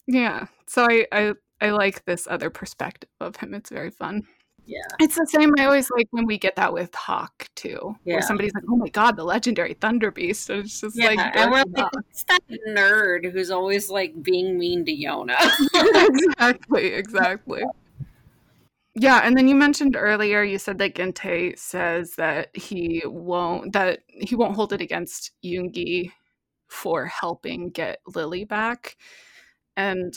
yeah. 0.06 0.46
So 0.66 0.86
I, 0.88 1.06
I 1.12 1.34
i 1.60 1.70
like 1.70 2.04
this 2.04 2.26
other 2.28 2.50
perspective 2.50 3.10
of 3.20 3.36
him. 3.36 3.54
It's 3.54 3.70
very 3.70 3.90
fun 3.90 4.26
Yeah. 4.70 4.82
it's 5.00 5.16
the 5.16 5.26
same 5.26 5.52
i 5.58 5.64
always 5.64 5.90
like 5.90 6.06
when 6.12 6.26
we 6.26 6.38
get 6.38 6.54
that 6.54 6.72
with 6.72 6.94
Hak 6.94 7.48
too 7.56 7.96
Yeah. 8.04 8.14
where 8.14 8.22
somebody's 8.22 8.54
like 8.54 8.62
oh 8.70 8.76
my 8.76 8.88
god 8.88 9.16
the 9.16 9.24
legendary 9.24 9.74
thunder 9.74 10.12
beast 10.12 10.48
and 10.48 10.60
it's 10.64 10.80
just 10.80 10.96
Yeah, 10.96 11.06
like 11.08 11.36
and 11.36 11.50
we're 11.50 11.64
like, 11.74 11.92
it's 12.08 12.22
that 12.24 12.40
nerd 12.68 13.30
who's 13.32 13.50
always 13.50 13.90
like 13.90 14.22
being 14.22 14.58
mean 14.58 14.84
to 14.84 14.92
Yona. 14.92 15.36
exactly, 16.08 16.86
exactly. 16.94 17.62
Yeah, 18.94 19.20
and 19.24 19.36
then 19.36 19.46
you 19.48 19.54
mentioned 19.54 19.96
earlier 19.96 20.42
you 20.42 20.58
said 20.58 20.78
that 20.78 20.94
Guntae 20.94 21.58
says 21.58 22.14
that 22.16 22.54
he 22.56 23.02
won't 23.06 23.72
that 23.72 24.00
he 24.08 24.34
won't 24.36 24.54
hold 24.56 24.72
it 24.72 24.80
against 24.80 25.32
Joon-Gi 25.44 26.12
for 26.68 27.06
helping 27.06 27.70
get 27.70 28.00
Lili 28.14 28.44
back. 28.44 28.96
And 29.76 30.16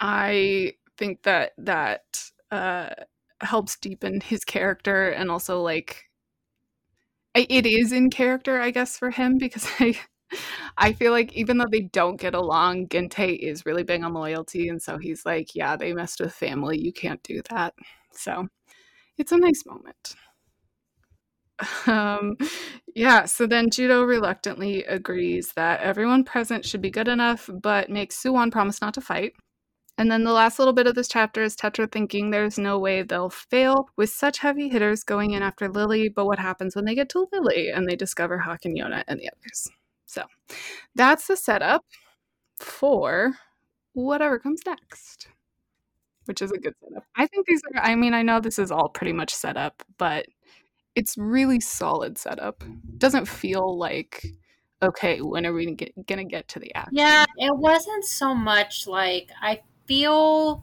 I 0.00 0.74
think 0.96 1.22
that 1.22 1.52
that 1.58 2.30
uh 2.50 2.90
helps 3.42 3.76
deepen 3.78 4.20
his 4.20 4.44
character 4.44 5.10
and 5.10 5.30
also 5.30 5.60
like 5.62 6.06
it 7.34 7.66
is 7.66 7.92
in 7.92 8.10
character 8.10 8.60
I 8.60 8.70
guess 8.70 8.98
for 8.98 9.10
him 9.10 9.38
because 9.38 9.66
I 9.80 9.98
I 10.78 10.92
feel 10.92 11.12
like 11.12 11.32
even 11.34 11.58
though 11.58 11.66
they 11.70 11.82
don't 11.82 12.20
get 12.20 12.34
along, 12.34 12.88
Guntae 12.88 13.38
is 13.38 13.66
really 13.66 13.82
big 13.82 14.02
on 14.04 14.14
loyalty, 14.14 14.68
and 14.68 14.82
so 14.82 14.98
he's 14.98 15.24
like, 15.26 15.54
"Yeah, 15.54 15.76
they 15.76 15.92
messed 15.94 16.20
with 16.20 16.34
family. 16.34 16.78
You 16.80 16.92
can't 16.92 17.22
do 17.22 17.42
that." 17.50 17.74
So 18.12 18.48
it's 19.18 19.32
a 19.32 19.38
nice 19.38 19.64
moment. 19.66 20.16
Um, 21.86 22.36
yeah. 22.94 23.24
So 23.24 23.46
then 23.46 23.70
Joo-Doh 23.70 24.04
reluctantly 24.04 24.84
agrees 24.84 25.52
that 25.54 25.80
everyone 25.80 26.24
present 26.24 26.64
should 26.64 26.82
be 26.82 26.90
good 26.90 27.08
enough, 27.08 27.48
but 27.62 27.90
makes 27.90 28.22
Suwon 28.22 28.52
promise 28.52 28.80
not 28.80 28.94
to 28.94 29.00
fight. 29.00 29.32
And 29.98 30.08
then 30.12 30.22
the 30.22 30.32
last 30.32 30.60
little 30.60 30.72
bit 30.72 30.86
of 30.86 30.94
this 30.94 31.08
chapter 31.08 31.42
is 31.42 31.56
Tetra 31.56 31.90
thinking 31.90 32.30
there's 32.30 32.56
no 32.56 32.78
way 32.78 33.02
they'll 33.02 33.30
fail 33.30 33.90
with 33.96 34.10
such 34.10 34.38
heavy 34.38 34.68
hitters 34.68 35.02
going 35.02 35.32
in 35.32 35.42
after 35.42 35.68
Lili, 35.68 36.08
but 36.08 36.24
what 36.24 36.38
happens 36.38 36.76
when 36.76 36.84
they 36.84 36.94
get 36.94 37.08
to 37.10 37.26
Lili 37.32 37.70
and 37.70 37.88
they 37.88 37.96
discover 37.96 38.38
Hak 38.38 38.64
and 38.64 38.78
Yona 38.78 39.02
and 39.08 39.18
the 39.18 39.28
others? 39.28 39.68
So 40.06 40.22
that's 40.94 41.26
the 41.26 41.36
setup 41.36 41.84
for 42.60 43.34
whatever 43.92 44.38
comes 44.38 44.62
next, 44.64 45.26
which 46.26 46.42
is 46.42 46.52
a 46.52 46.58
good 46.58 46.74
setup. 46.80 47.04
I 47.16 47.26
think 47.26 47.48
these 47.48 47.60
are, 47.74 47.82
I 47.82 47.96
mean, 47.96 48.14
I 48.14 48.22
know 48.22 48.38
this 48.38 48.60
is 48.60 48.70
all 48.70 48.88
pretty 48.88 49.12
much 49.12 49.34
set 49.34 49.56
up, 49.56 49.82
but 49.98 50.26
it's 50.94 51.18
really 51.18 51.58
solid 51.58 52.18
setup. 52.18 52.62
Doesn't 52.98 53.26
feel 53.26 53.76
like, 53.76 54.24
okay, 54.80 55.20
when 55.22 55.44
are 55.44 55.52
we 55.52 55.64
gonna 55.64 55.74
get, 55.74 56.06
gonna 56.06 56.24
get 56.24 56.46
to 56.48 56.60
the 56.60 56.72
action? 56.76 56.96
Yeah, 56.96 57.24
it 57.36 57.56
wasn't 57.56 58.04
so 58.04 58.32
much 58.32 58.86
like 58.86 59.30
I 59.42 59.60
feel 59.88 60.62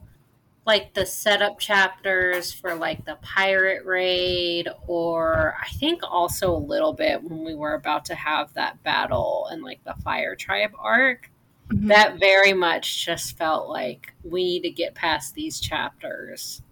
like 0.64 0.94
the 0.94 1.04
setup 1.06 1.58
chapters 1.58 2.52
for 2.52 2.74
like 2.74 3.04
the 3.04 3.16
pirate 3.22 3.84
raid 3.84 4.68
or 4.86 5.54
I 5.60 5.68
think 5.68 6.00
also 6.02 6.54
a 6.54 6.58
little 6.58 6.92
bit 6.92 7.22
when 7.22 7.44
we 7.44 7.54
were 7.54 7.74
about 7.74 8.04
to 8.06 8.14
have 8.14 8.54
that 8.54 8.82
battle 8.82 9.48
and 9.50 9.62
like 9.62 9.82
the 9.84 9.94
fire 10.02 10.34
tribe 10.34 10.72
arc 10.78 11.30
Mhm. 11.68 11.88
that 11.88 12.20
very 12.20 12.52
much 12.52 13.04
just 13.04 13.36
felt 13.36 13.68
like 13.68 14.14
we 14.22 14.44
need 14.44 14.62
to 14.62 14.70
get 14.70 14.94
past 14.94 15.34
these 15.34 15.58
chapters 15.58 16.62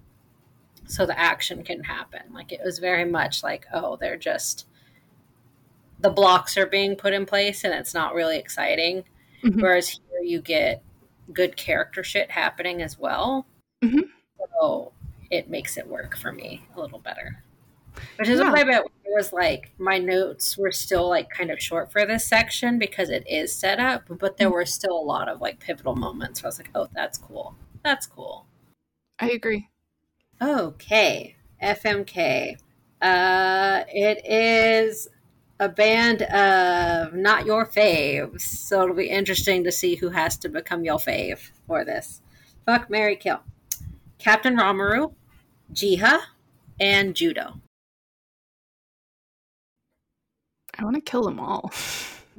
so 0.87 1.05
the 1.05 1.19
action 1.19 1.65
can 1.65 1.83
happen 1.83 2.23
like 2.33 2.53
it 2.53 2.61
was 2.65 2.79
very 2.79 3.05
much 3.05 3.43
like 3.43 3.67
oh 3.73 3.97
they're 3.97 4.17
just 4.17 4.67
the 5.99 6.11
blocks 6.11 6.57
are 6.57 6.67
being 6.67 6.95
put 6.95 7.13
in 7.13 7.27
place 7.27 7.65
and 7.65 7.75
it's 7.75 7.95
not 7.95 8.15
really 8.15 8.39
exciting 8.39 9.03
Mhm. 9.43 9.61
whereas 9.63 9.89
here 9.89 10.21
you 10.23 10.41
get 10.41 10.83
good 11.33 11.57
character 11.57 12.03
shit 12.05 12.31
happening 12.31 12.83
as 12.83 12.99
well 12.99 13.47
Mhm. 13.83 14.11
so 14.61 14.93
it 15.31 15.49
makes 15.49 15.77
it 15.77 15.87
work 15.87 16.17
for 16.17 16.33
me 16.33 16.63
a 16.77 16.81
little 16.81 16.99
better 16.99 17.43
which 18.19 18.29
is 18.29 18.41
Yeah. 18.41 18.51
I. 18.53 18.83
It 19.05 19.13
was 19.17 19.33
like 19.33 19.71
my 19.79 19.99
notes 19.99 20.59
were 20.59 20.73
still 20.73 21.09
like 21.09 21.31
kind 21.31 21.51
of 21.53 21.61
short 21.61 21.93
for 21.93 22.05
this 22.05 22.27
section 22.27 22.77
because 22.79 23.09
it 23.09 23.23
is 23.29 23.55
set 23.55 23.79
up, 23.79 24.03
but 24.09 24.37
there 24.37 24.51
were 24.51 24.67
still 24.67 24.99
a 24.99 25.01
lot 25.05 25.29
of 25.29 25.41
like 25.41 25.61
pivotal 25.61 25.95
moments 25.95 26.43
where 26.43 26.49
I 26.49 26.51
was 26.51 26.59
like, 26.59 26.71
oh, 26.75 26.89
that's 26.93 27.19
cool. 27.19 27.55
That's 27.85 28.07
cool. 28.07 28.47
I 29.21 29.31
agree. 29.31 29.69
Okay. 30.43 31.37
FMK. 31.63 32.57
Uh, 33.01 33.85
it 33.89 34.27
is 34.27 35.09
a 35.61 35.69
band 35.69 36.23
of 36.23 37.15
not 37.15 37.47
your 37.47 37.67
faves. 37.67 38.43
So 38.43 38.83
it'll 38.83 38.97
be 38.97 39.09
interesting 39.09 39.65
to 39.65 39.73
see 39.73 39.95
who 39.95 40.11
has 40.11 40.37
to 40.39 40.49
become 40.49 40.85
your 40.85 40.99
fave 40.99 41.51
for 41.67 41.85
this. 41.85 42.21
Fuck 42.67 42.91
Mary 42.91 43.17
Kill. 43.17 43.41
Captain 44.19 44.57
Ranmaru, 44.57 45.13
Jae-ha, 45.73 46.31
and 46.81 47.15
Joo-Doh. 47.15 47.61
I 50.77 50.85
want 50.85 50.97
to 50.97 51.03
kill 51.03 51.23
them 51.23 51.39
all. 51.39 51.71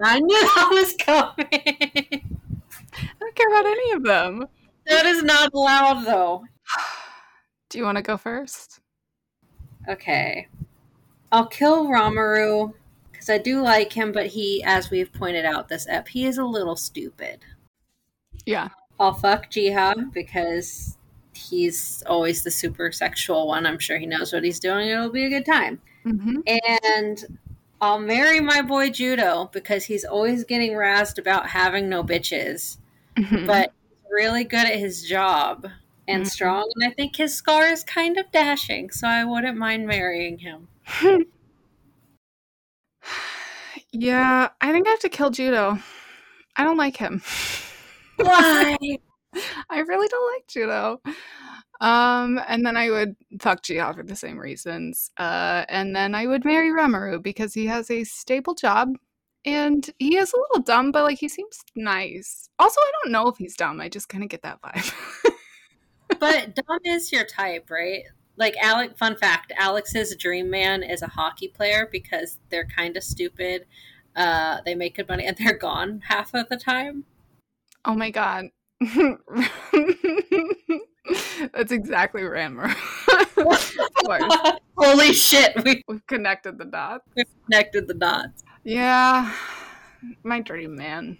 I 0.03 0.19
knew 0.19 0.41
that 0.55 0.69
was 0.71 0.95
coming. 0.99 2.39
I 2.93 3.07
don't 3.19 3.35
care 3.35 3.47
about 3.47 3.65
any 3.65 3.91
of 3.91 4.03
them. 4.03 4.47
That 4.87 5.05
is 5.05 5.23
not 5.23 5.53
allowed, 5.53 6.05
though. 6.05 6.43
Do 7.69 7.77
you 7.77 7.85
want 7.85 7.97
to 7.97 8.01
go 8.01 8.17
first? 8.17 8.79
Okay. 9.87 10.47
I'll 11.31 11.47
kill 11.47 11.87
Ranmaru 11.87 12.73
because 13.25 13.39
I 13.39 13.43
do 13.43 13.61
like 13.61 13.91
him, 13.91 14.11
but 14.11 14.27
he, 14.27 14.63
as 14.63 14.91
we've 14.91 15.11
pointed 15.11 15.45
out 15.45 15.67
this 15.67 15.87
ep, 15.89 16.07
he 16.07 16.25
is 16.25 16.37
a 16.37 16.45
little 16.45 16.75
stupid. 16.75 17.39
Yeah. 18.45 18.69
I'll 18.99 19.13
fuck 19.15 19.49
Jae-ha 19.49 19.95
because 20.13 20.97
he's 21.33 22.03
always 22.05 22.43
the 22.43 22.51
super 22.51 22.91
sexual 22.91 23.47
one. 23.47 23.65
I'm 23.65 23.79
sure 23.79 23.97
he 23.97 24.05
knows 24.05 24.31
what 24.31 24.43
he's 24.43 24.59
doing. 24.59 24.89
It'll 24.89 25.09
be 25.09 25.25
a 25.25 25.29
good 25.29 25.45
time. 25.45 25.81
Mm-hmm. 26.05 26.39
And 26.93 27.39
I'll 27.81 27.99
marry 27.99 28.39
my 28.41 28.61
boy 28.61 28.89
Joo-Doh 28.91 29.49
because 29.51 29.83
he's 29.85 30.05
always 30.05 30.43
getting 30.43 30.73
razzed 30.73 31.17
about 31.17 31.47
having 31.49 31.89
no 31.89 32.03
bitches, 32.03 32.77
Mm-hmm. 33.17 33.47
but 33.47 33.71
he's 33.89 34.11
really 34.11 34.43
good 34.43 34.65
at 34.67 34.77
his 34.77 35.03
job 35.03 35.67
and 36.07 36.23
Mhm. 36.23 36.29
strong. 36.29 36.69
And 36.75 36.91
I 36.91 36.93
think 36.93 37.15
his 37.15 37.33
scar 37.33 37.65
is 37.67 37.83
kind 37.83 38.17
of 38.17 38.31
dashing, 38.31 38.91
so 38.91 39.07
I 39.07 39.23
wouldn't 39.23 39.57
mind 39.57 39.87
marrying 39.87 40.37
him. 40.37 40.67
yeah, 43.99 44.49
I 44.61 44.71
think 44.71 44.87
I 44.87 44.91
have 44.91 44.99
to 44.99 45.09
kill 45.09 45.29
Joo-Doh. 45.29 45.77
I 46.55 46.63
don't 46.63 46.77
like 46.77 46.97
him. 46.97 47.21
Why? 48.17 48.77
I 49.69 49.79
really 49.79 50.07
don't 50.07 50.33
like 50.33 50.47
Joo-Doh. 50.47 51.01
Um, 51.81 52.41
and 52.47 52.65
then 52.65 52.77
I 52.77 52.89
would 52.89 53.15
fuck 53.39 53.63
Jae-ha 53.63 53.93
for 53.93 54.03
the 54.03 54.15
same 54.15 54.37
reasons. 54.37 55.11
Uh, 55.17 55.65
and 55.69 55.95
then 55.95 56.15
I 56.15 56.27
would 56.27 56.45
marry 56.45 56.71
Ranmaru 56.71 57.21
because 57.21 57.53
he 57.53 57.65
has 57.67 57.91
a 57.91 58.03
stable 58.03 58.53
job 58.53 58.95
and 59.45 59.89
he 59.99 60.17
is 60.17 60.33
a 60.33 60.37
little 60.37 60.63
dumb, 60.63 60.91
but 60.91 61.03
like 61.03 61.19
he 61.19 61.27
seems 61.27 61.59
nice. 61.75 62.49
Also, 62.59 62.79
I 62.79 62.91
don't 63.03 63.11
know 63.11 63.27
if 63.27 63.37
he's 63.37 63.55
dumb. 63.55 63.79
I 63.81 63.89
just 63.89 64.09
kind 64.09 64.23
of 64.23 64.29
get 64.29 64.41
that 64.43 64.61
vibe. 64.61 64.93
but 66.19 66.55
dumb 66.55 66.79
is 66.85 67.11
your 67.11 67.25
type, 67.25 67.69
right? 67.69 68.03
Like 68.37 68.55
Alex. 68.61 68.93
Fun 68.97 69.15
fact: 69.15 69.51
Alex's 69.57 70.15
dream 70.15 70.49
man 70.49 70.83
is 70.83 71.01
a 71.01 71.07
hockey 71.07 71.47
player 71.47 71.87
because 71.91 72.39
they're 72.49 72.67
kind 72.67 72.97
of 72.97 73.03
stupid. 73.03 73.65
Uh, 74.15 74.59
they 74.65 74.75
make 74.75 74.95
good 74.95 75.07
money 75.09 75.25
and 75.25 75.35
they're 75.37 75.57
gone 75.57 76.01
half 76.07 76.33
of 76.33 76.47
the 76.49 76.57
time. 76.57 77.05
oh 77.85 77.95
my 77.95 78.09
god. 78.09 78.45
That's 81.53 81.71
exactly 81.71 82.23
course. 83.35 83.77
Holy 84.77 85.13
shit! 85.13 85.63
We 85.63 85.83
We've 85.87 86.05
connected 86.07 86.57
the 86.57 86.65
dots. 86.65 87.05
We've 87.15 87.25
connected 87.45 87.87
the 87.87 87.93
dots. 87.93 88.43
Yeah, 88.63 89.33
my 90.23 90.41
dream 90.41 90.75
man. 90.75 91.17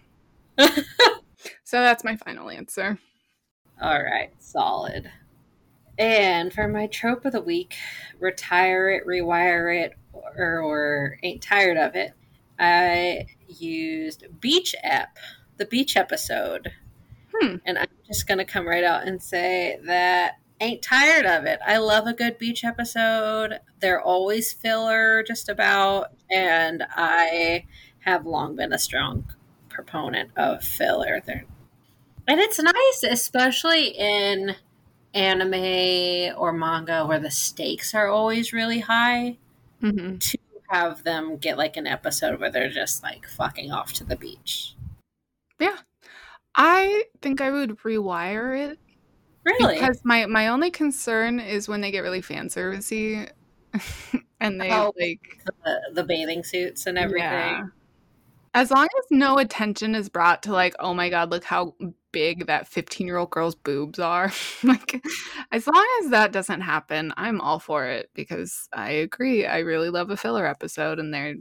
So 1.64 1.82
that's 1.82 2.04
my 2.04 2.16
final 2.16 2.50
answer. 2.50 2.98
All 3.80 4.02
right, 4.02 4.32
solid. 4.40 5.12
And 5.98 6.52
for 6.54 6.68
my 6.68 6.88
trope 6.88 7.26
of 7.26 7.32
the 7.32 7.42
week, 7.42 7.76
retire 8.20 8.90
it, 8.90 9.06
rewire 9.06 9.84
it, 9.84 9.94
or, 10.14 10.60
or 10.60 11.20
ain't 11.24 11.42
tired 11.42 11.78
of 11.78 11.96
it, 11.96 12.14
I 12.60 13.28
used 13.48 14.26
Beach 14.40 14.76
Ep, 14.84 15.18
the 15.58 15.66
beach 15.66 15.96
episode. 15.96 16.72
Hmm. 17.34 17.58
And 17.66 17.78
I'm 17.78 17.88
just 18.08 18.28
going 18.28 18.38
to 18.38 18.46
come 18.46 18.68
right 18.68 18.84
out 18.84 19.08
and 19.08 19.22
say 19.22 19.80
that 19.84 20.40
ain't 20.62 20.82
tired 20.82 21.26
of 21.26 21.46
it. 21.46 21.60
I 21.66 21.78
love 21.78 22.08
a 22.08 22.14
good 22.14 22.38
beach 22.38 22.64
episode. 22.64 23.60
They're 23.80 24.02
always 24.02 24.54
filler, 24.54 25.24
just 25.24 25.50
about. 25.50 26.12
And 26.32 26.84
I 26.96 27.66
have 28.00 28.26
long 28.26 28.56
been 28.56 28.74
a 28.74 28.80
strong 28.80 29.32
proponent 29.70 30.32
of 30.38 30.64
filler. 30.64 31.22
They're, 31.26 31.46
and 32.28 32.40
it's 32.40 32.60
nice, 32.60 33.04
especially 33.04 33.88
in 33.88 34.56
anime 35.16 36.34
or 36.38 36.52
manga 36.54 37.06
where 37.06 37.20
the 37.20 37.32
stakes 37.32 37.96
are 37.96 38.08
always 38.08 38.54
really 38.54 38.80
high 38.82 39.38
Mm-hmm. 39.84 40.18
to 40.18 40.38
have 40.70 41.04
them 41.04 41.38
get 41.38 41.58
like 41.58 41.78
an 41.78 41.86
episode 41.86 42.40
where 42.40 42.50
they're 42.52 42.70
just 42.70 43.04
like 43.04 43.28
fucking 43.28 43.72
off 43.72 43.94
to 43.94 44.04
the 44.04 44.16
beach. 44.16 44.76
Yeah. 45.60 45.78
I 46.56 47.04
think 47.22 47.42
I 47.42 47.52
would 47.52 47.78
rewire 47.80 48.58
it 48.72 48.80
Really? 49.44 49.76
because 49.76 50.02
my 50.04 50.26
my 50.26 50.48
only 50.48 50.72
concern 50.72 51.40
is 51.40 51.68
when 51.68 51.82
they 51.82 51.92
get 51.92 52.00
really 52.00 52.22
fan 52.22 52.48
servicey 52.48 53.30
and 54.40 54.60
they 54.60 54.72
Oh. 54.72 54.92
like 55.00 55.20
the, 55.66 55.82
the 55.94 56.04
bathing 56.04 56.44
suits 56.44 56.88
and 56.88 56.98
everything. 56.98 57.22
Yeah. 57.30 57.64
As 58.56 58.72
long 58.72 58.86
as 58.86 59.06
no 59.12 59.38
attention 59.38 59.96
is 59.96 60.08
brought 60.08 60.44
to 60.44 60.54
like, 60.54 60.76
oh 60.80 60.94
my 60.94 61.10
god, 61.10 61.30
look 61.30 61.44
how 61.44 61.76
big 62.14 62.48
that 62.48 62.70
15 62.70 63.06
year 63.06 63.18
old 63.18 63.30
girl's 63.30 63.54
boobs 63.54 64.00
are. 64.00 64.32
like, 64.64 65.04
as 65.52 65.68
long 65.68 65.86
as 66.02 66.12
that 66.12 66.32
doesn't 66.32 66.62
happen, 66.62 67.14
I'm 67.18 67.42
all 67.42 67.60
for 67.60 67.86
it 67.86 68.10
because 68.14 68.70
I 68.72 68.92
agree. 68.92 69.46
I 69.46 69.60
really 69.60 69.90
love 69.90 70.10
a 70.10 70.16
filler 70.16 70.48
episode, 70.48 71.00
and 71.00 71.14
there, 71.14 71.36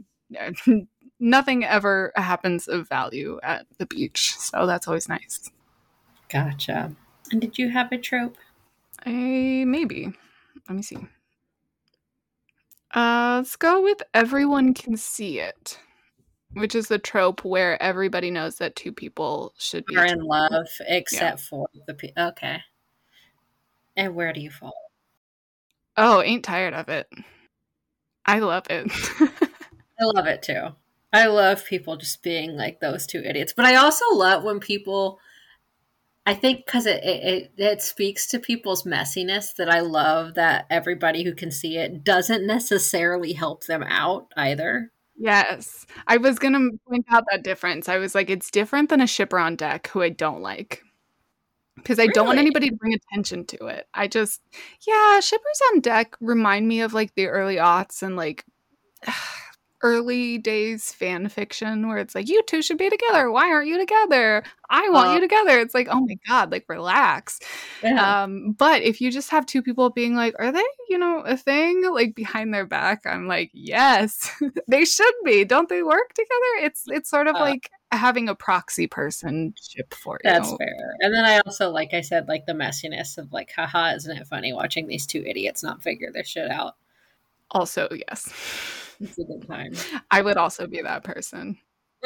nothing 1.19 1.63
ever 1.63 2.11
happens 2.17 2.67
of 2.67 2.89
value 2.89 3.39
at 3.41 3.65
the 3.77 3.85
beach, 3.85 4.35
so 4.37 4.65
that's 4.65 4.85
always 4.85 5.07
nice. 5.07 5.49
Gotcha. 6.27 6.91
And 7.31 7.39
did 7.39 7.57
you 7.57 7.69
have 7.69 7.93
a 7.93 7.97
trope? 7.97 8.35
I 9.05 9.63
maybe. 9.65 10.11
Let 10.67 10.75
me 10.75 10.81
see. 10.81 10.97
Uh, 12.93 13.37
let's 13.37 13.55
go 13.55 13.81
with 13.81 14.03
everyone 14.13 14.73
can 14.73 14.97
see 14.97 15.39
it, 15.39 15.79
which 16.55 16.73
is 16.73 16.87
the 16.87 16.97
trope 16.97 17.43
where 17.43 17.81
everybody 17.81 18.31
knows 18.31 18.55
that 18.57 18.75
two 18.75 18.91
people 18.91 19.53
should 19.57 19.85
be. 19.85 19.97
Are 19.97 20.05
in 20.05 20.21
love, 20.21 20.67
except 20.87 21.41
for 21.41 21.67
the 21.85 21.93
pe- 21.93 22.13
okay. 22.17 22.61
And 23.95 24.15
where 24.15 24.33
do 24.33 24.41
you 24.41 24.49
fall? 24.49 24.73
Oh, 25.97 26.21
ain't 26.21 26.43
tired 26.43 26.73
of 26.73 26.89
it. 26.89 27.07
I 28.25 28.39
love 28.39 28.65
it. 28.69 28.91
I 29.99 30.03
love 30.03 30.27
it 30.27 30.41
too. 30.41 30.69
I 31.13 31.27
love 31.27 31.65
people 31.65 31.95
just 31.95 32.21
being 32.23 32.57
like 32.57 32.79
those 32.79 33.05
two 33.05 33.19
idiots. 33.19 33.53
But 33.55 33.65
I 33.65 33.75
also 33.75 34.05
love 34.13 34.43
when 34.43 34.59
people. 34.59 35.19
I 36.25 36.33
think 36.33 36.65
because 36.65 36.87
it 36.87 37.03
it 37.03 37.51
it 37.57 37.81
speaks 37.81 38.27
to 38.27 38.39
people's 38.39 38.83
messiness 38.83 39.55
that 39.57 39.69
I 39.69 39.81
love 39.81 40.33
that 40.33 40.65
everybody 40.71 41.23
who 41.23 41.35
can 41.35 41.51
see 41.51 41.77
it 41.77 42.03
doesn't 42.03 42.47
necessarily 42.47 43.33
help 43.33 43.65
them 43.65 43.83
out 43.83 44.31
either. 44.35 44.91
Yes, 45.17 45.85
I 46.07 46.17
was 46.17 46.39
gonna 46.39 46.69
point 46.87 47.05
out 47.09 47.23
that 47.31 47.43
difference. 47.43 47.89
I 47.89 47.97
was 47.97 48.15
like, 48.15 48.29
it's 48.29 48.51
different 48.51 48.89
than 48.89 49.01
a 49.01 49.07
shipper 49.07 49.37
on 49.37 49.55
deck 49.55 49.87
who 49.87 50.01
I 50.01 50.09
don't 50.09 50.41
like. 50.41 50.81
Because 51.77 51.99
I 51.99 52.07
don't 52.07 52.25
want 52.27 52.39
anybody 52.39 52.69
to 52.69 52.75
bring 52.75 52.93
attention 52.93 53.45
to 53.47 53.67
it. 53.67 53.87
I 53.93 54.07
just, 54.07 54.41
yeah, 54.87 55.19
shippers 55.19 55.61
on 55.73 55.81
deck 55.81 56.15
remind 56.21 56.67
me 56.67 56.81
of 56.81 56.93
like 56.93 57.13
the 57.15 57.27
early 57.27 57.57
aughts 57.57 58.01
and 58.01 58.15
like 58.15 58.45
early 59.81 60.37
days 60.37 60.91
fan 60.93 61.27
fiction 61.29 61.87
where 61.87 61.97
it's 61.97 62.15
like 62.15 62.27
you 62.29 62.41
two 62.47 62.61
should 62.61 62.77
be 62.77 62.89
together. 62.89 63.29
Why 63.31 63.49
aren't 63.51 63.67
you 63.67 63.77
together? 63.77 64.43
I 64.69 64.89
want 64.89 65.09
Uh, 65.09 65.13
you 65.13 65.19
together. 65.19 65.59
It's 65.59 65.73
like 65.75 65.87
oh 65.91 66.01
my 66.01 66.15
god 66.27 66.51
like 66.51 66.65
relax. 66.67 67.39
Um 67.97 68.53
but 68.53 68.81
if 68.81 69.01
you 69.01 69.11
just 69.11 69.29
have 69.31 69.45
two 69.45 69.61
people 69.61 69.89
being 69.89 70.15
like 70.15 70.35
are 70.39 70.51
they 70.51 70.63
you 70.89 70.97
know 70.97 71.19
a 71.19 71.37
thing? 71.37 71.83
like 71.93 72.15
behind 72.15 72.53
their 72.53 72.65
back 72.65 73.05
i'm 73.05 73.27
like 73.27 73.49
yes 73.53 74.31
they 74.67 74.85
should 74.85 75.13
be. 75.23 75.45
Don't 75.45 75.69
they 75.69 75.83
work 75.83 76.13
together? 76.13 76.65
It's 76.65 76.83
it's 76.87 77.09
sort 77.09 77.27
of 77.27 77.35
Uh, 77.35 77.39
like 77.39 77.69
having 77.91 78.27
a 78.29 78.35
proxy 78.35 78.87
person 78.87 79.53
ship 79.61 79.93
for 79.93 80.19
you 80.23 80.29
That's 80.29 80.51
fair. 80.57 80.95
And 81.01 81.13
then 81.15 81.25
I 81.25 81.39
also, 81.39 81.69
like 81.69 81.93
I 81.93 82.01
said, 82.01 82.27
like 82.27 82.45
the 82.45 82.53
messiness 82.53 83.17
of 83.17 83.31
like, 83.31 83.51
haha, 83.55 83.93
isn't 83.95 84.17
it 84.17 84.27
funny 84.27 84.53
watching 84.53 84.87
these 84.87 85.05
two 85.05 85.23
idiots 85.25 85.63
not 85.63 85.81
figure 85.83 86.11
their 86.11 86.23
shit 86.25 86.49
out? 86.51 86.75
also 87.51 87.87
yes 88.09 88.31
It's 88.99 89.17
a 89.17 89.23
good 89.23 89.47
time. 89.47 89.73
i 90.11 90.21
would 90.21 90.37
also 90.37 90.67
be 90.67 90.81
that 90.81 91.03
person 91.03 91.57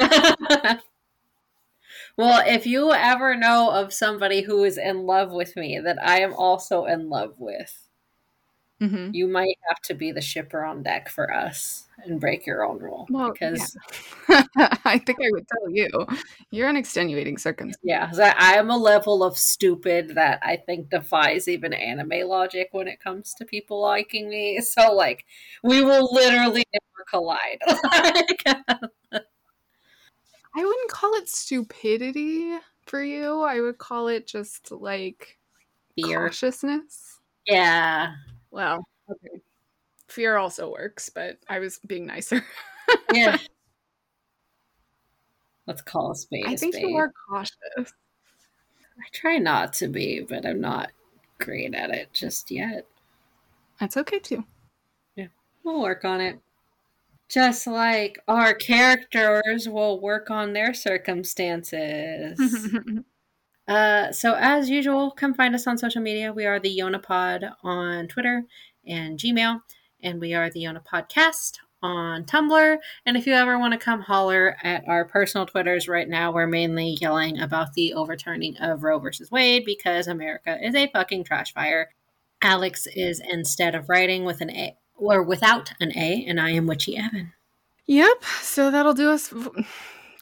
well, 2.16 2.42
if 2.46 2.66
you 2.66 2.92
ever 2.92 3.36
know 3.36 3.70
of 3.70 3.92
somebody 3.92 4.42
who 4.42 4.64
is 4.64 4.78
in 4.78 5.04
love 5.06 5.32
with 5.32 5.56
me 5.56 5.78
that 5.78 5.98
I 6.02 6.20
am 6.20 6.32
also 6.32 6.86
in 6.86 7.08
love 7.08 7.34
with, 7.38 7.88
hmm 8.80 9.10
you 9.12 9.26
might 9.26 9.58
have 9.68 9.80
to 9.82 9.94
be 9.94 10.12
the 10.12 10.20
shipper 10.20 10.64
on 10.64 10.82
deck 10.82 11.08
for 11.08 11.32
us 11.32 11.86
and 12.04 12.20
break 12.20 12.46
your 12.46 12.64
own 12.64 12.78
rule. 12.78 13.06
Well, 13.10 13.32
because, 13.32 13.76
i 14.28 14.98
think 15.04 15.18
i 15.20 15.30
would 15.30 15.46
tell 15.48 15.70
you 15.70 15.88
you're 16.50 16.68
an 16.68 16.76
extenuating 16.76 17.36
circumstance 17.36 17.80
yeah, 17.82 18.10
I, 18.14 18.34
I 18.36 18.58
am 18.58 18.70
a 18.70 18.76
level 18.76 19.24
of 19.24 19.38
stupid 19.38 20.14
that 20.14 20.38
I 20.42 20.56
think 20.56 20.90
defies 20.90 21.48
even 21.48 21.72
anime 21.72 22.28
logic 22.28 22.68
when 22.72 22.88
it 22.88 23.00
comes 23.00 23.34
to 23.34 23.44
people 23.44 23.80
liking 23.80 24.28
me. 24.28 24.60
So, 24.70 24.92
like, 24.92 25.24
we 25.64 25.82
will 25.82 26.12
literally 26.12 26.64
never 26.72 27.04
collide. 27.08 27.58
I 30.54 30.64
wouldn't 30.64 30.90
call 30.90 31.14
it 31.14 31.28
stupidity 31.28 32.56
for 32.86 33.02
you. 33.02 33.42
I 33.42 33.60
would 33.60 33.78
call 33.78 34.08
it 34.08 34.26
just 34.26 34.70
like 34.70 35.38
Fear. 35.96 36.28
cautiousness. 36.28 37.20
Yeah. 37.46 38.14
Well, 38.50 38.84
okay. 39.10 39.40
Fear 40.08 40.36
also 40.36 40.70
works, 40.72 41.08
but 41.08 41.38
I 41.48 41.58
was 41.60 41.78
being 41.86 42.06
nicer. 42.06 42.44
Yeah. 43.12 43.36
Let's 45.66 45.82
call 45.82 46.10
a 46.10 46.14
spade 46.16 46.46
I 46.46 46.52
a 46.54 46.56
think 46.56 46.74
spade. 46.74 46.88
you 46.88 46.96
are 46.96 47.12
cautious. 47.28 47.54
I 48.98 49.04
try 49.12 49.38
not 49.38 49.72
to 49.74 49.86
be, 49.88 50.20
but 50.20 50.44
I'm 50.44 50.60
not 50.60 50.90
great 51.38 51.74
at 51.74 51.90
it 51.90 52.12
just 52.12 52.50
yet. 52.50 52.86
That's 53.78 53.96
okay 53.96 54.18
too. 54.18 54.44
Yeah, 55.16 55.28
we'll 55.64 55.80
work 55.80 56.04
on 56.04 56.20
it. 56.20 56.38
Just 57.28 57.68
like 57.68 58.18
our 58.26 58.52
characters 58.54 59.68
will 59.68 60.00
work 60.00 60.30
on 60.30 60.52
their 60.52 60.74
circumstances. 60.74 62.68
uh, 63.68 64.12
so, 64.12 64.34
as 64.34 64.68
usual, 64.68 65.10
come 65.12 65.34
find 65.34 65.54
us 65.54 65.66
on 65.66 65.78
social 65.78 66.02
media. 66.02 66.32
We 66.32 66.46
are 66.46 66.58
the 66.58 66.76
Yonapod 66.76 67.52
on 67.62 68.08
Twitter 68.08 68.44
and 68.86 69.18
Gmail, 69.18 69.60
and 70.02 70.20
we 70.20 70.34
are 70.34 70.50
the 70.50 70.64
Yona 70.64 70.84
Podcast 70.84 71.58
on 71.82 72.24
Tumblr. 72.24 72.78
And 73.06 73.16
if 73.16 73.26
you 73.26 73.32
ever 73.32 73.58
want 73.58 73.72
to 73.72 73.78
come 73.78 74.00
holler 74.00 74.56
at 74.62 74.84
our 74.86 75.04
personal 75.04 75.46
Twitters 75.46 75.88
right 75.88 76.08
now, 76.08 76.32
we're 76.32 76.46
mainly 76.46 76.96
yelling 77.00 77.40
about 77.40 77.74
the 77.74 77.94
overturning 77.94 78.56
of 78.58 78.82
Roe 78.82 78.98
versus 78.98 79.30
Wade 79.30 79.64
because 79.64 80.06
America 80.06 80.58
is 80.62 80.74
a 80.74 80.88
fucking 80.88 81.24
trash 81.24 81.54
fire. 81.54 81.90
Alex 82.42 82.86
is 82.94 83.20
instead 83.20 83.74
of 83.74 83.88
writing 83.88 84.24
with 84.24 84.40
an 84.40 84.50
A 84.50 84.76
or 84.96 85.22
without 85.22 85.72
an 85.80 85.96
A, 85.96 86.24
and 86.26 86.40
I 86.40 86.50
am 86.50 86.66
Witchy 86.66 86.96
Evan. 86.96 87.32
Yep. 87.86 88.24
So 88.42 88.70
that'll 88.70 88.94
do 88.94 89.10
us. 89.10 89.32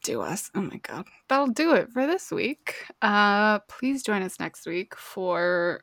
Do 0.03 0.21
us. 0.21 0.51
Oh 0.55 0.61
my 0.63 0.79
god. 0.79 1.07
That'll 1.29 1.49
do 1.49 1.75
it 1.75 1.91
for 1.91 2.07
this 2.07 2.31
week. 2.31 2.87
Uh 3.03 3.59
please 3.61 4.03
join 4.03 4.23
us 4.23 4.41
next 4.41 4.67
week 4.67 4.95
for 4.97 5.83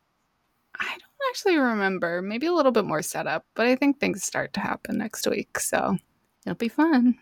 I 0.80 0.86
don't 0.90 1.30
actually 1.30 1.58
remember. 1.58 2.22
Maybe 2.22 2.48
a 2.48 2.54
little 2.54 2.72
bit 2.72 2.86
more 2.86 3.02
setup, 3.02 3.46
but 3.56 3.66
I 3.68 3.76
think 3.76 4.00
things 4.00 4.24
start 4.24 4.54
to 4.54 4.60
happen 4.62 4.98
next 4.98 5.28
week, 5.28 5.60
so 5.60 5.98
it'll 6.46 6.56
be 6.56 6.70
fun. 6.70 7.16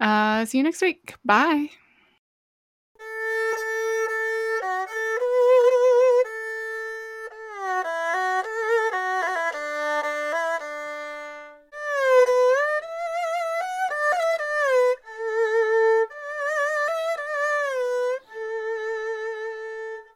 Uh 0.00 0.44
see 0.44 0.58
you 0.58 0.64
next 0.64 0.82
week. 0.82 1.14
Bye. 1.24 1.70